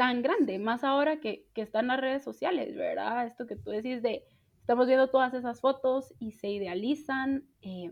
tan 0.01 0.23
grande, 0.23 0.59
más 0.59 0.83
ahora 0.83 1.21
que, 1.21 1.47
que 1.53 1.61
están 1.61 1.89
las 1.89 2.01
redes 2.01 2.25
sociales, 2.25 2.75
¿verdad? 2.75 3.27
Esto 3.27 3.47
que 3.47 3.55
tú 3.55 3.69
decís 3.69 4.01
de, 4.01 4.25
estamos 4.59 4.87
viendo 4.87 5.11
todas 5.11 5.35
esas 5.35 5.61
fotos 5.61 6.15
y 6.19 6.33
se 6.33 6.49
idealizan, 6.49 7.47
eh, 7.61 7.91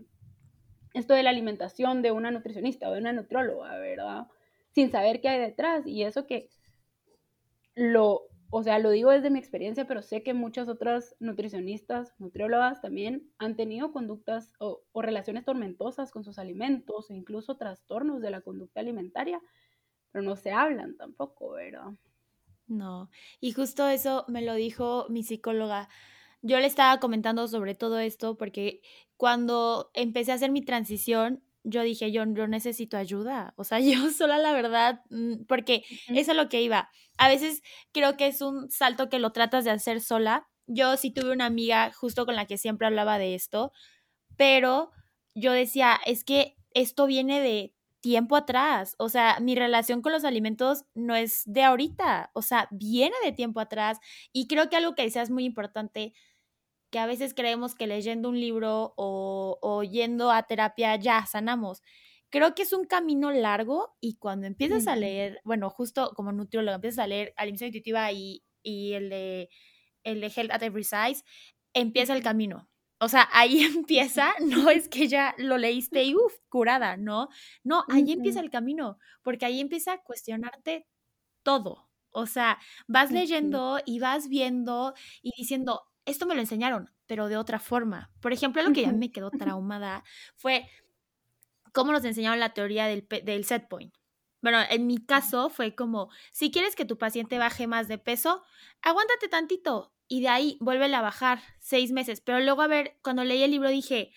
esto 0.95 1.13
de 1.13 1.21
la 1.21 1.29
alimentación 1.29 2.01
de 2.01 2.11
una 2.11 2.31
nutricionista 2.31 2.89
o 2.89 2.93
de 2.93 2.99
una 3.01 3.13
nutróloga, 3.13 3.77
¿verdad? 3.77 4.27
Sin 4.71 4.89
saber 4.89 5.21
qué 5.21 5.29
hay 5.29 5.39
detrás 5.39 5.85
y 5.85 6.01
eso 6.01 6.25
que 6.25 6.49
lo, 7.75 8.23
o 8.49 8.63
sea, 8.63 8.79
lo 8.79 8.89
digo 8.89 9.11
desde 9.11 9.29
mi 9.29 9.37
experiencia, 9.37 9.85
pero 9.85 10.01
sé 10.01 10.23
que 10.23 10.33
muchas 10.33 10.67
otras 10.67 11.15
nutricionistas, 11.19 12.15
nutriólogas 12.17 12.81
también 12.81 13.29
han 13.37 13.55
tenido 13.55 13.91
conductas 13.91 14.51
o, 14.57 14.81
o 14.93 15.03
relaciones 15.03 15.45
tormentosas 15.45 16.09
con 16.09 16.23
sus 16.23 16.39
alimentos 16.39 17.11
e 17.11 17.13
incluso 17.13 17.57
trastornos 17.57 18.19
de 18.19 18.31
la 18.31 18.41
conducta 18.41 18.79
alimentaria 18.79 19.39
pero 20.11 20.23
no 20.23 20.35
se 20.35 20.51
hablan 20.51 20.95
tampoco, 20.97 21.51
¿verdad? 21.51 21.93
No, 22.67 23.09
y 23.39 23.51
justo 23.51 23.87
eso 23.87 24.25
me 24.27 24.41
lo 24.41 24.53
dijo 24.53 25.07
mi 25.09 25.23
psicóloga. 25.23 25.89
Yo 26.41 26.59
le 26.59 26.67
estaba 26.67 26.99
comentando 26.99 27.47
sobre 27.47 27.75
todo 27.75 27.99
esto 27.99 28.37
porque 28.37 28.81
cuando 29.17 29.91
empecé 29.93 30.31
a 30.31 30.35
hacer 30.35 30.51
mi 30.51 30.61
transición, 30.61 31.43
yo 31.63 31.83
dije, 31.83 32.11
yo, 32.11 32.23
yo 32.25 32.47
necesito 32.47 32.97
ayuda. 32.97 33.53
O 33.57 33.63
sea, 33.63 33.79
yo 33.79 34.11
sola, 34.11 34.37
la 34.37 34.53
verdad, 34.53 35.01
mm, 35.09 35.45
porque 35.47 35.83
eso 36.07 36.31
es 36.31 36.37
lo 36.37 36.49
que 36.49 36.61
iba. 36.61 36.89
A 37.17 37.27
veces 37.27 37.61
creo 37.91 38.17
que 38.17 38.27
es 38.27 38.41
un 38.41 38.69
salto 38.71 39.09
que 39.09 39.19
lo 39.19 39.31
tratas 39.31 39.65
de 39.65 39.71
hacer 39.71 40.01
sola. 40.01 40.47
Yo 40.67 40.95
sí 40.97 41.11
tuve 41.11 41.31
una 41.31 41.47
amiga 41.47 41.91
justo 41.93 42.25
con 42.25 42.35
la 42.35 42.45
que 42.45 42.57
siempre 42.57 42.87
hablaba 42.87 43.17
de 43.17 43.35
esto, 43.35 43.71
pero 44.37 44.91
yo 45.35 45.51
decía, 45.51 45.99
es 46.05 46.23
que 46.23 46.55
esto 46.73 47.07
viene 47.07 47.41
de 47.41 47.73
tiempo 48.01 48.35
atrás. 48.35 48.95
O 48.97 49.09
sea, 49.09 49.39
mi 49.39 49.55
relación 49.55 50.01
con 50.01 50.11
los 50.11 50.23
alimentos 50.23 50.85
no 50.93 51.15
es 51.15 51.43
de 51.45 51.63
ahorita, 51.63 52.31
o 52.33 52.41
sea, 52.41 52.67
viene 52.71 53.15
de 53.23 53.31
tiempo 53.31 53.59
atrás. 53.59 53.99
Y 54.33 54.47
creo 54.47 54.69
que 54.69 54.77
algo 54.77 54.95
que 54.95 55.03
decías 55.03 55.29
muy 55.29 55.45
importante, 55.45 56.13
que 56.91 56.99
a 56.99 57.05
veces 57.05 57.33
creemos 57.33 57.75
que 57.75 57.87
leyendo 57.87 58.29
un 58.29 58.39
libro 58.39 58.93
o, 58.97 59.83
yendo 59.83 60.31
a 60.31 60.43
terapia 60.43 60.95
ya 60.95 61.25
sanamos. 61.25 61.81
Creo 62.31 62.55
que 62.55 62.63
es 62.63 62.73
un 62.73 62.85
camino 62.85 63.31
largo 63.31 63.95
y 63.99 64.17
cuando 64.17 64.47
empiezas 64.47 64.87
a 64.87 64.95
leer, 64.95 65.39
bueno, 65.43 65.69
justo 65.69 66.13
como 66.15 66.31
nutriólogo, 66.31 66.75
empiezas 66.75 66.99
a 66.99 67.07
leer 67.07 67.33
alimentación 67.37 67.69
intuitiva 67.69 68.11
y, 68.11 68.43
y 68.61 68.93
el, 68.93 69.09
de, 69.09 69.49
el 70.03 70.21
de 70.21 70.27
Health 70.27 70.51
at 70.51 70.63
Every 70.63 70.83
Size, 70.83 71.23
empieza 71.73 72.15
el 72.15 72.23
camino. 72.23 72.68
O 72.99 73.07
sea, 73.07 73.29
ahí 73.31 73.61
empieza, 73.63 74.33
no 74.41 74.69
es 74.69 74.89
que 74.89 75.07
ya 75.07 75.35
lo 75.37 75.57
leíste 75.57 76.03
y 76.03 76.15
uff, 76.15 76.33
curada, 76.49 76.97
¿no? 76.97 77.29
No, 77.63 77.85
ahí 77.89 78.11
empieza 78.11 78.39
el 78.39 78.49
camino, 78.49 78.99
porque 79.23 79.45
ahí 79.45 79.59
empieza 79.59 79.93
a 79.93 80.01
cuestionarte 80.01 80.87
todo. 81.43 81.89
O 82.11 82.25
sea, 82.25 82.59
vas 82.87 83.11
leyendo 83.11 83.79
y 83.85 83.99
vas 83.99 84.29
viendo 84.29 84.93
y 85.21 85.31
diciendo, 85.37 85.83
esto 86.05 86.25
me 86.25 86.33
lo 86.35 86.41
enseñaron, 86.41 86.91
pero 87.05 87.27
de 87.27 87.37
otra 87.37 87.59
forma. 87.59 88.11
Por 88.19 88.33
ejemplo, 88.33 88.63
lo 88.63 88.73
que 88.73 88.81
ya 88.81 88.91
me 88.91 89.11
quedó 89.11 89.29
traumada 89.29 90.03
fue 90.35 90.67
cómo 91.71 91.91
nos 91.91 92.03
enseñaron 92.03 92.39
la 92.39 92.53
teoría 92.53 92.87
del, 92.87 93.07
del 93.23 93.45
set 93.45 93.67
point. 93.67 93.93
Bueno, 94.41 94.59
en 94.69 94.87
mi 94.87 94.97
caso 94.97 95.49
fue 95.49 95.75
como, 95.75 96.09
si 96.31 96.49
quieres 96.49 96.75
que 96.75 96.85
tu 96.85 96.97
paciente 96.97 97.37
baje 97.37 97.67
más 97.67 97.87
de 97.87 97.97
peso, 97.97 98.41
aguántate 98.81 99.27
tantito, 99.27 99.93
y 100.09 100.21
de 100.21 100.27
ahí 100.27 100.57
vuelve 100.59 100.93
a 100.93 101.01
bajar 101.01 101.41
seis 101.59 101.93
meses. 101.93 102.19
Pero 102.19 102.41
luego, 102.41 102.61
a 102.63 102.67
ver, 102.67 102.97
cuando 103.01 103.23
leí 103.23 103.43
el 103.43 103.51
libro 103.51 103.69
dije, 103.69 104.11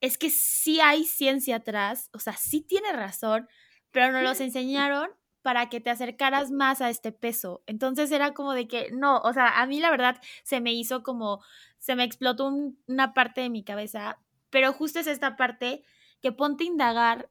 es 0.00 0.18
que 0.18 0.30
sí 0.30 0.80
hay 0.80 1.04
ciencia 1.04 1.56
atrás, 1.56 2.10
o 2.12 2.20
sea, 2.20 2.34
sí 2.34 2.60
tiene 2.60 2.92
razón, 2.92 3.48
pero 3.90 4.12
nos 4.12 4.22
los 4.22 4.40
enseñaron 4.40 5.08
para 5.42 5.70
que 5.70 5.80
te 5.80 5.90
acercaras 5.90 6.50
más 6.50 6.80
a 6.82 6.90
este 6.90 7.10
peso. 7.10 7.62
Entonces 7.66 8.12
era 8.12 8.34
como 8.34 8.52
de 8.52 8.68
que, 8.68 8.90
no, 8.92 9.18
o 9.20 9.32
sea, 9.32 9.60
a 9.60 9.66
mí 9.66 9.80
la 9.80 9.90
verdad 9.90 10.20
se 10.44 10.60
me 10.60 10.72
hizo 10.72 11.02
como, 11.02 11.42
se 11.78 11.96
me 11.96 12.04
explotó 12.04 12.52
una 12.86 13.14
parte 13.14 13.40
de 13.40 13.50
mi 13.50 13.64
cabeza, 13.64 14.20
pero 14.50 14.72
justo 14.74 15.00
es 15.00 15.06
esta 15.06 15.36
parte 15.36 15.82
que 16.20 16.32
ponte 16.32 16.64
a 16.64 16.66
indagar 16.66 17.30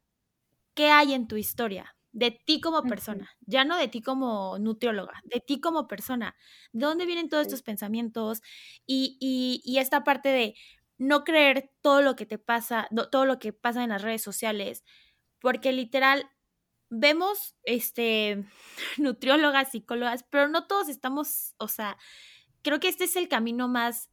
qué 0.74 0.90
hay 0.90 1.14
en 1.14 1.28
tu 1.28 1.38
historia, 1.38 1.96
de 2.18 2.32
ti 2.32 2.60
como 2.60 2.82
persona, 2.82 3.30
ya 3.42 3.64
no 3.64 3.78
de 3.78 3.88
ti 3.90 4.02
como 4.02 4.58
nutrióloga, 4.58 5.22
de 5.26 5.40
ti 5.40 5.62
como 5.62 5.88
persona. 5.88 6.36
¿De 6.74 6.84
dónde 6.84 7.06
vienen 7.06 7.30
todos 7.30 7.44
estos 7.44 7.62
pensamientos? 7.62 8.42
Y, 8.88 9.20
y, 9.64 9.78
esta 9.78 10.04
parte 10.04 10.30
de 10.30 10.56
no 10.98 11.24
creer 11.24 11.70
todo 11.82 12.02
lo 12.02 12.16
que 12.16 12.26
te 12.26 12.40
pasa, 12.40 12.90
todo 13.12 13.26
lo 13.26 13.38
que 13.38 13.54
pasa 13.54 13.84
en 13.84 13.90
las 13.90 14.02
redes 14.02 14.24
sociales, 14.24 14.84
porque 15.40 15.72
literal 15.72 16.28
vemos 16.90 17.56
este 17.62 18.44
nutriólogas, 18.98 19.70
psicólogas, 19.70 20.26
pero 20.32 20.48
no 20.48 20.66
todos 20.66 20.90
estamos, 20.90 21.54
o 21.60 21.68
sea, 21.68 22.00
creo 22.64 22.80
que 22.80 22.88
este 22.88 23.04
es 23.04 23.16
el 23.16 23.28
camino 23.28 23.68
más 23.68 24.10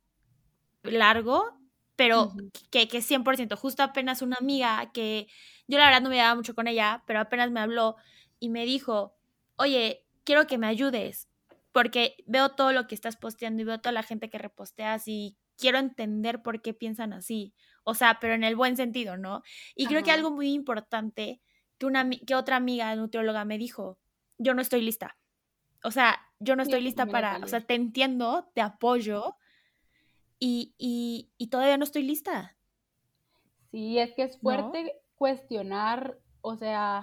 largo, 0.83 1.59
pero 1.97 2.35
que, 2.71 2.87
que 2.87 2.99
100%, 2.99 3.57
justo 3.57 3.83
apenas 3.83 4.21
una 4.21 4.37
amiga 4.38 4.93
que 4.93 5.27
yo 5.66 5.79
la 5.79 5.87
verdad 5.87 6.03
no 6.03 6.11
me 6.11 6.16
llevaba 6.16 6.35
mucho 6.35 6.55
con 6.55 6.68
ella, 6.68 7.03
pero 7.07 7.20
apenas 7.20 7.50
me 7.50 7.61
habló 7.61 7.96
y 8.38 8.48
me 8.50 8.64
dijo, 8.64 9.16
oye, 9.57 10.05
quiero 10.24 10.46
que 10.46 10.59
me 10.59 10.66
ayudes, 10.66 11.29
porque 11.72 12.16
veo 12.27 12.50
todo 12.50 12.72
lo 12.72 12.87
que 12.87 12.94
estás 12.94 13.16
posteando 13.16 13.62
y 13.62 13.64
veo 13.64 13.81
toda 13.81 13.92
la 13.92 14.03
gente 14.03 14.31
que 14.31 14.38
reposteas 14.38 15.09
y 15.09 15.37
quiero 15.57 15.79
entender 15.79 16.42
por 16.42 16.62
qué 16.62 16.74
piensan 16.74 17.12
así. 17.12 17.55
O 17.85 17.94
sea, 17.94 18.18
pero 18.20 18.35
en 18.35 18.44
el 18.44 18.57
buen 18.57 18.77
sentido, 18.77 19.16
¿no? 19.16 19.42
Y 19.74 19.87
creo 19.87 20.03
que 20.03 20.11
algo 20.11 20.31
muy 20.31 20.53
importante 20.53 21.40
que, 21.79 21.87
una, 21.87 22.09
que 22.09 22.35
otra 22.35 22.57
amiga 22.57 22.94
nutrióloga 22.96 23.44
me 23.44 23.59
dijo, 23.59 23.98
yo 24.38 24.55
no 24.55 24.62
estoy 24.62 24.83
lista. 24.83 25.16
O 25.83 25.90
sea, 25.90 26.18
yo 26.38 26.57
no 26.57 26.62
estoy 26.62 26.81
lista 26.81 27.07
para, 27.07 27.38
o 27.38 27.46
sea, 27.46 27.61
te 27.61 27.74
entiendo, 27.74 28.50
te 28.55 28.62
apoyo 28.62 29.37
y, 30.38 30.74
y, 30.79 31.46
todavía 31.48 31.77
no 31.77 31.85
estoy 31.85 32.03
lista. 32.03 32.57
Sí, 33.70 33.98
es 33.98 34.12
que 34.14 34.22
es 34.22 34.38
fuerte 34.38 35.04
cuestionar, 35.25 36.19
o 36.43 36.55
sea, 36.55 37.03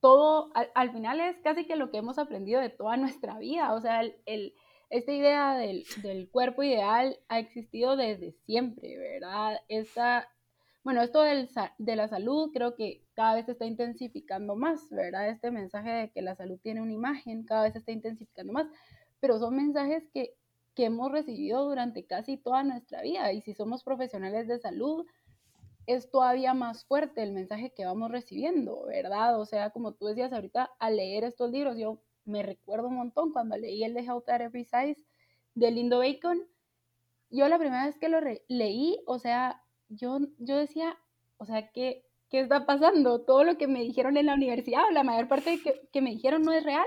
todo, 0.00 0.50
al, 0.54 0.92
final 0.92 1.20
es 1.20 1.36
casi 1.40 1.66
que 1.66 1.76
lo 1.76 1.90
que 1.90 1.98
hemos 1.98 2.18
aprendido 2.18 2.58
de 2.58 2.70
toda 2.70 2.96
nuestra 2.96 3.38
vida, 3.38 3.74
o 3.74 3.80
sea, 3.82 4.00
el, 4.00 4.54
esta 4.88 5.12
idea 5.12 5.54
del, 5.54 5.84
del, 6.00 6.30
cuerpo 6.30 6.62
ideal 6.62 7.18
ha 7.28 7.38
existido 7.38 7.96
desde 7.96 8.32
siempre, 8.46 8.96
¿verdad? 8.96 9.60
Esta, 9.68 10.26
bueno, 10.82 11.02
esto 11.02 11.20
del, 11.20 11.50
de 11.76 11.96
la 11.96 12.08
salud 12.08 12.50
creo 12.50 12.74
que 12.74 13.04
cada 13.12 13.34
vez 13.34 13.44
se 13.44 13.52
está 13.52 13.66
intensificando 13.66 14.56
más, 14.56 14.88
¿verdad? 14.88 15.28
Este 15.28 15.50
mensaje 15.50 15.90
de 15.90 16.10
que 16.10 16.22
la 16.22 16.34
salud 16.34 16.58
tiene 16.62 16.80
una 16.80 16.94
imagen 16.94 17.44
cada 17.44 17.64
vez 17.64 17.74
se 17.74 17.80
está 17.80 17.92
intensificando 17.92 18.54
más, 18.54 18.68
pero 19.20 19.38
son 19.38 19.54
mensajes 19.54 20.02
que, 20.14 20.32
que 20.74 20.86
hemos 20.86 21.12
recibido 21.12 21.68
durante 21.68 22.06
casi 22.06 22.38
toda 22.38 22.64
nuestra 22.64 23.02
vida 23.02 23.30
y 23.34 23.42
si 23.42 23.52
somos 23.52 23.84
profesionales 23.84 24.48
de 24.48 24.58
salud, 24.60 25.04
es 25.88 26.10
todavía 26.10 26.52
más 26.52 26.84
fuerte 26.84 27.22
el 27.22 27.32
mensaje 27.32 27.72
que 27.74 27.86
vamos 27.86 28.10
recibiendo, 28.10 28.84
¿verdad? 28.84 29.40
O 29.40 29.46
sea, 29.46 29.70
como 29.70 29.94
tú 29.94 30.04
decías 30.06 30.34
ahorita, 30.34 30.70
al 30.78 30.96
leer 30.96 31.24
estos 31.24 31.50
libros, 31.50 31.78
yo 31.78 32.02
me 32.26 32.42
recuerdo 32.42 32.88
un 32.88 32.96
montón 32.96 33.32
cuando 33.32 33.56
leí 33.56 33.82
el 33.82 33.94
de 33.94 34.02
Health 34.02 34.28
at 34.28 34.42
Every 34.42 34.64
Size 34.64 35.02
de 35.54 35.70
Lindo 35.70 36.00
Bacon, 36.00 36.46
yo 37.30 37.48
la 37.48 37.58
primera 37.58 37.86
vez 37.86 37.98
que 37.98 38.10
lo 38.10 38.20
leí, 38.48 38.98
o 39.06 39.18
sea, 39.18 39.62
yo, 39.88 40.18
yo 40.38 40.56
decía, 40.56 40.98
o 41.38 41.46
sea, 41.46 41.70
¿qué, 41.70 42.04
¿qué 42.28 42.40
está 42.40 42.66
pasando? 42.66 43.22
Todo 43.22 43.44
lo 43.44 43.56
que 43.56 43.66
me 43.66 43.80
dijeron 43.80 44.18
en 44.18 44.26
la 44.26 44.34
universidad, 44.34 44.82
la 44.92 45.04
mayor 45.04 45.26
parte 45.26 45.58
que, 45.62 45.88
que 45.90 46.02
me 46.02 46.10
dijeron 46.10 46.42
no 46.42 46.52
es 46.52 46.64
real. 46.64 46.86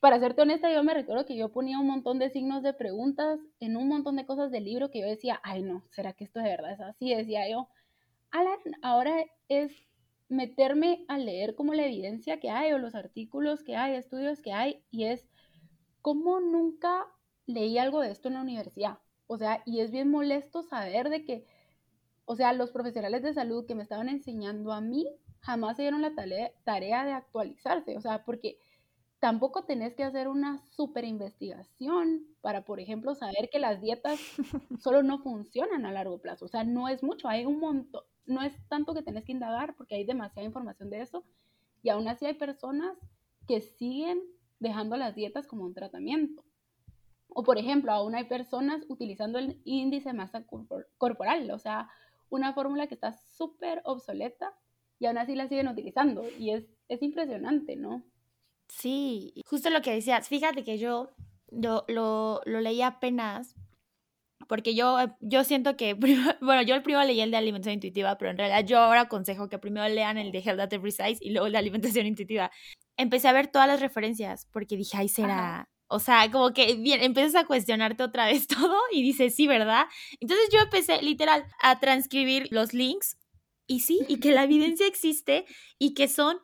Para 0.00 0.18
serte 0.18 0.42
honesta, 0.42 0.72
yo 0.72 0.82
me 0.82 0.94
recuerdo 0.94 1.26
que 1.26 1.36
yo 1.36 1.52
ponía 1.52 1.78
un 1.78 1.86
montón 1.86 2.18
de 2.18 2.30
signos 2.30 2.64
de 2.64 2.74
preguntas 2.74 3.38
en 3.60 3.76
un 3.76 3.88
montón 3.88 4.16
de 4.16 4.26
cosas 4.26 4.50
del 4.50 4.64
libro 4.64 4.90
que 4.90 5.00
yo 5.00 5.06
decía, 5.06 5.40
ay 5.44 5.62
no, 5.62 5.84
¿será 5.90 6.12
que 6.12 6.24
esto 6.24 6.40
de 6.40 6.50
verdad 6.50 6.72
es 6.72 6.80
así? 6.80 7.14
Decía 7.14 7.48
yo, 7.48 7.68
Alan, 8.30 8.58
ahora 8.82 9.24
es 9.48 9.72
meterme 10.28 11.04
a 11.08 11.18
leer 11.18 11.54
como 11.54 11.74
la 11.74 11.86
evidencia 11.86 12.40
que 12.40 12.50
hay 12.50 12.72
o 12.72 12.78
los 12.78 12.94
artículos 12.94 13.62
que 13.62 13.76
hay, 13.76 13.94
estudios 13.94 14.42
que 14.42 14.52
hay, 14.52 14.84
y 14.90 15.04
es 15.04 15.28
como 16.02 16.40
nunca 16.40 17.06
leí 17.46 17.78
algo 17.78 18.00
de 18.00 18.10
esto 18.10 18.28
en 18.28 18.34
la 18.34 18.42
universidad. 18.42 18.98
O 19.26 19.38
sea, 19.38 19.62
y 19.64 19.80
es 19.80 19.90
bien 19.90 20.10
molesto 20.10 20.62
saber 20.62 21.08
de 21.08 21.24
que, 21.24 21.46
o 22.24 22.36
sea, 22.36 22.52
los 22.52 22.70
profesionales 22.70 23.22
de 23.22 23.34
salud 23.34 23.66
que 23.66 23.74
me 23.74 23.82
estaban 23.82 24.08
enseñando 24.08 24.72
a 24.72 24.80
mí 24.80 25.06
jamás 25.40 25.76
se 25.76 25.82
dieron 25.82 26.02
la 26.02 26.14
tarea, 26.14 27.04
de 27.04 27.12
actualizarse. 27.12 27.96
O 27.96 28.00
sea, 28.00 28.24
porque 28.24 28.58
tampoco 29.20 29.64
tenés 29.64 29.94
que 29.94 30.04
hacer 30.04 30.28
una 30.28 30.58
super 30.58 31.04
investigación 31.04 32.26
para, 32.40 32.64
por 32.64 32.80
ejemplo, 32.80 33.14
saber 33.14 33.48
que 33.50 33.58
las 33.58 33.80
dietas 33.80 34.20
solo 34.80 35.02
no 35.02 35.18
funcionan 35.20 35.86
a 35.86 35.92
largo 35.92 36.18
plazo. 36.18 36.44
O 36.46 36.48
sea, 36.48 36.64
no 36.64 36.88
es 36.88 37.02
mucho, 37.02 37.28
hay 37.28 37.44
un 37.44 37.60
montón, 37.60 38.02
no 38.26 38.42
es 38.42 38.52
tanto 38.68 38.94
que 38.94 39.02
tenés 39.02 39.24
que 39.24 39.32
indagar 39.32 39.74
porque 39.76 39.94
hay 39.94 40.04
demasiada 40.04 40.46
información 40.46 40.90
de 40.90 41.00
eso 41.00 41.24
y 41.82 41.88
aún 41.88 42.08
así 42.08 42.26
hay 42.26 42.34
personas 42.34 42.96
que 43.46 43.60
siguen 43.60 44.20
dejando 44.58 44.96
las 44.96 45.14
dietas 45.14 45.46
como 45.46 45.64
un 45.64 45.74
tratamiento. 45.74 46.44
O 47.28 47.42
por 47.42 47.58
ejemplo, 47.58 47.92
aún 47.92 48.14
hay 48.14 48.24
personas 48.24 48.84
utilizando 48.88 49.38
el 49.38 49.60
índice 49.64 50.08
de 50.08 50.14
masa 50.14 50.44
corporal, 50.98 51.50
o 51.50 51.58
sea, 51.58 51.90
una 52.30 52.52
fórmula 52.54 52.86
que 52.86 52.94
está 52.94 53.12
súper 53.12 53.82
obsoleta 53.84 54.54
y 54.98 55.06
aún 55.06 55.18
así 55.18 55.34
la 55.34 55.48
siguen 55.48 55.68
utilizando 55.68 56.24
y 56.38 56.50
es, 56.50 56.64
es 56.88 57.02
impresionante, 57.02 57.76
¿no? 57.76 58.02
Sí, 58.68 59.34
justo 59.46 59.70
lo 59.70 59.82
que 59.82 59.92
decías, 59.92 60.28
fíjate 60.28 60.64
que 60.64 60.78
yo 60.78 61.10
lo, 61.50 61.84
lo, 61.88 62.40
lo 62.44 62.60
leí 62.60 62.82
apenas 62.82 63.54
porque 64.46 64.74
yo, 64.74 64.96
yo 65.20 65.44
siento 65.44 65.76
que, 65.76 65.94
bueno, 66.40 66.62
yo 66.62 66.74
el 66.74 66.82
primero 66.82 67.04
leí 67.04 67.20
el 67.20 67.30
de 67.30 67.36
alimentación 67.36 67.74
intuitiva, 67.74 68.16
pero 68.18 68.30
en 68.30 68.38
realidad 68.38 68.64
yo 68.64 68.78
ahora 68.78 69.02
aconsejo 69.02 69.48
que 69.48 69.58
primero 69.58 69.88
lean 69.88 70.18
el 70.18 70.32
de 70.32 70.38
Health 70.38 70.60
at 70.60 70.72
Every 70.72 70.92
Size 70.92 71.18
y 71.20 71.30
luego 71.30 71.46
el 71.46 71.52
de 71.52 71.58
alimentación 71.58 72.06
intuitiva. 72.06 72.50
Empecé 72.96 73.28
a 73.28 73.32
ver 73.32 73.48
todas 73.48 73.68
las 73.68 73.80
referencias 73.80 74.46
porque 74.52 74.76
dije, 74.76 74.96
ay, 74.96 75.08
será... 75.08 75.68
O 75.88 76.00
sea, 76.00 76.28
como 76.32 76.52
que 76.52 76.74
bien, 76.74 77.00
empiezas 77.00 77.36
a 77.36 77.46
cuestionarte 77.46 78.02
otra 78.02 78.26
vez 78.26 78.46
todo 78.48 78.76
y 78.90 79.02
dices, 79.02 79.36
sí, 79.36 79.46
¿verdad? 79.46 79.86
Entonces 80.20 80.48
yo 80.52 80.58
empecé 80.60 81.00
literal 81.02 81.44
a 81.62 81.78
transcribir 81.78 82.48
los 82.50 82.74
links 82.74 83.18
y 83.68 83.80
sí, 83.80 84.00
y 84.08 84.18
que 84.18 84.32
la 84.32 84.44
evidencia 84.44 84.86
existe 84.86 85.44
y 85.78 85.94
que 85.94 86.08
son 86.08 86.38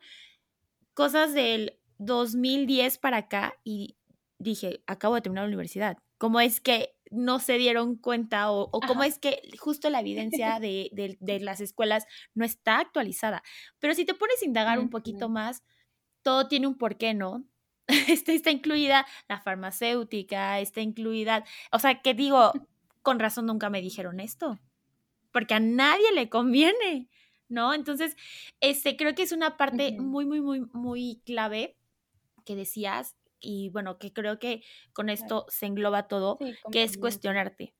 cosas 0.93 1.33
del 1.33 1.79
2010 1.97 2.97
para 2.99 3.17
acá 3.17 3.53
y 3.63 3.97
dije, 4.39 4.83
acabo 4.87 5.15
de 5.15 5.21
terminar 5.21 5.43
la 5.43 5.49
universidad. 5.49 5.97
¿Cómo 6.17 6.39
es 6.39 6.61
que 6.61 6.95
no 7.13 7.39
se 7.39 7.57
dieron 7.57 7.95
cuenta 7.95 8.51
o, 8.51 8.69
cómo 8.71 9.03
es 9.03 9.19
que 9.19 9.41
justo 9.59 9.89
la 9.89 10.01
evidencia 10.01 10.59
de, 10.59 11.39
las 11.41 11.61
escuelas 11.61 12.05
no 12.33 12.45
está 12.45 12.79
actualizada. 12.79 13.43
Pero 13.79 13.93
si 13.93 14.05
te 14.05 14.13
pones 14.13 14.41
a 14.41 14.45
indagar 14.45 14.79
un 14.79 14.89
poquito 14.89 15.29
más, 15.29 15.63
todo 16.21 16.47
tiene 16.47 16.67
un 16.67 16.77
porqué, 16.77 17.13
¿no? 17.13 17.43
Está, 18.07 18.31
está 18.31 18.49
incluida 18.49 19.05
la 19.27 19.41
farmacéutica, 19.41 20.61
está 20.61 20.79
incluida, 20.79 21.43
o 21.69 21.79
sea, 21.79 22.01
que 22.01 22.13
digo, 22.13 22.53
con 23.01 23.19
razón 23.19 23.45
nunca 23.45 23.69
me 23.69 23.81
dijeron 23.81 24.21
esto, 24.21 24.57
porque 25.33 25.55
a 25.55 25.59
nadie 25.59 26.13
le 26.13 26.29
conviene, 26.29 27.09
¿no? 27.49 27.73
Entonces, 27.73 28.15
este, 28.61 28.95
creo 28.95 29.15
que 29.15 29.23
es 29.23 29.33
una 29.33 29.57
parte 29.57 29.99
muy, 29.99 30.25
muy, 30.25 30.39
muy, 30.39 30.61
muy 30.71 31.21
clave 31.25 31.75
que 32.45 32.55
decías, 32.55 33.17
y 33.43 33.69
bueno, 33.69 33.99
que 33.99 34.13
creo 34.13 34.39
que 34.39 34.63
con 34.93 35.09
esto 35.09 35.45
se 35.49 35.65
engloba 35.65 36.07
todo, 36.07 36.39
que 36.71 36.83
es 36.83 36.97
cuestionarte, 36.97 37.75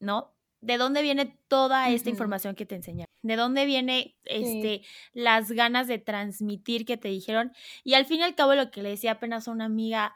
¿no? 0.00 0.34
¿De 0.60 0.76
dónde 0.76 1.02
viene 1.02 1.38
toda 1.48 1.90
esta 1.90 2.10
información 2.10 2.54
que 2.54 2.66
te 2.66 2.76
enseñaron? 2.76 3.12
¿De 3.22 3.36
dónde 3.36 3.66
viene 3.66 4.16
este 4.24 4.82
las 5.12 5.50
ganas 5.52 5.86
de 5.88 5.98
transmitir 5.98 6.84
que 6.84 6.96
te 6.96 7.08
dijeron? 7.08 7.52
Y 7.84 7.94
al 7.94 8.06
fin 8.06 8.20
y 8.20 8.22
al 8.22 8.34
cabo 8.34 8.54
lo 8.54 8.70
que 8.70 8.82
le 8.82 8.90
decía 8.90 9.12
apenas 9.12 9.48
a 9.48 9.52
una 9.52 9.66
amiga 9.66 10.14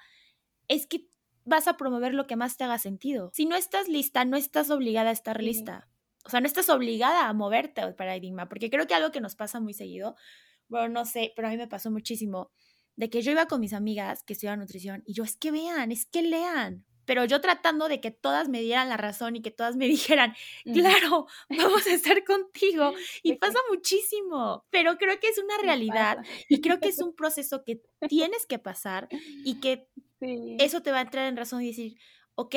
es 0.69 0.87
que 0.87 1.09
vas 1.45 1.69
a 1.69 1.77
promover 1.77 2.15
lo 2.15 2.27
que 2.27 2.37
más 2.37 2.57
te 2.57 2.65
haga 2.65 2.79
sentido. 2.79 3.31
Si 3.35 3.47
no 3.47 3.57
estás 3.57 3.89
lista, 3.89 4.25
no 4.25 4.37
estás 4.37 4.71
obligada 4.71 5.11
a 5.11 5.13
estar 5.13 5.43
lista. 5.43 5.89
O 6.25 6.31
sea, 6.31 6.41
no 6.41 6.47
estás 6.47 6.69
obligada 6.69 7.29
a 7.29 7.33
moverte 7.33 7.81
al 7.81 7.95
paradigma, 7.97 8.49
porque 8.49 8.71
creo 8.71 8.87
que 8.87 8.95
algo 8.95 9.11
que 9.11 9.21
nos 9.21 9.35
pasa 9.35 9.59
muy 9.59 9.75
seguido, 9.75 10.15
bueno, 10.69 10.89
no 10.89 11.05
sé, 11.05 11.33
pero 11.35 11.49
a 11.49 11.51
mí 11.51 11.57
me 11.57 11.67
pasó 11.67 11.91
muchísimo, 11.91 12.53
de 12.97 13.11
que 13.11 13.23
yo 13.23 13.33
iba 13.33 13.47
con 13.47 13.61
mis 13.61 13.73
amigas 13.73 14.23
que 14.25 14.35
estudiaban 14.35 14.61
nutrición 14.61 15.03
y 15.07 15.15
yo, 15.15 15.25
es 15.25 15.37
que 15.37 15.51
vean, 15.51 15.93
es 15.93 16.07
que 16.07 16.23
lean. 16.23 16.85
Pero 17.05 17.25
yo 17.25 17.41
tratando 17.41 17.89
de 17.89 18.01
que 18.01 18.13
todas 18.13 18.49
me 18.49 18.61
dieran 18.61 18.89
la 18.89 18.97
razón 18.97 19.35
y 19.35 19.43
que 19.43 19.51
todas 19.51 19.77
me 19.77 19.87
dijeran, 19.89 20.35
claro, 20.65 21.27
vamos 21.49 21.87
a 21.87 21.95
estar 21.95 22.23
contigo. 22.25 22.93
Y 23.23 23.37
pasa 23.37 23.59
muchísimo, 23.71 24.65
pero 24.71 24.97
creo 24.99 25.19
que 25.21 25.29
es 25.29 25.39
una 25.39 25.59
realidad 25.59 26.19
y 26.49 26.61
creo 26.61 26.81
que 26.81 26.89
es 26.89 26.99
un 27.03 27.15
proceso 27.15 27.65
que 27.65 27.83
tienes 28.09 28.47
que 28.47 28.59
pasar 28.59 29.09
y 29.45 29.61
que 29.61 29.89
eso 30.59 30.83
te 30.83 30.93
va 30.93 30.99
a 30.99 31.03
entrar 31.03 31.27
en 31.27 31.37
razón 31.37 31.63
y 31.63 31.69
decir, 31.69 31.97
ok, 32.37 32.55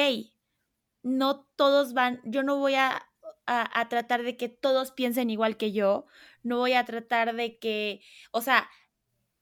no 1.04 1.48
todos 1.56 1.94
van, 1.94 2.22
yo 2.26 2.44
no 2.44 2.58
voy 2.58 2.76
a, 2.76 3.08
a, 3.46 3.80
a 3.80 3.90
tratar 3.90 4.24
de 4.24 4.38
que 4.38 4.50
todos 4.50 4.92
piensen 4.92 5.30
igual 5.30 5.58
que 5.58 5.72
yo, 5.72 6.06
no 6.44 6.58
voy 6.58 6.74
a 6.74 6.86
tratar 6.86 7.36
de 7.36 7.58
que, 7.60 8.02
o 8.32 8.42
sea, 8.42 8.70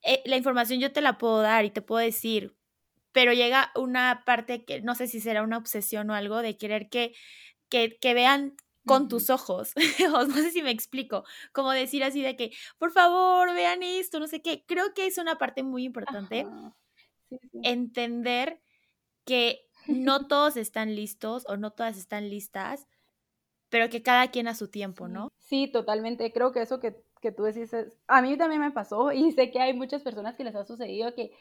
eh, 0.04 0.22
la 0.26 0.36
información 0.36 0.80
yo 0.80 0.92
te 0.92 1.00
la 1.00 1.18
puedo 1.18 1.40
dar 1.40 1.64
y 1.64 1.70
te 1.70 1.82
puedo 1.82 2.04
decir, 2.04 2.54
pero 3.12 3.32
llega 3.32 3.70
una 3.74 4.22
parte 4.26 4.64
que 4.64 4.82
no 4.82 4.94
sé 4.94 5.06
si 5.06 5.20
será 5.20 5.42
una 5.42 5.56
obsesión 5.56 6.10
o 6.10 6.14
algo 6.14 6.42
de 6.42 6.56
querer 6.56 6.88
que, 6.88 7.14
que, 7.70 8.14
vean 8.14 8.56
con 8.86 9.08
tus 9.08 9.30
ojos. 9.30 9.72
no 10.10 10.26
sé 10.34 10.50
si 10.50 10.62
me 10.62 10.70
explico. 10.70 11.24
Como 11.52 11.70
decir 11.70 12.04
así 12.04 12.22
de 12.22 12.36
que, 12.36 12.52
por 12.78 12.92
favor, 12.92 13.54
vean 13.54 13.82
esto, 13.82 14.20
no 14.20 14.26
sé 14.26 14.42
qué. 14.42 14.64
Creo 14.66 14.94
que 14.94 15.06
es 15.06 15.18
una 15.18 15.38
parte 15.38 15.62
muy 15.62 15.84
importante. 15.84 16.46
Entender 17.62 18.60
que 19.24 19.66
no 19.86 20.26
todos 20.28 20.56
están 20.56 20.94
listos 20.94 21.44
o 21.48 21.56
no 21.56 21.70
todas 21.70 21.96
están 21.96 22.28
listas, 22.28 22.86
pero 23.68 23.88
que 23.90 24.02
cada 24.02 24.28
quien 24.30 24.48
a 24.48 24.54
su 24.54 24.68
tiempo, 24.68 25.08
¿no? 25.08 25.28
Sí, 25.38 25.68
totalmente. 25.68 26.32
Creo 26.32 26.52
que 26.52 26.62
eso 26.62 26.80
que, 26.80 27.02
que 27.24 27.32
tú 27.32 27.44
decís 27.44 27.74
a 28.06 28.20
mí 28.20 28.36
también 28.36 28.60
me 28.60 28.70
pasó 28.70 29.10
y 29.12 29.32
sé 29.32 29.50
que 29.50 29.58
hay 29.58 29.72
muchas 29.72 30.02
personas 30.02 30.36
que 30.36 30.44
les 30.44 30.54
ha 30.54 30.64
sucedido 30.64 31.14
que 31.14 31.32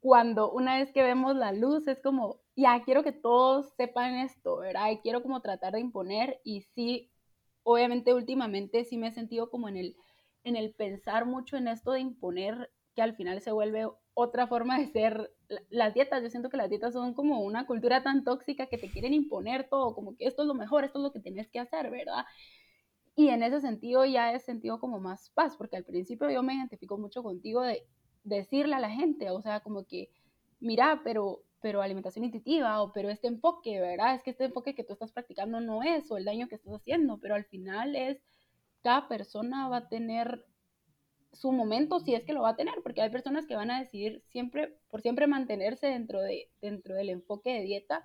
cuando 0.00 0.50
una 0.50 0.78
vez 0.78 0.90
que 0.90 1.02
vemos 1.02 1.36
la 1.36 1.52
luz 1.52 1.86
es 1.86 2.00
como, 2.00 2.40
ya 2.56 2.82
quiero 2.84 3.02
que 3.02 3.12
todos 3.12 3.74
sepan 3.76 4.14
esto, 4.14 4.58
¿verdad? 4.58 4.90
Y 4.90 4.98
quiero 4.98 5.22
como 5.22 5.42
tratar 5.42 5.74
de 5.74 5.80
imponer 5.80 6.40
y 6.44 6.62
sí, 6.74 7.10
obviamente 7.62 8.14
últimamente 8.14 8.84
sí 8.84 8.96
me 8.96 9.08
he 9.08 9.12
sentido 9.12 9.50
como 9.50 9.68
en 9.68 9.76
el, 9.76 9.96
en 10.44 10.56
el 10.56 10.72
pensar 10.72 11.26
mucho 11.26 11.56
en 11.56 11.68
esto 11.68 11.92
de 11.92 12.00
imponer 12.00 12.70
que 12.94 13.02
al 13.02 13.16
final 13.16 13.40
se 13.42 13.52
vuelve 13.52 13.88
otra 14.14 14.46
forma 14.46 14.78
de 14.78 14.86
ser 14.86 15.32
las 15.68 15.94
dietas. 15.94 16.22
Yo 16.22 16.30
siento 16.30 16.48
que 16.48 16.56
las 16.56 16.70
dietas 16.70 16.92
son 16.92 17.12
como 17.12 17.40
una 17.40 17.66
cultura 17.66 18.02
tan 18.02 18.24
tóxica 18.24 18.66
que 18.66 18.78
te 18.78 18.90
quieren 18.90 19.14
imponer 19.14 19.68
todo, 19.68 19.94
como 19.94 20.16
que 20.16 20.26
esto 20.26 20.42
es 20.42 20.48
lo 20.48 20.54
mejor, 20.54 20.84
esto 20.84 20.98
es 20.98 21.02
lo 21.02 21.12
que 21.12 21.20
tienes 21.20 21.48
que 21.48 21.58
hacer, 21.58 21.90
¿verdad? 21.90 22.24
Y 23.18 23.30
en 23.30 23.42
ese 23.42 23.60
sentido 23.60 24.04
ya 24.04 24.32
he 24.32 24.38
sentido 24.38 24.78
como 24.78 25.00
más 25.00 25.30
paz, 25.30 25.56
porque 25.56 25.76
al 25.76 25.82
principio 25.82 26.30
yo 26.30 26.40
me 26.44 26.54
identifico 26.54 26.96
mucho 26.98 27.24
contigo 27.24 27.62
de 27.62 27.84
decirle 28.22 28.76
a 28.76 28.78
la 28.78 28.90
gente, 28.90 29.30
o 29.30 29.42
sea, 29.42 29.58
como 29.58 29.84
que, 29.88 30.08
mira, 30.60 31.00
pero, 31.02 31.42
pero 31.60 31.82
alimentación 31.82 32.24
intuitiva, 32.24 32.80
o 32.80 32.92
pero 32.92 33.10
este 33.10 33.26
enfoque, 33.26 33.80
¿verdad? 33.80 34.14
Es 34.14 34.22
que 34.22 34.30
este 34.30 34.44
enfoque 34.44 34.76
que 34.76 34.84
tú 34.84 34.92
estás 34.92 35.10
practicando 35.10 35.60
no 35.60 35.82
es, 35.82 36.08
o 36.12 36.16
el 36.16 36.24
daño 36.26 36.46
que 36.46 36.54
estás 36.54 36.72
haciendo, 36.72 37.18
pero 37.18 37.34
al 37.34 37.44
final 37.44 37.96
es, 37.96 38.22
cada 38.84 39.08
persona 39.08 39.68
va 39.68 39.78
a 39.78 39.88
tener 39.88 40.46
su 41.32 41.50
momento, 41.50 41.98
si 41.98 42.14
es 42.14 42.22
que 42.22 42.32
lo 42.32 42.42
va 42.42 42.50
a 42.50 42.56
tener, 42.56 42.76
porque 42.84 43.02
hay 43.02 43.10
personas 43.10 43.48
que 43.48 43.56
van 43.56 43.72
a 43.72 43.80
decidir 43.80 44.22
siempre, 44.26 44.78
por 44.90 45.02
siempre 45.02 45.26
mantenerse 45.26 45.88
dentro, 45.88 46.20
de, 46.20 46.52
dentro 46.60 46.94
del 46.94 47.10
enfoque 47.10 47.52
de 47.52 47.62
dieta, 47.62 48.00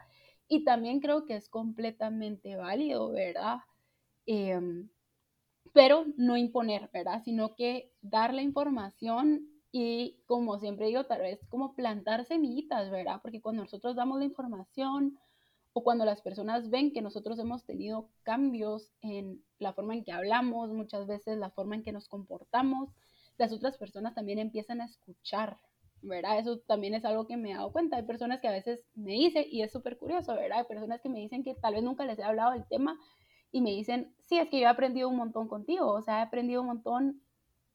y 0.48 0.64
también 0.64 1.02
creo 1.02 1.26
que 1.28 1.36
es 1.36 1.50
completamente 1.50 2.56
válido, 2.56 3.12
¿verdad? 3.12 3.58
Em, 4.26 4.90
pero 5.72 6.06
no 6.18 6.38
imponer, 6.38 6.90
¿verdad? 6.92 7.22
Sino 7.24 7.56
que 7.56 7.92
dar 8.02 8.34
la 8.34 8.42
información 8.42 9.48
y 9.72 10.20
como 10.28 10.60
siempre 10.60 10.88
digo, 10.88 11.06
tal 11.06 11.22
vez 11.22 11.40
como 11.50 11.74
plantar 11.74 12.26
semillitas, 12.26 12.92
¿verdad? 12.92 13.20
Porque 13.22 13.42
cuando 13.42 13.64
nosotros 13.64 13.96
damos 13.96 14.20
la 14.20 14.26
información 14.26 15.18
o 15.74 15.84
cuando 15.84 16.06
las 16.06 16.22
personas 16.22 16.70
ven 16.70 16.94
que 16.94 17.02
nosotros 17.02 17.40
hemos 17.40 17.66
tenido 17.66 18.10
cambios 18.22 18.94
en 19.02 19.44
la 19.58 19.74
forma 19.74 19.96
en 19.96 20.04
que 20.04 20.12
hablamos, 20.12 20.70
muchas 20.70 21.08
veces 21.08 21.38
la 21.40 21.50
forma 21.50 21.76
en 21.76 21.84
que 21.84 21.92
nos 21.92 22.08
comportamos, 22.08 22.90
las 23.38 23.52
otras 23.52 23.78
personas 23.78 24.14
también 24.14 24.38
empiezan 24.38 24.80
a 24.80 24.86
escuchar, 24.86 25.58
¿verdad? 26.04 26.38
Eso 26.38 26.60
también 26.60 26.94
es 26.94 27.04
algo 27.04 27.26
que 27.26 27.38
me 27.38 27.52
he 27.52 27.56
dado 27.56 27.72
cuenta. 27.72 27.98
Hay 27.98 28.04
personas 28.04 28.42
que 28.42 28.48
a 28.48 28.52
veces 28.52 28.86
me 28.94 29.14
dicen, 29.14 29.46
y 29.50 29.64
es 29.64 29.72
súper 29.72 29.98
curioso, 29.98 30.36
¿verdad? 30.36 30.60
Hay 30.60 30.66
personas 30.66 31.02
que 31.02 31.10
me 31.10 31.20
dicen 31.20 31.44
que 31.44 31.56
tal 31.56 31.74
vez 31.74 31.84
nunca 31.84 32.06
les 32.06 32.20
he 32.20 32.24
hablado 32.24 32.52
del 32.52 32.68
tema 32.68 33.00
y 33.54 33.62
me 33.62 33.70
dicen, 33.70 34.14
sí, 34.20 34.40
es 34.40 34.50
que 34.50 34.60
yo 34.60 34.66
he 34.66 34.70
aprendido 34.70 35.08
un 35.08 35.16
montón 35.16 35.48
contigo, 35.48 35.88
o 35.94 36.02
sea, 36.02 36.20
he 36.20 36.22
aprendido 36.24 36.62
un 36.62 36.68
montón 36.68 37.22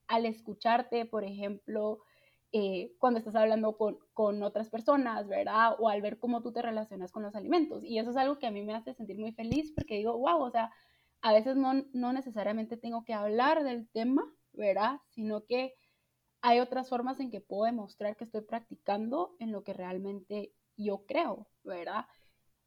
al 0.08 0.26
escucharte, 0.26 1.06
por 1.06 1.22
ejemplo, 1.22 2.00
eh, 2.50 2.96
cuando 2.98 3.18
estás 3.20 3.36
hablando 3.36 3.76
con, 3.76 3.98
con, 4.12 4.42
otras 4.42 4.70
personas, 4.70 5.28
¿verdad? 5.28 5.76
O 5.78 5.88
al 5.88 6.02
ver 6.02 6.18
cómo 6.18 6.42
tú 6.42 6.52
te 6.52 6.62
relacionas 6.62 7.12
con 7.12 7.22
los 7.22 7.36
alimentos. 7.36 7.84
Y 7.84 7.98
eso 7.98 8.10
es 8.10 8.16
algo 8.16 8.38
que 8.38 8.48
a 8.48 8.50
mí 8.50 8.62
me 8.62 8.74
hace 8.74 8.92
sentir 8.92 9.18
muy 9.18 9.32
feliz 9.32 9.70
porque 9.72 9.94
digo, 9.94 10.18
wow, 10.18 10.42
o 10.42 10.50
sea, 10.50 10.72
a 11.20 11.32
veces 11.32 11.56
no, 11.56 11.84
no 11.92 12.12
necesariamente 12.12 12.76
tengo 12.76 13.04
que 13.04 13.14
hablar 13.14 13.62
del 13.62 13.88
tema, 13.88 14.24
¿verdad? 14.52 14.98
Sino 15.10 15.44
que 15.44 15.74
hay 16.40 16.58
otras 16.58 16.88
formas 16.88 17.20
en 17.20 17.30
que 17.30 17.40
puedo 17.40 17.64
demostrar 17.64 18.16
que 18.16 18.24
estoy 18.24 18.40
practicando 18.40 19.36
en 19.38 19.52
lo 19.52 19.62
que 19.62 19.74
realmente 19.74 20.52
yo 20.76 21.04
creo, 21.06 21.46
¿verdad? 21.62 22.06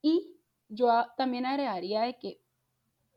Y 0.01 0.37
yo 0.69 0.89
también 1.17 1.45
agregaría 1.45 2.01
de 2.03 2.17
que 2.17 2.40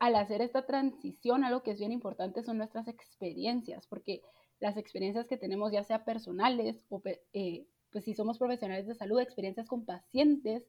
al 0.05 0.15
hacer 0.17 0.43
esta 0.43 0.67
transición, 0.67 1.43
algo 1.43 1.63
que 1.63 1.71
es 1.71 1.79
bien 1.79 1.91
importante 1.91 2.43
son 2.43 2.59
nuestras 2.59 2.87
experiencias, 2.87 3.87
porque 3.87 4.21
las 4.59 4.77
experiencias 4.77 5.25
que 5.25 5.35
tenemos, 5.35 5.71
ya 5.71 5.83
sea 5.83 6.05
personales 6.05 6.85
o 6.89 7.01
eh, 7.33 7.65
pues 7.91 8.03
si 8.03 8.13
somos 8.13 8.37
profesionales 8.37 8.85
de 8.85 8.93
salud, 8.93 9.19
experiencias 9.19 9.67
con 9.67 9.83
pacientes, 9.83 10.63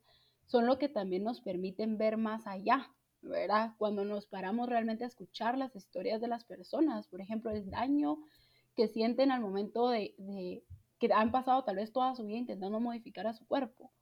son 0.46 0.64
lo 0.64 0.78
que 0.78 0.88
también 0.88 1.22
nos 1.22 1.42
permiten 1.42 1.98
ver 1.98 2.16
más 2.16 2.46
allá, 2.46 2.90
¿verdad? 3.20 3.72
Cuando 3.76 4.06
nos 4.06 4.26
paramos 4.26 4.70
realmente 4.70 5.04
a 5.04 5.08
escuchar 5.08 5.58
las 5.58 5.76
historias 5.76 6.22
de 6.22 6.28
las 6.28 6.44
personas, 6.44 7.06
por 7.06 7.20
ejemplo, 7.20 7.50
el 7.50 7.68
daño 7.68 8.16
que 8.74 8.88
sienten 8.88 9.30
al 9.30 9.42
momento 9.42 9.90
de, 9.90 10.14
de 10.16 10.64
que 10.98 11.12
han 11.12 11.30
pasado 11.30 11.62
tal 11.62 11.76
vez 11.76 11.92
toda 11.92 12.14
su 12.14 12.24
vida 12.24 12.38
intentando 12.38 12.80
modificar 12.80 13.26
a 13.26 13.34
su 13.34 13.46
cuerpo 13.46 13.92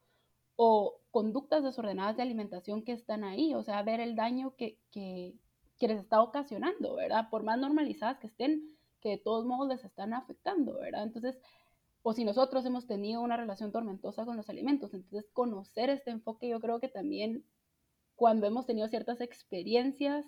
o 0.56 1.00
conductas 1.10 1.62
desordenadas 1.62 2.16
de 2.16 2.22
alimentación 2.22 2.82
que 2.82 2.92
están 2.92 3.24
ahí, 3.24 3.54
o 3.54 3.62
sea, 3.62 3.82
ver 3.82 4.00
el 4.00 4.16
daño 4.16 4.54
que, 4.56 4.78
que, 4.90 5.34
les 5.80 6.00
está 6.00 6.22
ocasionando, 6.22 6.94
¿verdad? 6.94 7.28
Por 7.30 7.42
más 7.42 7.58
normalizadas 7.58 8.18
que 8.18 8.26
estén, 8.28 8.74
que 9.00 9.10
de 9.10 9.18
todos 9.18 9.44
modos 9.44 9.68
les 9.68 9.84
están 9.84 10.14
afectando, 10.14 10.78
¿verdad? 10.78 11.02
Entonces, 11.02 11.38
o 12.02 12.14
si 12.14 12.24
nosotros 12.24 12.64
hemos 12.64 12.86
tenido 12.86 13.20
una 13.20 13.36
relación 13.36 13.70
tormentosa 13.70 14.24
con 14.24 14.36
los 14.36 14.48
alimentos, 14.48 14.94
entonces 14.94 15.30
conocer 15.32 15.90
este 15.90 16.10
enfoque 16.10 16.48
yo 16.48 16.60
creo 16.60 16.80
que 16.80 16.88
también 16.88 17.44
cuando 18.14 18.46
hemos 18.46 18.66
tenido 18.66 18.88
ciertas 18.88 19.20
experiencias, 19.20 20.24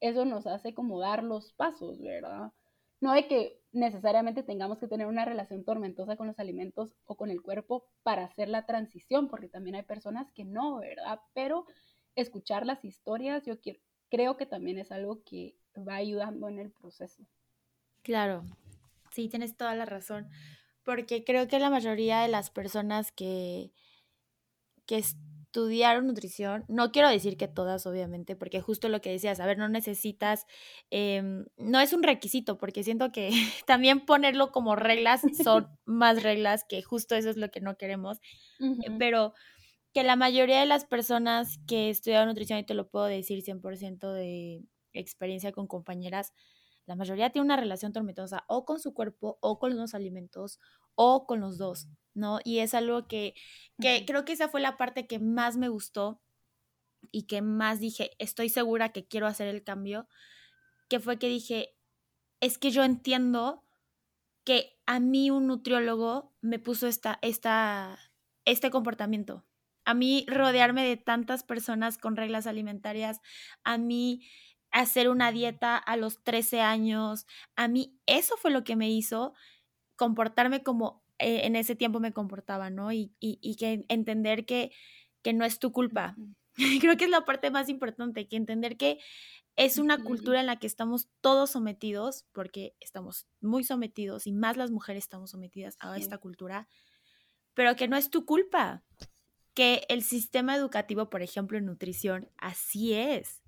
eso 0.00 0.24
nos 0.24 0.46
hace 0.46 0.74
como 0.74 1.00
dar 1.00 1.22
los 1.22 1.52
pasos, 1.52 2.00
¿verdad? 2.00 2.52
No 3.00 3.12
de 3.12 3.26
que 3.28 3.60
necesariamente 3.76 4.42
tengamos 4.42 4.78
que 4.78 4.88
tener 4.88 5.06
una 5.06 5.24
relación 5.24 5.64
tormentosa 5.64 6.16
con 6.16 6.26
los 6.26 6.38
alimentos 6.38 6.94
o 7.04 7.16
con 7.16 7.30
el 7.30 7.42
cuerpo 7.42 7.84
para 8.02 8.24
hacer 8.24 8.48
la 8.48 8.66
transición, 8.66 9.28
porque 9.28 9.48
también 9.48 9.76
hay 9.76 9.82
personas 9.82 10.30
que 10.32 10.44
no, 10.44 10.78
¿verdad? 10.78 11.20
Pero 11.34 11.66
escuchar 12.14 12.64
las 12.64 12.84
historias, 12.84 13.44
yo 13.44 13.60
quiero, 13.60 13.78
creo 14.10 14.36
que 14.36 14.46
también 14.46 14.78
es 14.78 14.90
algo 14.90 15.22
que 15.24 15.56
va 15.76 15.96
ayudando 15.96 16.48
en 16.48 16.58
el 16.58 16.72
proceso. 16.72 17.26
Claro, 18.02 18.44
sí, 19.12 19.28
tienes 19.28 19.56
toda 19.56 19.74
la 19.74 19.84
razón, 19.84 20.28
porque 20.82 21.22
creo 21.24 21.46
que 21.46 21.58
la 21.58 21.70
mayoría 21.70 22.20
de 22.20 22.28
las 22.28 22.50
personas 22.50 23.12
que, 23.12 23.72
que, 24.86 25.04
estudiar 25.56 26.04
nutrición, 26.04 26.66
no 26.68 26.92
quiero 26.92 27.08
decir 27.08 27.38
que 27.38 27.48
todas, 27.48 27.86
obviamente, 27.86 28.36
porque 28.36 28.60
justo 28.60 28.90
lo 28.90 29.00
que 29.00 29.10
decías, 29.10 29.40
a 29.40 29.46
ver, 29.46 29.56
no 29.56 29.70
necesitas, 29.70 30.44
em, 30.90 31.46
no 31.56 31.80
es 31.80 31.94
un 31.94 32.02
requisito, 32.02 32.58
porque 32.58 32.84
siento 32.84 33.10
que 33.10 33.30
también 33.66 34.04
ponerlo 34.04 34.52
como 34.52 34.76
reglas 34.76 35.22
son 35.42 35.68
más 35.86 36.22
reglas, 36.22 36.64
que 36.68 36.82
justo 36.82 37.14
eso 37.14 37.30
es 37.30 37.38
lo 37.38 37.50
que 37.50 37.60
no 37.62 37.78
queremos, 37.78 38.20
eh, 38.60 38.90
pero 38.98 39.32
que 39.94 40.02
la 40.02 40.16
mayoría 40.16 40.60
de 40.60 40.66
las 40.66 40.84
personas 40.84 41.58
que 41.66 41.88
estudian 41.88 42.28
nutrición, 42.28 42.58
y 42.58 42.66
te 42.66 42.74
lo 42.74 42.90
puedo 42.90 43.06
decir 43.06 43.42
100% 43.42 44.12
de 44.12 44.62
experiencia 44.92 45.52
con 45.52 45.66
compañeras, 45.66 46.34
la 46.84 46.96
mayoría 46.96 47.30
tiene 47.30 47.46
una 47.46 47.56
relación 47.56 47.94
tormentosa 47.94 48.44
o 48.48 48.66
con 48.66 48.78
su 48.78 48.92
cuerpo 48.92 49.38
o 49.40 49.58
con 49.58 49.74
los 49.74 49.94
alimentos 49.94 50.60
o 50.94 51.26
con 51.26 51.40
los 51.40 51.56
dos. 51.56 51.88
¿No? 52.16 52.40
Y 52.44 52.58
es 52.58 52.74
algo 52.74 53.06
que, 53.06 53.34
creo 53.78 54.24
que 54.24 54.32
esa 54.32 54.48
fue 54.48 54.60
la 54.60 54.76
parte 54.76 55.06
que 55.06 55.18
más 55.18 55.56
me 55.56 55.68
gustó 55.68 56.20
y 57.12 57.24
que 57.24 57.42
más 57.42 57.78
dije, 57.78 58.10
estoy 58.18 58.48
segura 58.48 58.90
que 58.90 59.06
quiero 59.06 59.26
hacer 59.26 59.48
el 59.48 59.62
cambio, 59.62 60.08
que 60.88 60.98
fue 60.98 61.18
que 61.18 61.28
dije, 61.28 61.76
es 62.40 62.58
que 62.58 62.70
yo 62.70 62.82
entiendo 62.84 63.64
que 64.44 64.78
a 64.86 65.00
mí 65.00 65.30
un 65.30 65.46
nutriólogo 65.46 66.34
me 66.40 66.58
puso 66.58 66.86
esta, 66.86 67.18
esta, 67.22 67.98
este 68.44 68.70
comportamiento. 68.70 69.44
A 69.84 69.94
mí 69.94 70.24
rodearme 70.28 70.84
de 70.84 70.96
tantas 70.96 71.44
personas 71.44 71.98
con 71.98 72.16
reglas 72.16 72.46
alimentarias, 72.46 73.20
a 73.62 73.78
mí 73.78 74.26
hacer 74.70 75.08
una 75.08 75.32
dieta 75.32 75.76
a 75.76 75.96
los 75.96 76.22
13 76.22 76.60
años, 76.60 77.26
a 77.54 77.68
mí 77.68 77.98
eso 78.06 78.36
fue 78.36 78.50
lo 78.50 78.64
que 78.64 78.76
me 78.76 78.90
hizo 78.90 79.34
comportarme 79.96 80.62
como 80.62 81.05
eh, 81.18 81.42
en 81.44 81.56
ese 81.56 81.76
tiempo 81.76 82.00
me 82.00 82.12
comportaba, 82.12 82.70
¿no? 82.70 82.92
Y, 82.92 83.12
que 83.58 83.84
entender 83.88 84.46
que, 84.46 84.72
que, 85.22 85.32
no 85.32 85.44
es 85.44 85.58
tu 85.58 85.72
culpa. 85.72 86.16
Creo 86.80 86.96
que 86.96 87.04
es 87.04 87.10
la 87.10 87.24
parte 87.24 87.50
más 87.50 87.68
importante, 87.68 88.28
que 88.28 88.36
entender 88.36 88.76
que 88.76 88.98
es 89.56 89.78
una 89.78 90.02
cultura 90.02 90.40
en 90.40 90.46
la 90.46 90.58
que 90.58 90.66
estamos 90.66 91.08
todos 91.22 91.50
sometidos, 91.50 92.26
porque 92.32 92.74
estamos 92.80 93.26
muy 93.40 93.64
sometidos 93.64 94.26
y 94.26 94.32
más 94.32 94.58
las 94.58 94.70
mujeres 94.70 95.04
estamos 95.04 95.30
sometidas 95.30 95.78
a 95.80 95.96
esta 95.96 96.18
cultura, 96.18 96.68
pero 97.54 97.74
que 97.74 97.88
no 97.88 97.96
es 97.96 98.10
tu 98.10 98.26
culpa, 98.26 98.84
que 99.54 99.86
el 99.88 100.02
sistema 100.02 100.54
educativo, 100.54 101.08
por 101.08 101.22
ejemplo, 101.22 101.56
en 101.56 101.64
nutrición, 101.64 102.30
así 102.36 102.92
es, 102.92 103.42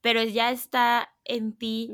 pero 0.00 0.24
ya 0.24 0.50
está 0.50 1.10
en 1.24 1.52
ti 1.52 1.92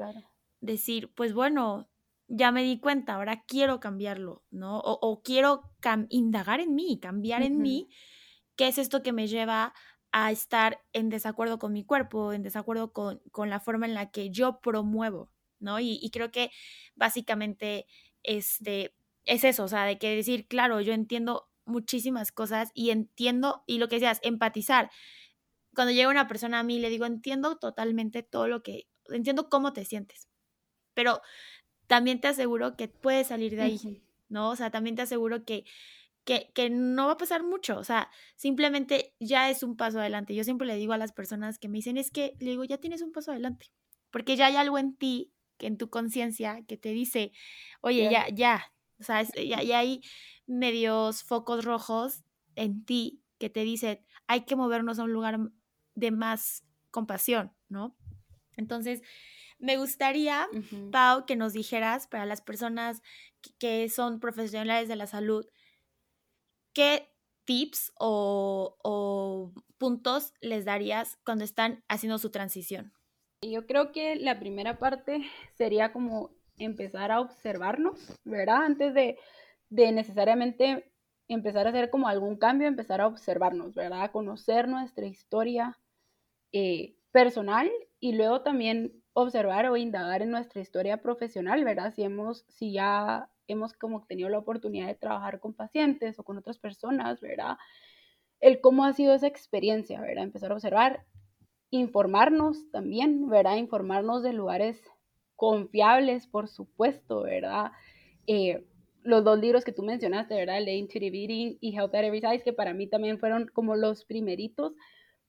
decir, 0.61 1.13
pues 1.13 1.35
bueno, 1.35 1.89
ya 2.29 2.51
me 2.51 2.63
di 2.63 2.81
cuenta, 2.81 3.15
ahora 3.15 3.45
quiero 3.47 3.81
cambiarlo, 3.81 4.45
¿no? 4.51 4.79
O, 4.81 5.23
quiero 5.23 5.71
indagar 6.09 6.61
en 6.61 6.75
mí, 6.75 6.99
cambiar 7.01 7.43
en 7.43 7.61
mí, 7.61 7.89
qué 8.57 8.69
es 8.69 8.79
esto 8.79 9.03
que 9.03 9.13
me 9.13 9.29
lleva 9.29 9.75
a 10.13 10.33
estar 10.33 10.81
en 10.93 11.09
desacuerdo 11.09 11.59
con 11.59 11.73
mi 11.73 11.85
cuerpo, 11.85 12.33
en 12.33 12.43
desacuerdo 12.43 12.93
con, 12.93 13.21
la 13.49 13.61
forma 13.61 13.87
en 13.87 13.95
la 13.95 14.11
que 14.11 14.31
yo 14.31 14.61
promuevo, 14.61 15.31
¿no? 15.61 15.79
Y, 15.79 16.11
creo 16.13 16.31
que 16.33 16.51
básicamente 16.95 17.87
este, 18.23 18.95
es 19.25 19.45
eso, 19.45 19.65
o 19.65 19.69
sea, 19.69 19.85
de 19.85 19.99
que 19.99 20.17
decir, 20.17 20.49
claro, 20.49 20.81
yo 20.81 20.95
entiendo 20.95 21.49
muchísimas 21.65 22.33
cosas 22.33 22.71
y 22.75 22.91
entiendo, 22.91 23.63
y 23.67 23.79
lo 23.79 23.89
que 23.89 23.97
decías, 23.97 24.21
empatizar. 24.23 24.91
Cuando 25.75 25.93
llega 25.93 26.09
una 26.09 26.29
persona 26.29 26.61
a 26.61 26.63
mí, 26.63 26.79
le 26.79 26.91
digo, 26.91 27.07
entiendo 27.07 27.57
totalmente 27.59 28.23
todo 28.23 28.49
lo 28.49 28.63
que, 28.63 28.89
entiendo 29.11 29.49
cómo 29.49 29.73
te 29.73 29.85
sientes, 29.85 30.29
pero 30.95 31.21
también 31.87 32.21
te 32.21 32.29
aseguro 32.29 32.77
que 32.77 32.89
puedes 32.89 33.29
salir 33.29 33.57
de 33.57 33.63
ahí, 33.63 34.03
¿no? 34.29 34.51
O 34.51 34.57
sea, 34.57 34.71
también 34.71 34.97
te 34.97 35.03
aseguro 35.03 35.45
que, 35.45 35.65
que, 36.25 36.51
que, 36.55 36.71
no 36.71 37.07
va 37.07 37.13
a 37.13 37.17
pasar 37.19 37.43
mucho, 37.43 37.79
o 37.79 37.85
sea, 37.85 38.11
simplemente 38.35 39.15
ya 39.21 39.51
es 39.51 39.63
un 39.63 39.77
paso 39.77 40.01
adelante. 40.01 40.35
Yo 40.35 40.45
siempre 40.45 40.67
le 40.67 40.77
digo 40.77 40.93
a 40.93 40.99
las 40.99 41.13
personas 41.13 41.59
que 41.59 41.69
me 41.69 41.79
dicen, 41.79 41.97
es 41.97 42.11
que, 42.11 42.35
le 42.41 42.51
digo, 42.51 42.65
ya 42.65 42.79
tienes 42.79 43.03
un 43.03 43.13
paso 43.13 43.31
adelante, 43.31 43.71
porque 44.11 44.37
ya 44.37 44.47
hay 44.47 44.57
algo 44.57 44.79
en 44.79 44.97
ti, 44.97 45.33
que 45.59 45.67
en 45.67 45.79
tu 45.79 45.89
conciencia, 45.89 46.63
que 46.67 46.77
te 46.77 46.91
dice, 46.91 47.33
oye, 47.81 48.11
ya, 48.11 48.29
ya, 48.29 48.73
o 48.99 49.05
sea, 49.05 49.23
ya, 49.23 49.63
ya 49.63 49.79
hay 49.79 50.03
medios 50.47 51.23
focos 51.23 51.65
rojos 51.65 52.25
en 52.57 52.85
ti 52.85 53.23
que 53.39 53.51
te 53.51 53.61
dicen, 53.61 54.01
hay 54.27 54.43
que 54.45 54.57
movernos 54.57 54.99
a 54.99 55.05
un 55.05 55.13
lugar 55.13 55.39
de 55.95 56.11
más 56.11 56.65
compasión, 56.91 57.53
¿no? 57.69 57.97
Entonces, 58.57 59.03
me 59.59 59.77
gustaría, 59.77 60.47
Pau, 60.93 61.25
que 61.27 61.37
nos 61.37 61.53
dijeras 61.53 62.07
para 62.07 62.27
las 62.27 62.41
personas 62.41 63.03
que 63.59 63.89
son 63.89 64.21
profesionales 64.21 64.89
de 64.89 64.97
la 64.97 65.07
salud, 65.07 65.47
¿qué 66.75 67.11
tips 67.45 67.93
o, 67.99 69.53
puntos 69.79 70.33
les 70.41 70.65
darías 70.65 71.19
cuando 71.25 71.45
están 71.45 71.85
haciendo 71.89 72.19
su 72.19 72.31
transición? 72.31 72.93
Yo 73.43 73.67
creo 73.67 73.93
que 73.93 74.17
la 74.17 74.39
primera 74.39 74.79
parte 74.79 75.23
sería 75.55 75.93
como 75.93 76.31
empezar 76.59 77.13
a 77.13 77.21
observarnos, 77.21 77.99
¿verdad? 78.25 78.65
Antes 78.65 78.95
de, 78.95 79.19
necesariamente 79.71 80.93
empezar 81.29 81.67
a 81.67 81.71
hacer 81.71 81.91
como 81.91 82.09
algún 82.09 82.37
cambio, 82.37 82.69
empezar 82.69 83.01
a 83.01 83.07
observarnos, 83.07 83.75
¿verdad? 83.75 84.03
A 84.03 84.13
conocer 84.13 84.69
nuestra 84.69 85.07
historia 85.07 85.79
eh, 86.53 86.97
personal 87.11 87.71
y 88.01 88.13
luego 88.13 88.43
también 88.43 89.03
observar 89.19 89.65
o 89.67 89.79
indagar 89.79 90.21
en 90.21 90.31
nuestra 90.31 90.61
historia 90.61 90.99
profesional, 90.99 91.65
¿verdad? 91.65 91.91
Si 91.95 92.03
hemos, 92.03 92.45
si 92.49 92.73
ya 92.73 93.31
hemos 93.49 93.73
como 93.73 94.05
tenido 94.05 94.29
la 94.29 94.37
oportunidad 94.39 94.89
de 94.89 94.95
trabajar 94.95 95.41
con 95.41 95.55
pacientes 95.55 96.19
o 96.19 96.23
con 96.23 96.37
otras 96.37 96.59
personas, 96.59 97.23
¿verdad? 97.23 97.57
El 98.41 98.61
cómo 98.61 98.85
ha 98.85 98.93
sido 98.93 99.15
esa 99.15 99.27
experiencia, 99.27 100.03
¿verdad? 100.03 100.25
Empezar 100.25 100.51
a 100.51 100.55
observar, 100.55 101.07
informarnos 101.71 102.71
también, 102.71 103.31
¿verdad? 103.31 103.57
Informarnos 103.57 104.23
de 104.23 104.35
lugares 104.35 104.79
confiables, 105.35 106.27
por 106.27 106.49
supuesto, 106.49 107.23
¿verdad? 107.23 107.73
Eh, 108.27 108.67
los 109.03 109.25
dos 109.25 109.39
libros 109.39 109.65
que 109.65 109.73
tú 109.73 109.83
mencionaste, 109.83 110.35
¿verdad? 110.35 110.59
El 110.59 110.67
de 110.67 110.75
Intuitive 110.75 111.17
Eating 111.17 111.59
y 111.63 111.75
Health 111.75 111.95
at 111.95 112.05
Every 112.05 112.21
Size, 112.21 112.45
que 112.45 112.53
para 112.53 112.75
mí 112.75 112.87
también 112.87 113.19
fueron 113.19 113.49
como 113.49 113.77
los 113.77 114.05
primeritos, 114.05 114.75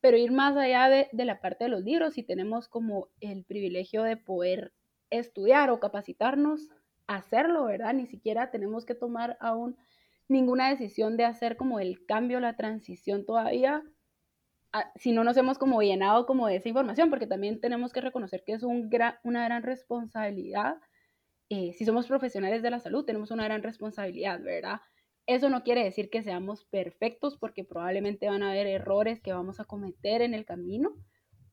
pero 0.08 0.16
ir 0.16 0.32
más 0.32 0.56
allá 0.56 0.88
de, 0.88 1.10
la 1.26 1.42
parte 1.42 1.66
de 1.66 1.70
los 1.70 1.84
libros 1.84 2.18
y 2.18 2.24
tenemos 2.24 2.70
como 2.70 3.10
el 3.20 3.44
privilegio 3.44 4.04
de 4.04 4.16
poder 4.16 4.72
estudiar 5.10 5.70
o 5.70 5.82
capacitarnos, 5.82 6.70
hacerlo, 7.08 7.66
¿verdad? 7.66 7.94
Ni 7.94 8.08
siquiera 8.08 8.50
tenemos 8.50 8.86
que 8.86 8.96
tomar 8.96 9.36
aún 9.42 9.76
ninguna 10.30 10.70
decisión 10.70 11.18
de 11.18 11.26
hacer 11.26 11.58
como 11.58 11.82
el 11.82 12.06
cambio, 12.06 12.40
la 12.40 12.56
transición 12.56 13.26
todavía, 13.26 13.84
ah, 14.72 14.90
si 14.96 15.12
no 15.12 15.26
nos 15.26 15.36
hemos 15.36 15.58
como 15.58 15.82
llenado 15.82 16.26
como 16.26 16.48
de 16.48 16.56
esa 16.56 16.70
información, 16.70 17.10
porque 17.10 17.28
también 17.28 17.60
tenemos 17.60 17.92
que 17.92 18.00
reconocer 18.00 18.46
que 18.46 18.54
es 18.54 18.64
un 18.64 18.90
una 19.24 19.44
gran 19.44 19.62
responsabilidad. 19.62 20.78
Eh, 21.50 21.74
si 21.74 21.84
somos 21.84 22.08
profesionales 22.08 22.62
de 22.62 22.70
la 22.70 22.80
salud, 22.80 23.04
tenemos 23.04 23.30
una 23.30 23.44
gran 23.44 23.62
responsabilidad, 23.62 24.40
¿verdad? 24.42 24.80
Eso 25.28 25.50
no 25.50 25.64
quiere 25.64 25.84
decir 25.84 26.10
que 26.10 26.24
seamos 26.24 26.64
perfectos 26.64 27.38
porque 27.38 27.66
probablemente 27.66 28.28
van 28.28 28.44
a 28.44 28.52
haber 28.52 28.66
errores 28.66 29.22
que 29.22 29.34
vamos 29.34 29.60
a 29.60 29.66
cometer 29.66 30.22
en 30.22 30.34
el 30.34 30.46
camino, 30.46 30.96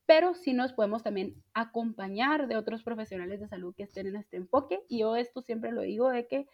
pero 0.07 0.35
sí 0.35 0.53
nos 0.53 0.73
podemos 0.73 1.03
también 1.03 1.43
acompañar 1.55 2.47
de 2.47 2.57
otros 2.57 2.85
profesionales 2.85 3.41
de 3.41 3.49
salud 3.49 3.75
que 3.75 3.83
estén 3.83 4.07
en 4.07 4.15
este 4.15 4.37
enfoque. 4.37 4.85
Y 4.89 5.01
yo 5.01 5.17
esto 5.17 5.43
siempre 5.43 5.73
lo 5.73 5.83
digo 5.83 6.09
de 6.09 6.29
que 6.29 6.47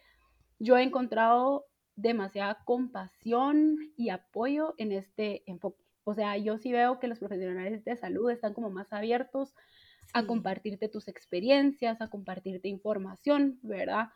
yo 0.57 0.77
he 0.77 0.83
encontrado 0.83 1.67
demasiada 1.95 2.63
compasión 2.65 3.77
y 3.95 4.09
apoyo 4.09 4.73
en 4.77 4.91
este 4.91 5.43
enfoque. 5.45 5.83
O 6.03 6.15
sea, 6.15 6.37
yo 6.37 6.57
sí 6.57 6.71
veo 6.71 6.99
que 6.99 7.07
los 7.07 7.19
profesionales 7.19 7.85
de 7.85 7.95
salud 7.95 8.31
están 8.31 8.55
como 8.55 8.71
más 8.71 8.91
abiertos 8.93 9.53
a 10.13 10.25
compartirte 10.25 10.89
tus 10.89 11.07
experiencias, 11.07 12.01
a 12.01 12.09
compartirte 12.09 12.67
información, 12.67 13.59
¿verdad? 13.61 14.09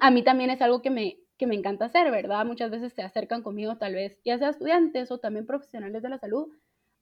A 0.00 0.10
mí 0.10 0.22
también 0.22 0.48
es 0.48 0.62
algo 0.62 0.80
que 0.80 0.90
me, 0.90 1.18
que 1.38 1.46
me 1.46 1.54
encanta 1.54 1.86
hacer, 1.86 2.10
¿verdad? 2.10 2.44
Muchas 2.46 2.70
veces 2.70 2.92
se 2.92 3.02
acercan 3.02 3.42
conmigo, 3.42 3.76
tal 3.76 3.94
vez, 3.94 4.18
ya 4.24 4.38
sea 4.38 4.50
estudiantes 4.50 5.10
o 5.10 5.18
también 5.18 5.46
profesionales 5.46 6.02
de 6.02 6.08
la 6.08 6.18
salud, 6.18 6.48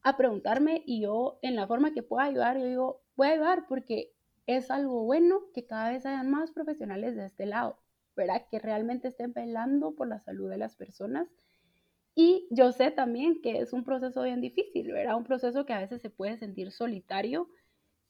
a 0.03 0.17
preguntarme 0.17 0.83
y 0.87 1.01
yo, 1.01 1.39
en 1.43 1.57
la 1.57 1.67
forma 1.67 1.93
que 1.93 2.03
pueda 2.03 2.27
ayudar, 2.27 2.59
yo 2.59 2.67
digo, 2.67 3.03
voy 3.17 3.29
a 3.29 3.33
ayudar 3.33 3.67
porque 3.69 4.13
es 4.47 4.71
algo 4.71 5.05
bueno 5.05 5.41
que 5.55 5.67
cada 5.67 5.91
vez 5.91 6.05
hayan 6.05 6.31
más 6.31 6.51
profesionales 6.51 7.17
de 7.17 7.27
este 7.27 7.47
lado, 7.47 7.79
¿verdad? 8.15 8.47
Que 8.51 8.59
realmente 8.59 9.09
estén 9.09 9.33
velando 9.33 9.95
por 9.95 10.09
la 10.09 10.21
salud 10.21 10.51
de 10.51 10.59
las 10.59 10.77
personas. 10.77 11.29
Y 12.15 12.47
yo 12.51 12.73
sé 12.73 12.91
también 12.91 13.41
que 13.43 13.59
es 13.59 13.73
un 13.73 13.85
proceso 13.85 14.23
bien 14.23 14.41
difícil, 14.41 14.93
¿verdad? 14.93 15.17
Un 15.17 15.25
proceso 15.25 15.65
que 15.65 15.73
a 15.73 15.81
veces 15.81 16.03
se 16.03 16.11
puede 16.11 16.37
sentir 16.37 16.71
solitario. 16.71 17.49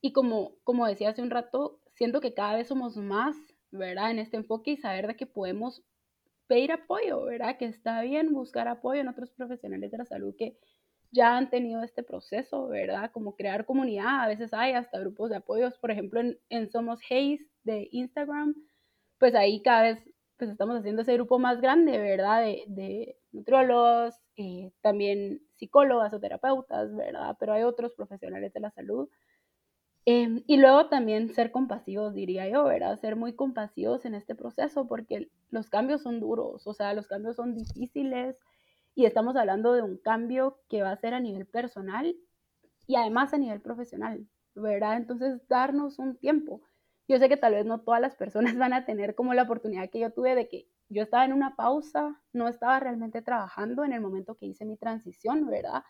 Y 0.01 0.13
como, 0.13 0.57
como 0.65 0.87
decía 0.87 1.11
hace 1.11 1.23
un 1.23 1.31
rato, 1.31 1.81
siento 1.95 2.21
que 2.21 2.35
cada 2.35 2.57
vez 2.57 2.69
somos 2.69 2.97
más, 2.97 3.37
¿verdad? 3.71 4.11
En 4.11 4.19
este 4.19 4.37
enfoque 4.37 4.73
y 4.73 4.77
saber 4.77 5.07
de 5.07 5.17
que 5.17 5.27
podemos 5.27 5.85
pedir 6.47 6.73
apoyo, 6.73 7.25
¿verdad? 7.25 7.57
Que 7.59 7.67
está 7.67 8.03
bien 8.03 8.33
buscar 8.33 8.69
apoyo 8.69 9.01
en 9.01 9.09
otros 9.09 9.31
profesionales 9.33 9.91
de 9.91 9.99
la 9.99 10.05
salud 10.05 10.35
que 10.37 10.57
ya 11.11 11.37
han 11.37 11.49
tenido 11.51 11.83
este 11.83 12.03
proceso, 12.03 12.69
¿verdad? 12.69 13.11
Como 13.13 13.37
crear 13.37 13.65
comunidad, 13.65 14.23
a 14.23 14.29
veces 14.29 14.53
hay 14.53 14.73
hasta 14.73 14.99
grupos 14.99 15.31
de 15.31 15.37
apoyos, 15.37 15.79
por 15.79 15.91
ejemplo, 15.91 16.21
en, 16.49 16.71
Somos 16.71 17.01
Haze 17.05 17.47
de 17.63 17.89
Instagram, 17.93 18.55
pues 19.19 19.35
ahí 19.35 19.63
cada 19.63 19.83
vez 19.83 19.99
pues 20.37 20.51
estamos 20.51 20.77
haciendo 20.77 21.03
ese 21.03 21.15
grupo 21.15 21.39
más 21.39 21.61
grande, 21.61 21.97
¿verdad? 21.99 22.43
De, 22.43 22.65
de 22.67 23.17
nutriólogos, 23.31 24.15
eh, 24.37 24.73
también 24.81 25.41
psicólogas 25.55 26.13
o 26.13 26.21
terapeutas, 26.21 26.95
¿verdad? 26.97 27.37
Pero 27.39 27.53
hay 27.53 27.63
otros 27.63 27.95
profesionales 27.95 28.53
de 28.53 28.61
la 28.61 28.71
salud 28.73 29.09
Em, 30.07 30.43
y 30.47 30.59
luego 30.59 30.89
también 30.89 31.31
ser 31.31 31.51
compasivos, 31.51 32.15
diría 32.15 32.49
yo, 32.49 32.65
¿verdad? 32.65 32.99
Ser 33.01 33.17
muy 33.17 33.35
compasivos 33.35 34.05
en 34.05 34.15
este 34.15 34.35
proceso 34.35 34.87
porque 34.87 35.31
los 35.51 35.71
cambios 35.71 36.03
son 36.03 36.21
duros, 36.21 36.67
o 36.67 36.75
sea, 36.75 36.93
los 36.93 37.07
cambios 37.07 37.37
son 37.37 37.55
difíciles 37.55 38.37
y 38.95 39.07
estamos 39.07 39.35
hablando 39.37 39.73
de 39.73 39.83
un 39.83 39.97
cambio 39.97 40.59
que 40.69 40.83
va 40.83 40.91
a 40.93 40.97
ser 40.97 41.15
a 41.15 41.21
nivel 41.21 41.47
personal 41.47 42.15
y 42.87 42.97
además 42.97 43.33
a 43.35 43.39
nivel 43.39 43.61
profesional, 43.63 44.27
¿verdad? 44.55 44.97
Entonces, 44.99 45.41
darnos 45.49 45.99
un 45.99 46.17
tiempo. 46.17 46.63
Yo 47.09 47.19
sé 47.19 47.29
que 47.29 47.37
tal 47.37 47.55
vez 47.55 47.67
no 47.67 47.81
todas 47.81 48.01
las 48.01 48.17
personas 48.17 48.57
van 48.59 48.75
a 48.75 48.85
tener 48.85 49.15
como 49.15 49.35
la 49.35 49.43
oportunidad 49.45 49.91
que 49.91 50.01
yo 50.01 50.13
tuve 50.13 50.35
de 50.35 50.49
que 50.49 50.69
yo 50.91 51.03
estaba 51.03 51.25
en 51.25 51.33
una 51.33 51.57
pausa, 51.57 52.21
no 52.33 52.49
estaba 52.49 52.79
realmente 52.81 53.23
trabajando 53.23 53.85
en 53.85 53.93
el 53.95 54.03
momento 54.03 54.37
que 54.37 54.47
hice 54.47 54.67
mi 54.67 54.77
transición, 54.77 55.47
¿verdad? 55.47 55.83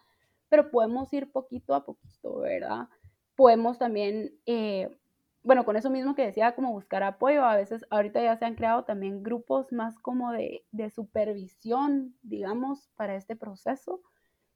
Pero 0.48 0.70
podemos 0.70 1.12
ir 1.12 1.32
poquito 1.32 1.74
a 1.74 1.84
poquito, 1.84 2.38
¿verdad? 2.40 2.88
Podemos 3.36 3.78
también, 3.78 4.32
eh, 4.46 4.96
bueno, 5.42 5.64
con 5.64 5.76
eso 5.76 5.90
mismo 5.90 6.14
que 6.14 6.26
decía, 6.26 6.54
como 6.54 6.72
buscar 6.72 7.02
apoyo, 7.02 7.44
a 7.44 7.56
veces 7.56 7.84
ahorita 7.90 8.22
ya 8.22 8.36
se 8.36 8.44
han 8.44 8.54
creado 8.54 8.84
también 8.84 9.22
grupos 9.22 9.72
más 9.72 9.98
como 9.98 10.32
de, 10.32 10.64
de 10.72 10.90
supervisión, 10.90 12.16
digamos, 12.22 12.88
para 12.96 13.16
este 13.16 13.36
proceso, 13.36 14.00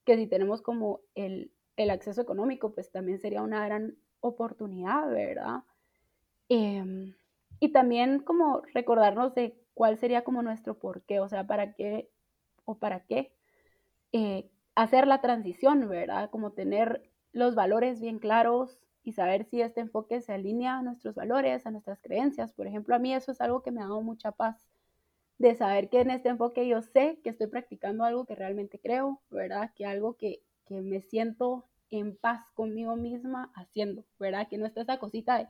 que 0.05 0.17
si 0.17 0.27
tenemos 0.27 0.61
como 0.61 1.01
el, 1.15 1.51
el 1.77 1.89
acceso 1.91 2.21
económico, 2.21 2.73
pues 2.73 2.91
también 2.91 3.19
sería 3.19 3.41
una 3.41 3.65
gran 3.65 3.97
oportunidad, 4.21 5.09
¿verdad? 5.09 5.63
Em, 6.49 7.13
y 7.59 7.71
también 7.71 8.19
como 8.19 8.61
recordarnos 8.73 9.35
de 9.35 9.55
cuál 9.73 9.97
sería 9.97 10.23
como 10.23 10.41
nuestro 10.41 10.77
porqué, 10.77 11.19
o 11.19 11.29
sea, 11.29 11.45
para 11.45 11.73
qué 11.73 12.09
o 12.65 12.77
para 12.77 13.01
qué 13.01 13.33
eh, 14.11 14.49
hacer 14.75 15.07
la 15.07 15.21
transición, 15.21 15.87
¿verdad? 15.87 16.29
Como 16.29 16.51
tener 16.51 17.08
los 17.31 17.55
valores 17.55 17.99
bien 17.99 18.19
claros 18.19 18.85
y 19.03 19.13
saber 19.13 19.45
si 19.45 19.61
este 19.61 19.81
enfoque 19.81 20.21
se 20.21 20.33
alinea 20.33 20.79
a 20.79 20.81
nuestros 20.81 21.15
valores, 21.15 21.65
a 21.65 21.71
nuestras 21.71 22.01
creencias. 22.01 22.53
Por 22.53 22.67
ejemplo, 22.67 22.95
a 22.95 22.99
mí 22.99 23.13
eso 23.13 23.31
es 23.31 23.41
algo 23.41 23.61
que 23.61 23.71
me 23.71 23.81
ha 23.81 23.85
dado 23.85 24.01
mucha 24.01 24.31
paz, 24.31 24.69
de 25.37 25.55
saber 25.55 25.89
que 25.89 26.01
en 26.01 26.11
este 26.11 26.29
enfoque 26.29 26.67
yo 26.67 26.81
sé 26.81 27.19
que 27.23 27.29
estoy 27.29 27.47
practicando 27.47 28.03
algo 28.03 28.25
que 28.25 28.35
realmente 28.35 28.79
creo, 28.79 29.21
¿verdad? 29.29 29.71
Que 29.73 29.85
algo 29.85 30.17
que, 30.17 30.43
que 30.65 30.81
me 30.81 31.01
siento 31.01 31.65
en 31.89 32.15
paz 32.17 32.51
conmigo 32.53 32.95
misma 32.95 33.51
haciendo, 33.55 34.03
¿verdad? 34.19 34.47
Que 34.47 34.57
no 34.57 34.65
está 34.65 34.81
esa 34.81 34.99
cosita 34.99 35.37
de, 35.37 35.47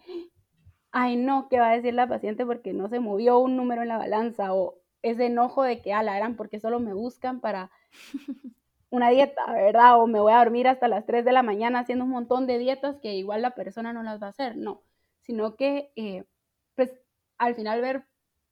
ay 0.92 1.18
no, 1.18 1.50
¿qué 1.50 1.60
va 1.60 1.72
a 1.72 1.76
decir 1.76 1.94
la 1.94 2.08
paciente 2.08 2.46
porque 2.46 2.72
no 2.72 2.88
se 2.88 3.00
movió 3.00 3.40
un 3.40 3.58
número 3.58 3.82
en 3.82 3.90
la 3.90 3.98
balanza? 3.98 4.54
O 4.54 4.76
ese 5.02 5.26
enojo 5.26 5.64
de 5.64 5.82
que, 5.82 5.94
ala, 5.94 6.16
eran 6.18 6.36
porque 6.36 6.60
solo 6.60 6.80
me 6.80 6.94
buscan 6.94 7.40
para 7.40 7.72
una 8.90 9.10
dieta, 9.10 9.52
¿verdad? 9.52 10.02
O 10.02 10.08
me 10.08 10.20
voy 10.20 10.34
a 10.34 10.40
dormir 10.40 10.68
hasta 10.68 10.88
las 10.88 11.06
3 11.06 11.24
de 11.24 11.32
la 11.32 11.44
mañana 11.44 11.80
haciendo 11.80 12.06
un 12.06 12.12
montón 12.12 12.48
de 12.48 12.58
dietas 12.58 12.98
que 13.02 13.16
igual 13.16 13.42
la 13.42 13.56
persona 13.56 13.94
no 13.94 14.04
las 14.04 14.22
va 14.22 14.28
a 14.28 14.32
hacer, 14.32 14.58
no, 14.58 14.84
sino 15.22 15.56
que 15.56 15.92
eh, 15.96 16.26
pues 16.76 16.92
al 17.38 17.56
final 17.56 17.82
ver 17.82 18.06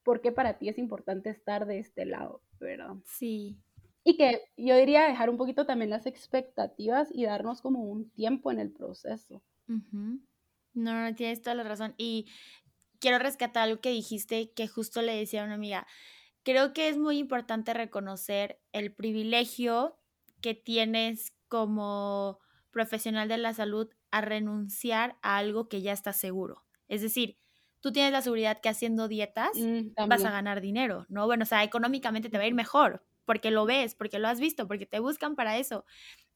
por 0.04 0.22
qué 0.22 0.32
para 0.32 0.58
ti 0.58 0.70
es 0.70 0.78
importante 0.78 1.30
estar 1.30 1.66
de 1.66 1.80
este 1.80 2.06
lado, 2.06 2.42
¿verdad? 2.60 2.96
Sí. 3.06 3.58
Y 4.04 4.16
que 4.16 4.42
yo 4.56 4.78
diría 4.78 5.04
dejar 5.04 5.30
un 5.30 5.38
poquito 5.38 5.66
también 5.66 5.90
las 5.90 6.06
expectativas 6.06 7.10
y 7.12 7.26
darnos 7.26 7.62
como 7.62 7.84
un 7.84 8.10
tiempo 8.12 8.52
en 8.52 8.60
el 8.60 8.72
proceso. 8.72 9.44
No, 9.68 10.20
no, 10.74 11.16
tienes 11.16 11.42
toda 11.42 11.56
la 11.56 11.64
razón. 11.64 11.94
Y 11.98 12.28
quiero 13.00 13.20
rescatar 13.20 13.64
algo 13.64 13.82
que 13.82 13.90
dijiste 13.90 14.52
que 14.52 14.68
justo 14.70 15.02
le 15.02 15.14
decía 15.14 15.42
a 15.42 15.46
una 15.46 15.56
amiga. 15.56 15.86
Creo 16.44 16.72
que 16.72 16.88
es 16.88 16.98
muy 16.98 17.18
importante 17.18 17.74
reconocer 17.74 18.62
el 18.72 18.94
privilegio 18.94 19.98
que 20.48 20.54
tienes 20.54 21.34
como 21.50 22.40
profesional 22.72 23.28
de 23.28 23.38
la 23.38 23.54
salud 23.54 23.90
a 24.12 24.22
renunciar 24.22 25.18
a 25.22 25.36
algo 25.36 25.68
que 25.68 25.82
ya 25.82 25.92
está 25.92 26.14
seguro. 26.14 26.64
Es 26.88 27.02
decir, 27.02 27.38
tú 27.82 27.92
tienes 27.92 28.14
la 28.14 28.22
seguridad 28.22 28.62
que 28.62 28.70
haciendo 28.70 29.10
dietas 29.10 29.52
mm, 29.54 29.90
vas 30.06 30.24
a 30.24 30.32
ganar 30.32 30.62
dinero, 30.62 31.06
¿no? 31.10 31.26
Bueno, 31.26 31.44
o 31.44 31.46
sea, 31.46 31.66
económicamente 31.66 32.30
te 32.30 32.38
va 32.38 32.46
a 32.46 32.48
ir 32.48 32.54
mejor 32.54 33.06
porque 33.26 33.52
lo 33.52 33.66
ves, 33.66 33.94
porque 33.94 34.20
lo 34.20 34.30
has 34.30 34.40
visto, 34.40 34.70
porque 34.70 34.86
te 34.86 35.00
buscan 35.00 35.36
para 35.36 35.58
eso. 35.58 35.84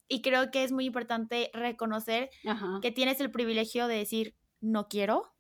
Y 0.09 0.22
creo 0.22 0.51
que 0.51 0.66
es 0.66 0.74
muy 0.74 0.84
importante 0.84 1.49
reconocer 1.53 2.32
que 2.82 2.91
tienes 2.91 3.22
el 3.22 3.32
privilegio 3.32 3.88
de 3.88 3.95
decir, 3.95 4.36
no 4.59 4.89
quiero, 4.89 5.34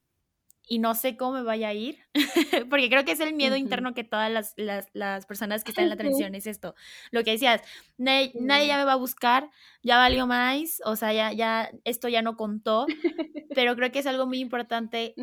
y 0.67 0.79
no 0.79 0.95
sé 0.95 1.17
cómo 1.17 1.33
me 1.33 1.43
vaya 1.43 1.69
a 1.69 1.73
ir, 1.73 1.99
porque 2.69 2.89
creo 2.89 3.03
que 3.03 3.11
es 3.11 3.19
el 3.19 3.33
miedo 3.33 3.55
interno 3.55 3.93
que 3.93 4.03
todas 4.03 4.31
las, 4.31 4.53
las, 4.55 4.87
las, 4.93 5.25
personas 5.25 5.63
que 5.63 5.71
están 5.71 5.85
en 5.85 5.89
la 5.89 5.97
transición 5.97 6.35
es 6.35 6.47
esto. 6.47 6.75
Lo 7.11 7.23
que 7.23 7.31
decías, 7.31 7.61
nadie, 7.97 8.31
ya 8.67 8.77
me 8.77 8.85
va 8.85 8.93
a 8.93 8.97
buscar, 8.97 9.49
ya 9.83 9.97
valió 9.97 10.27
más, 10.27 10.81
o 10.85 10.95
sea, 10.95 11.13
ya, 11.13 11.33
ya, 11.33 11.71
esto 11.83 12.07
ya 12.07 12.21
no 12.21 12.37
contó, 12.37 12.85
pero 13.55 13.75
creo 13.75 13.91
que 13.91 13.99
es 13.99 14.07
algo 14.07 14.27
muy 14.27 14.39
importante 14.39 15.13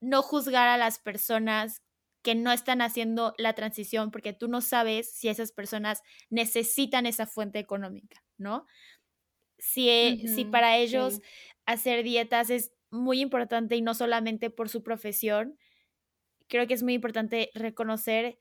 no 0.00 0.22
juzgar 0.22 0.68
a 0.68 0.76
las 0.76 0.98
personas 0.98 1.82
que 2.22 2.34
no 2.34 2.52
están 2.52 2.80
haciendo 2.80 3.34
la 3.36 3.52
transición 3.52 4.10
porque 4.10 4.32
tú 4.32 4.48
no 4.48 4.62
sabes 4.62 5.12
si 5.12 5.28
esas 5.28 5.52
personas 5.52 6.02
necesitan 6.30 7.04
esa 7.06 7.26
fuente 7.26 7.58
económica, 7.58 8.24
¿no? 8.38 8.66
Si, 9.58 10.26
si 10.26 10.44
para 10.46 10.78
ellos 10.78 11.20
hacer 11.66 12.02
dietas 12.02 12.50
es 12.50 12.72
muy 12.94 13.20
importante 13.20 13.76
y 13.76 13.82
no 13.82 13.94
solamente 13.94 14.50
por 14.50 14.68
su 14.68 14.82
profesión, 14.82 15.58
creo 16.48 16.66
que 16.66 16.74
es 16.74 16.82
muy 16.82 16.94
importante 16.94 17.50
reconocer 17.54 18.38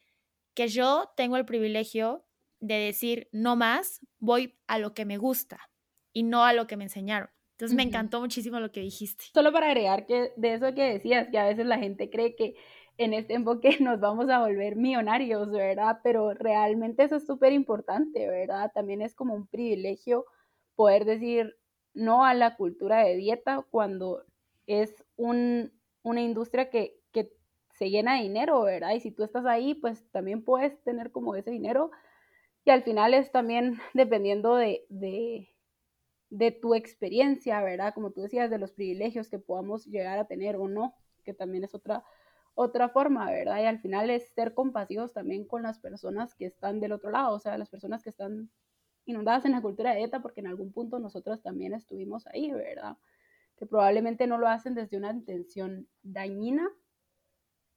que 0.53 0.67
yo 0.67 1.11
tengo 1.15 1.37
el 1.37 1.45
privilegio 1.45 2.25
de 2.59 2.75
decir 2.75 3.27
no 3.31 3.55
más, 3.55 3.99
voy 4.19 4.57
a 4.67 4.79
lo 4.79 4.93
que 4.93 5.05
me 5.05 5.17
gusta 5.17 5.59
y 6.13 6.23
no 6.23 6.45
a 6.45 6.53
lo 6.53 6.67
que 6.67 6.77
me 6.77 6.85
enseñaron. 6.85 7.29
Entonces 7.53 7.75
me 7.75 7.83
encantó 7.83 8.19
muchísimo 8.19 8.59
lo 8.59 8.71
que 8.71 8.81
dijiste. 8.81 9.25
Solo 9.33 9.51
para 9.51 9.67
agregar 9.67 10.05
que 10.05 10.31
de 10.35 10.53
eso 10.53 10.73
que 10.73 10.93
decías, 10.93 11.27
que 11.29 11.37
a 11.37 11.45
veces 11.45 11.65
la 11.65 11.77
gente 11.77 12.09
cree 12.09 12.35
que 12.35 12.55
en 12.97 13.13
este 13.13 13.33
enfoque 13.33 13.77
nos 13.79 13.99
vamos 13.99 14.29
a 14.29 14.39
volver 14.39 14.75
millonarios, 14.75 15.51
¿verdad? 15.51 15.99
Pero 16.03 16.33
realmente 16.33 17.03
eso 17.03 17.17
es 17.17 17.25
súper 17.25 17.53
importante, 17.53 18.27
¿verdad? 18.27 18.71
También 18.73 19.01
es 19.01 19.15
como 19.15 19.33
un 19.33 19.47
privilegio 19.47 20.25
poder 20.75 21.05
decir 21.05 21.55
no 21.93 22.25
a 22.25 22.33
la 22.33 22.55
cultura 22.55 23.03
de 23.03 23.15
dieta 23.15 23.65
cuando 23.69 24.23
es 24.67 25.03
un, 25.15 25.71
una 26.03 26.21
industria 26.21 26.69
que, 26.69 26.99
que, 27.11 27.31
se 27.71 27.89
llena 27.89 28.17
de 28.17 28.23
dinero, 28.23 28.61
¿verdad? 28.61 28.93
Y 28.93 28.99
si 28.99 29.11
tú 29.11 29.23
estás 29.23 29.45
ahí, 29.47 29.73
pues 29.73 30.07
también 30.11 30.43
puedes 30.43 30.79
tener 30.83 31.11
como 31.11 31.35
ese 31.35 31.49
dinero. 31.49 31.89
Y 32.65 32.69
al 32.69 32.83
final 32.83 33.13
es 33.15 33.31
también 33.31 33.79
dependiendo 33.93 34.55
de, 34.55 34.85
de, 34.89 35.49
de 36.29 36.51
tu 36.51 36.75
experiencia, 36.75 37.61
¿verdad? 37.63 37.93
Como 37.93 38.11
tú 38.11 38.21
decías, 38.21 38.49
de 38.49 38.59
los 38.59 38.73
privilegios 38.73 39.27
que 39.27 39.39
podamos 39.39 39.85
llegar 39.87 40.19
a 40.19 40.27
tener 40.27 40.55
o 40.57 40.67
no, 40.67 40.95
que 41.23 41.33
también 41.33 41.63
es 41.63 41.73
otra, 41.73 42.03
otra 42.55 42.89
forma, 42.89 43.29
¿verdad? 43.31 43.61
Y 43.61 43.65
al 43.65 43.79
final 43.79 44.09
es 44.09 44.29
ser 44.33 44.53
compasivos 44.53 45.13
también 45.13 45.45
con 45.45 45.63
las 45.63 45.79
personas 45.79 46.35
que 46.35 46.45
están 46.45 46.79
del 46.79 46.91
otro 46.91 47.09
lado, 47.09 47.35
o 47.35 47.39
sea, 47.39 47.57
las 47.57 47.69
personas 47.69 48.03
que 48.03 48.09
están 48.09 48.51
inundadas 49.05 49.45
en 49.45 49.51
la 49.51 49.61
cultura 49.61 49.91
de 49.91 49.97
dieta, 49.97 50.21
porque 50.21 50.41
en 50.41 50.47
algún 50.47 50.71
punto 50.71 50.99
nosotros 50.99 51.41
también 51.41 51.73
estuvimos 51.73 52.27
ahí, 52.27 52.51
¿verdad? 52.51 52.97
Que 53.57 53.65
probablemente 53.65 54.27
no 54.27 54.37
lo 54.37 54.47
hacen 54.47 54.75
desde 54.75 54.97
una 54.97 55.11
intención 55.11 55.87
dañina, 56.01 56.69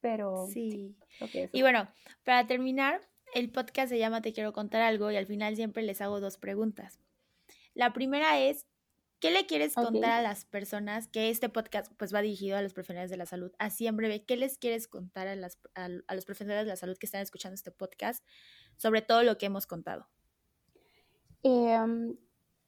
pero 0.01 0.47
sí. 0.47 0.95
y 1.51 1.61
bueno, 1.61 1.87
para 2.23 2.47
terminar, 2.47 3.01
el 3.33 3.51
podcast 3.51 3.89
se 3.89 3.99
llama 3.99 4.21
Te 4.21 4.33
quiero 4.33 4.53
contar 4.53 4.81
algo 4.81 5.11
y 5.11 5.15
al 5.17 5.25
final 5.25 5.55
siempre 5.55 5.83
les 5.83 6.01
hago 6.01 6.19
dos 6.19 6.37
preguntas. 6.37 6.99
La 7.73 7.93
primera 7.93 8.39
es, 8.39 8.65
¿qué 9.19 9.31
le 9.31 9.45
quieres 9.45 9.75
contar 9.75 10.11
a 10.11 10.21
las 10.21 10.45
personas 10.45 11.07
que 11.07 11.29
este 11.29 11.49
podcast 11.49 11.91
pues 11.97 12.13
va 12.13 12.21
dirigido 12.21 12.57
a 12.57 12.61
los 12.61 12.73
profesionales 12.73 13.11
de 13.11 13.17
la 13.17 13.25
salud? 13.25 13.51
Así 13.59 13.87
en 13.87 13.97
breve, 13.97 14.23
¿qué 14.23 14.37
les 14.37 14.57
quieres 14.57 14.87
contar 14.87 15.27
a, 15.27 15.35
las, 15.35 15.59
a 15.75 16.15
los 16.15 16.25
profesionales 16.25 16.65
de 16.65 16.71
la 16.71 16.77
salud 16.77 16.97
que 16.97 17.05
están 17.05 17.21
escuchando 17.21 17.55
este 17.55 17.71
podcast 17.71 18.25
sobre 18.77 19.01
todo 19.01 19.23
lo 19.23 19.37
que 19.37 19.47
hemos 19.47 19.67
contado? 19.67 20.07
Em, 21.43 22.17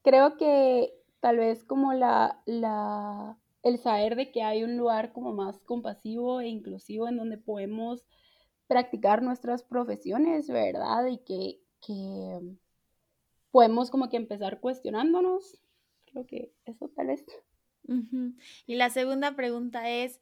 creo 0.04 0.38
que 0.38 0.94
tal 1.20 1.38
vez 1.38 1.64
como 1.64 1.94
la, 1.94 2.42
la, 2.46 3.38
el 3.64 3.78
saber 3.80 4.16
de 4.16 4.32
que 4.32 4.44
hay 4.44 4.64
un 4.64 4.78
lugar 4.78 5.12
como 5.12 5.34
más 5.34 5.60
compasivo 5.62 6.42
e 6.42 6.48
inclusivo 6.48 7.08
en 7.08 7.18
donde 7.18 7.38
podemos 7.38 8.06
practicar 8.68 9.22
nuestras 9.22 9.64
profesiones, 9.64 10.48
¿verdad? 10.48 11.08
Y 11.08 11.18
que, 11.20 11.60
que 11.82 12.40
podemos 13.52 13.90
como 13.90 14.10
que 14.10 14.18
empezar 14.18 14.60
cuestionándonos. 14.60 15.60
Creo 16.06 16.26
que 16.26 16.54
eso 16.66 16.90
tal 16.96 17.08
vez. 17.08 17.26
Y 18.68 18.76
la 18.76 18.90
segunda 18.92 19.36
pregunta 19.36 19.90
es, 19.90 20.20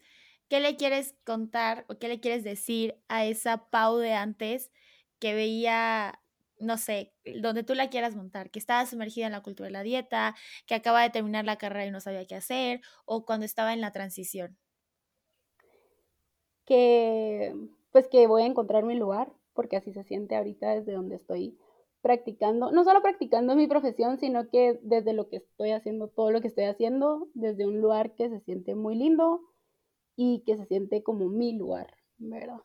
¿qué 0.48 0.62
le 0.62 0.78
quieres 0.78 1.16
contar 1.26 1.86
o 1.90 1.98
qué 1.98 2.08
le 2.08 2.20
quieres 2.22 2.44
decir 2.44 2.96
a 3.10 3.26
esa 3.26 3.70
Pau 3.70 3.98
de 3.98 4.14
antes 4.14 4.72
que 5.20 5.34
veía 5.34 6.20
no 6.60 6.78
sé, 6.78 7.14
donde 7.42 7.64
tú 7.64 7.74
la 7.76 7.90
quieras 7.90 8.16
montar, 8.16 8.52
que 8.52 8.60
estaba 8.60 8.86
sumergida 8.86 9.28
en 9.28 9.32
la 9.34 9.42
cultura 9.44 9.68
de 9.68 9.74
la 9.74 9.84
dieta, 9.84 10.36
que 10.66 10.76
acaba 10.76 11.02
de 11.04 11.10
terminar 11.12 11.46
la 11.46 11.58
carrera 11.58 11.86
y 11.86 11.92
no 11.92 12.02
sabía 12.02 12.26
qué 12.28 12.36
hacer, 12.36 12.82
o 13.06 13.26
cuando 13.26 13.46
estaba 13.46 13.74
en 13.74 13.82
la 13.82 13.92
transición? 13.92 14.58
Que 16.66 17.56
pues 17.92 18.08
que 18.10 18.28
voy 18.28 18.44
a 18.44 18.46
encontrar 18.46 18.84
mi 18.84 18.96
lugar, 18.96 19.32
porque 19.54 19.78
así 19.78 19.92
se 19.94 20.04
siente 20.04 20.36
ahorita 20.36 20.76
desde 20.76 20.94
donde 20.94 21.16
estoy 21.16 21.58
practicando, 22.02 22.72
no 22.72 22.84
solo 22.84 23.02
practicando 23.02 23.56
mi 23.56 23.68
profesión, 23.68 24.18
sino 24.20 24.50
que 24.50 24.80
desde 24.84 25.14
lo 25.14 25.30
que 25.30 25.38
estoy 25.38 25.72
haciendo, 25.72 26.10
todo 26.10 26.32
lo 26.32 26.42
que 26.42 26.48
estoy 26.48 26.66
haciendo, 26.66 27.30
desde 27.34 27.66
un 27.66 27.82
lugar 27.82 28.14
que 28.16 28.30
se 28.30 28.40
siente 28.42 28.76
muy 28.76 28.96
lindo 28.96 29.42
y 30.16 30.44
que 30.46 30.58
se 30.58 30.66
siente 30.66 31.04
como 31.04 31.30
mi 31.30 31.58
lugar, 31.58 31.96
¿verdad? 32.18 32.62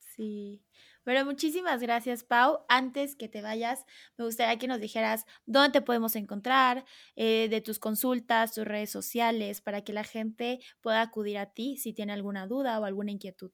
Sí. 0.00 0.64
Pero 1.08 1.24
muchísimas 1.24 1.80
gracias, 1.80 2.22
Pau. 2.22 2.66
Antes 2.68 3.16
que 3.16 3.30
te 3.30 3.40
vayas, 3.40 3.86
me 4.18 4.26
gustaría 4.26 4.58
que 4.58 4.66
nos 4.66 4.78
dijeras 4.78 5.24
dónde 5.46 5.70
te 5.70 5.80
podemos 5.80 6.14
encontrar, 6.16 6.84
eh, 7.16 7.48
de 7.48 7.62
tus 7.62 7.78
consultas, 7.78 8.52
tus 8.52 8.66
redes 8.66 8.90
sociales, 8.90 9.62
para 9.62 9.80
que 9.80 9.94
la 9.94 10.04
gente 10.04 10.60
pueda 10.82 11.00
acudir 11.00 11.38
a 11.38 11.46
ti 11.46 11.78
si 11.78 11.94
tiene 11.94 12.12
alguna 12.12 12.46
duda 12.46 12.78
o 12.78 12.84
alguna 12.84 13.10
inquietud. 13.10 13.50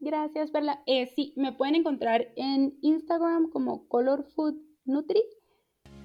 Gracias, 0.00 0.50
Perla. 0.50 0.82
Eh, 0.86 1.06
sí, 1.14 1.34
me 1.36 1.52
pueden 1.52 1.76
encontrar 1.76 2.26
en 2.34 2.80
Instagram 2.82 3.48
como 3.50 3.86
Color 3.86 4.24
Food 4.34 4.56
Nutri 4.84 5.22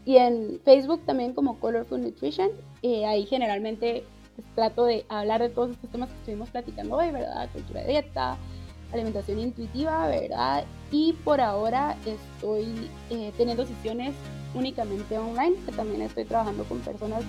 y 0.06 0.18
en 0.18 0.62
Facebook 0.64 1.04
también 1.08 1.34
como 1.34 1.60
Color 1.60 1.88
Food 1.88 2.02
Nutrition. 2.02 2.52
Eh, 2.84 3.04
ahí 3.08 3.26
generalmente 3.26 4.04
pues, 4.36 4.48
trato 4.54 4.86
de 4.86 5.08
hablar 5.10 5.42
de 5.42 5.50
todos 5.50 5.72
estos 5.72 5.90
temas 5.90 6.10
que 6.10 6.18
estuvimos 6.20 6.52
platicando 6.52 6.98
hoy, 6.98 7.10
¿verdad? 7.10 7.50
Cultura 7.52 7.82
de 7.82 7.88
dieta, 7.88 8.38
alimentación 8.92 9.40
intuitiva, 9.40 10.08
¿verdad? 10.08 10.64
Y 10.92 11.14
por 11.24 11.42
ahora 11.42 11.96
estoy 12.06 12.90
eh, 13.10 13.32
teniendo 13.38 13.66
sesiones 13.66 14.14
únicamente 14.54 15.18
online, 15.18 15.56
que 15.66 15.72
también 15.72 16.02
estoy 16.02 16.26
trabajando 16.26 16.64
con 16.64 16.80
personas 16.80 17.22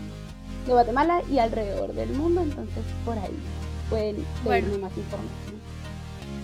de 0.67 0.73
Guatemala 0.73 1.23
y 1.31 1.39
alrededor 1.39 1.93
del 1.93 2.11
mundo, 2.11 2.43
entonces 2.43 2.85
por 3.05 3.19
ahí 3.19 3.39
pueden 3.89 4.25
verme 4.45 4.79
más 4.79 4.97
información. 4.97 5.61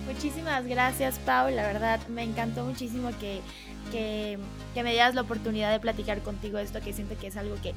Muchísimas 0.07 0.65
gracias, 0.65 1.19
Pau. 1.19 1.49
La 1.49 1.63
verdad, 1.63 1.99
me 2.07 2.23
encantó 2.23 2.63
muchísimo 2.63 3.09
que, 3.19 3.41
que, 3.91 4.39
que 4.73 4.83
me 4.83 4.91
dieras 4.91 5.15
la 5.15 5.21
oportunidad 5.21 5.71
de 5.71 5.79
platicar 5.79 6.21
contigo 6.21 6.57
esto, 6.59 6.79
que 6.81 6.93
siento 6.93 7.17
que 7.19 7.27
es 7.27 7.37
algo 7.37 7.55
que 7.61 7.73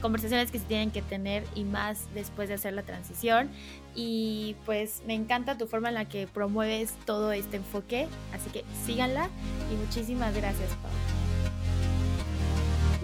conversaciones 0.00 0.50
que 0.50 0.58
se 0.58 0.64
tienen 0.66 0.90
que 0.90 1.02
tener 1.02 1.44
y 1.54 1.64
más 1.64 2.06
después 2.14 2.48
de 2.48 2.54
hacer 2.54 2.74
la 2.74 2.82
transición. 2.82 3.50
Y 3.94 4.56
pues 4.66 5.02
me 5.06 5.14
encanta 5.14 5.56
tu 5.56 5.66
forma 5.66 5.88
en 5.88 5.94
la 5.94 6.04
que 6.06 6.26
promueves 6.26 6.94
todo 7.04 7.32
este 7.32 7.56
enfoque, 7.58 8.08
así 8.32 8.50
que 8.50 8.64
síganla 8.84 9.28
y 9.72 9.76
muchísimas 9.76 10.34
gracias, 10.34 10.68
Pau. 10.82 10.90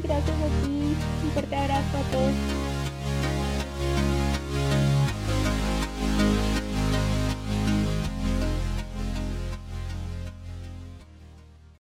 Gracias 0.02 0.36
a 0.36 0.64
ti, 0.64 0.94
un 1.24 1.30
fuerte 1.32 1.56
abrazo 1.56 1.98
a 1.98 2.10
todos. 2.10 2.79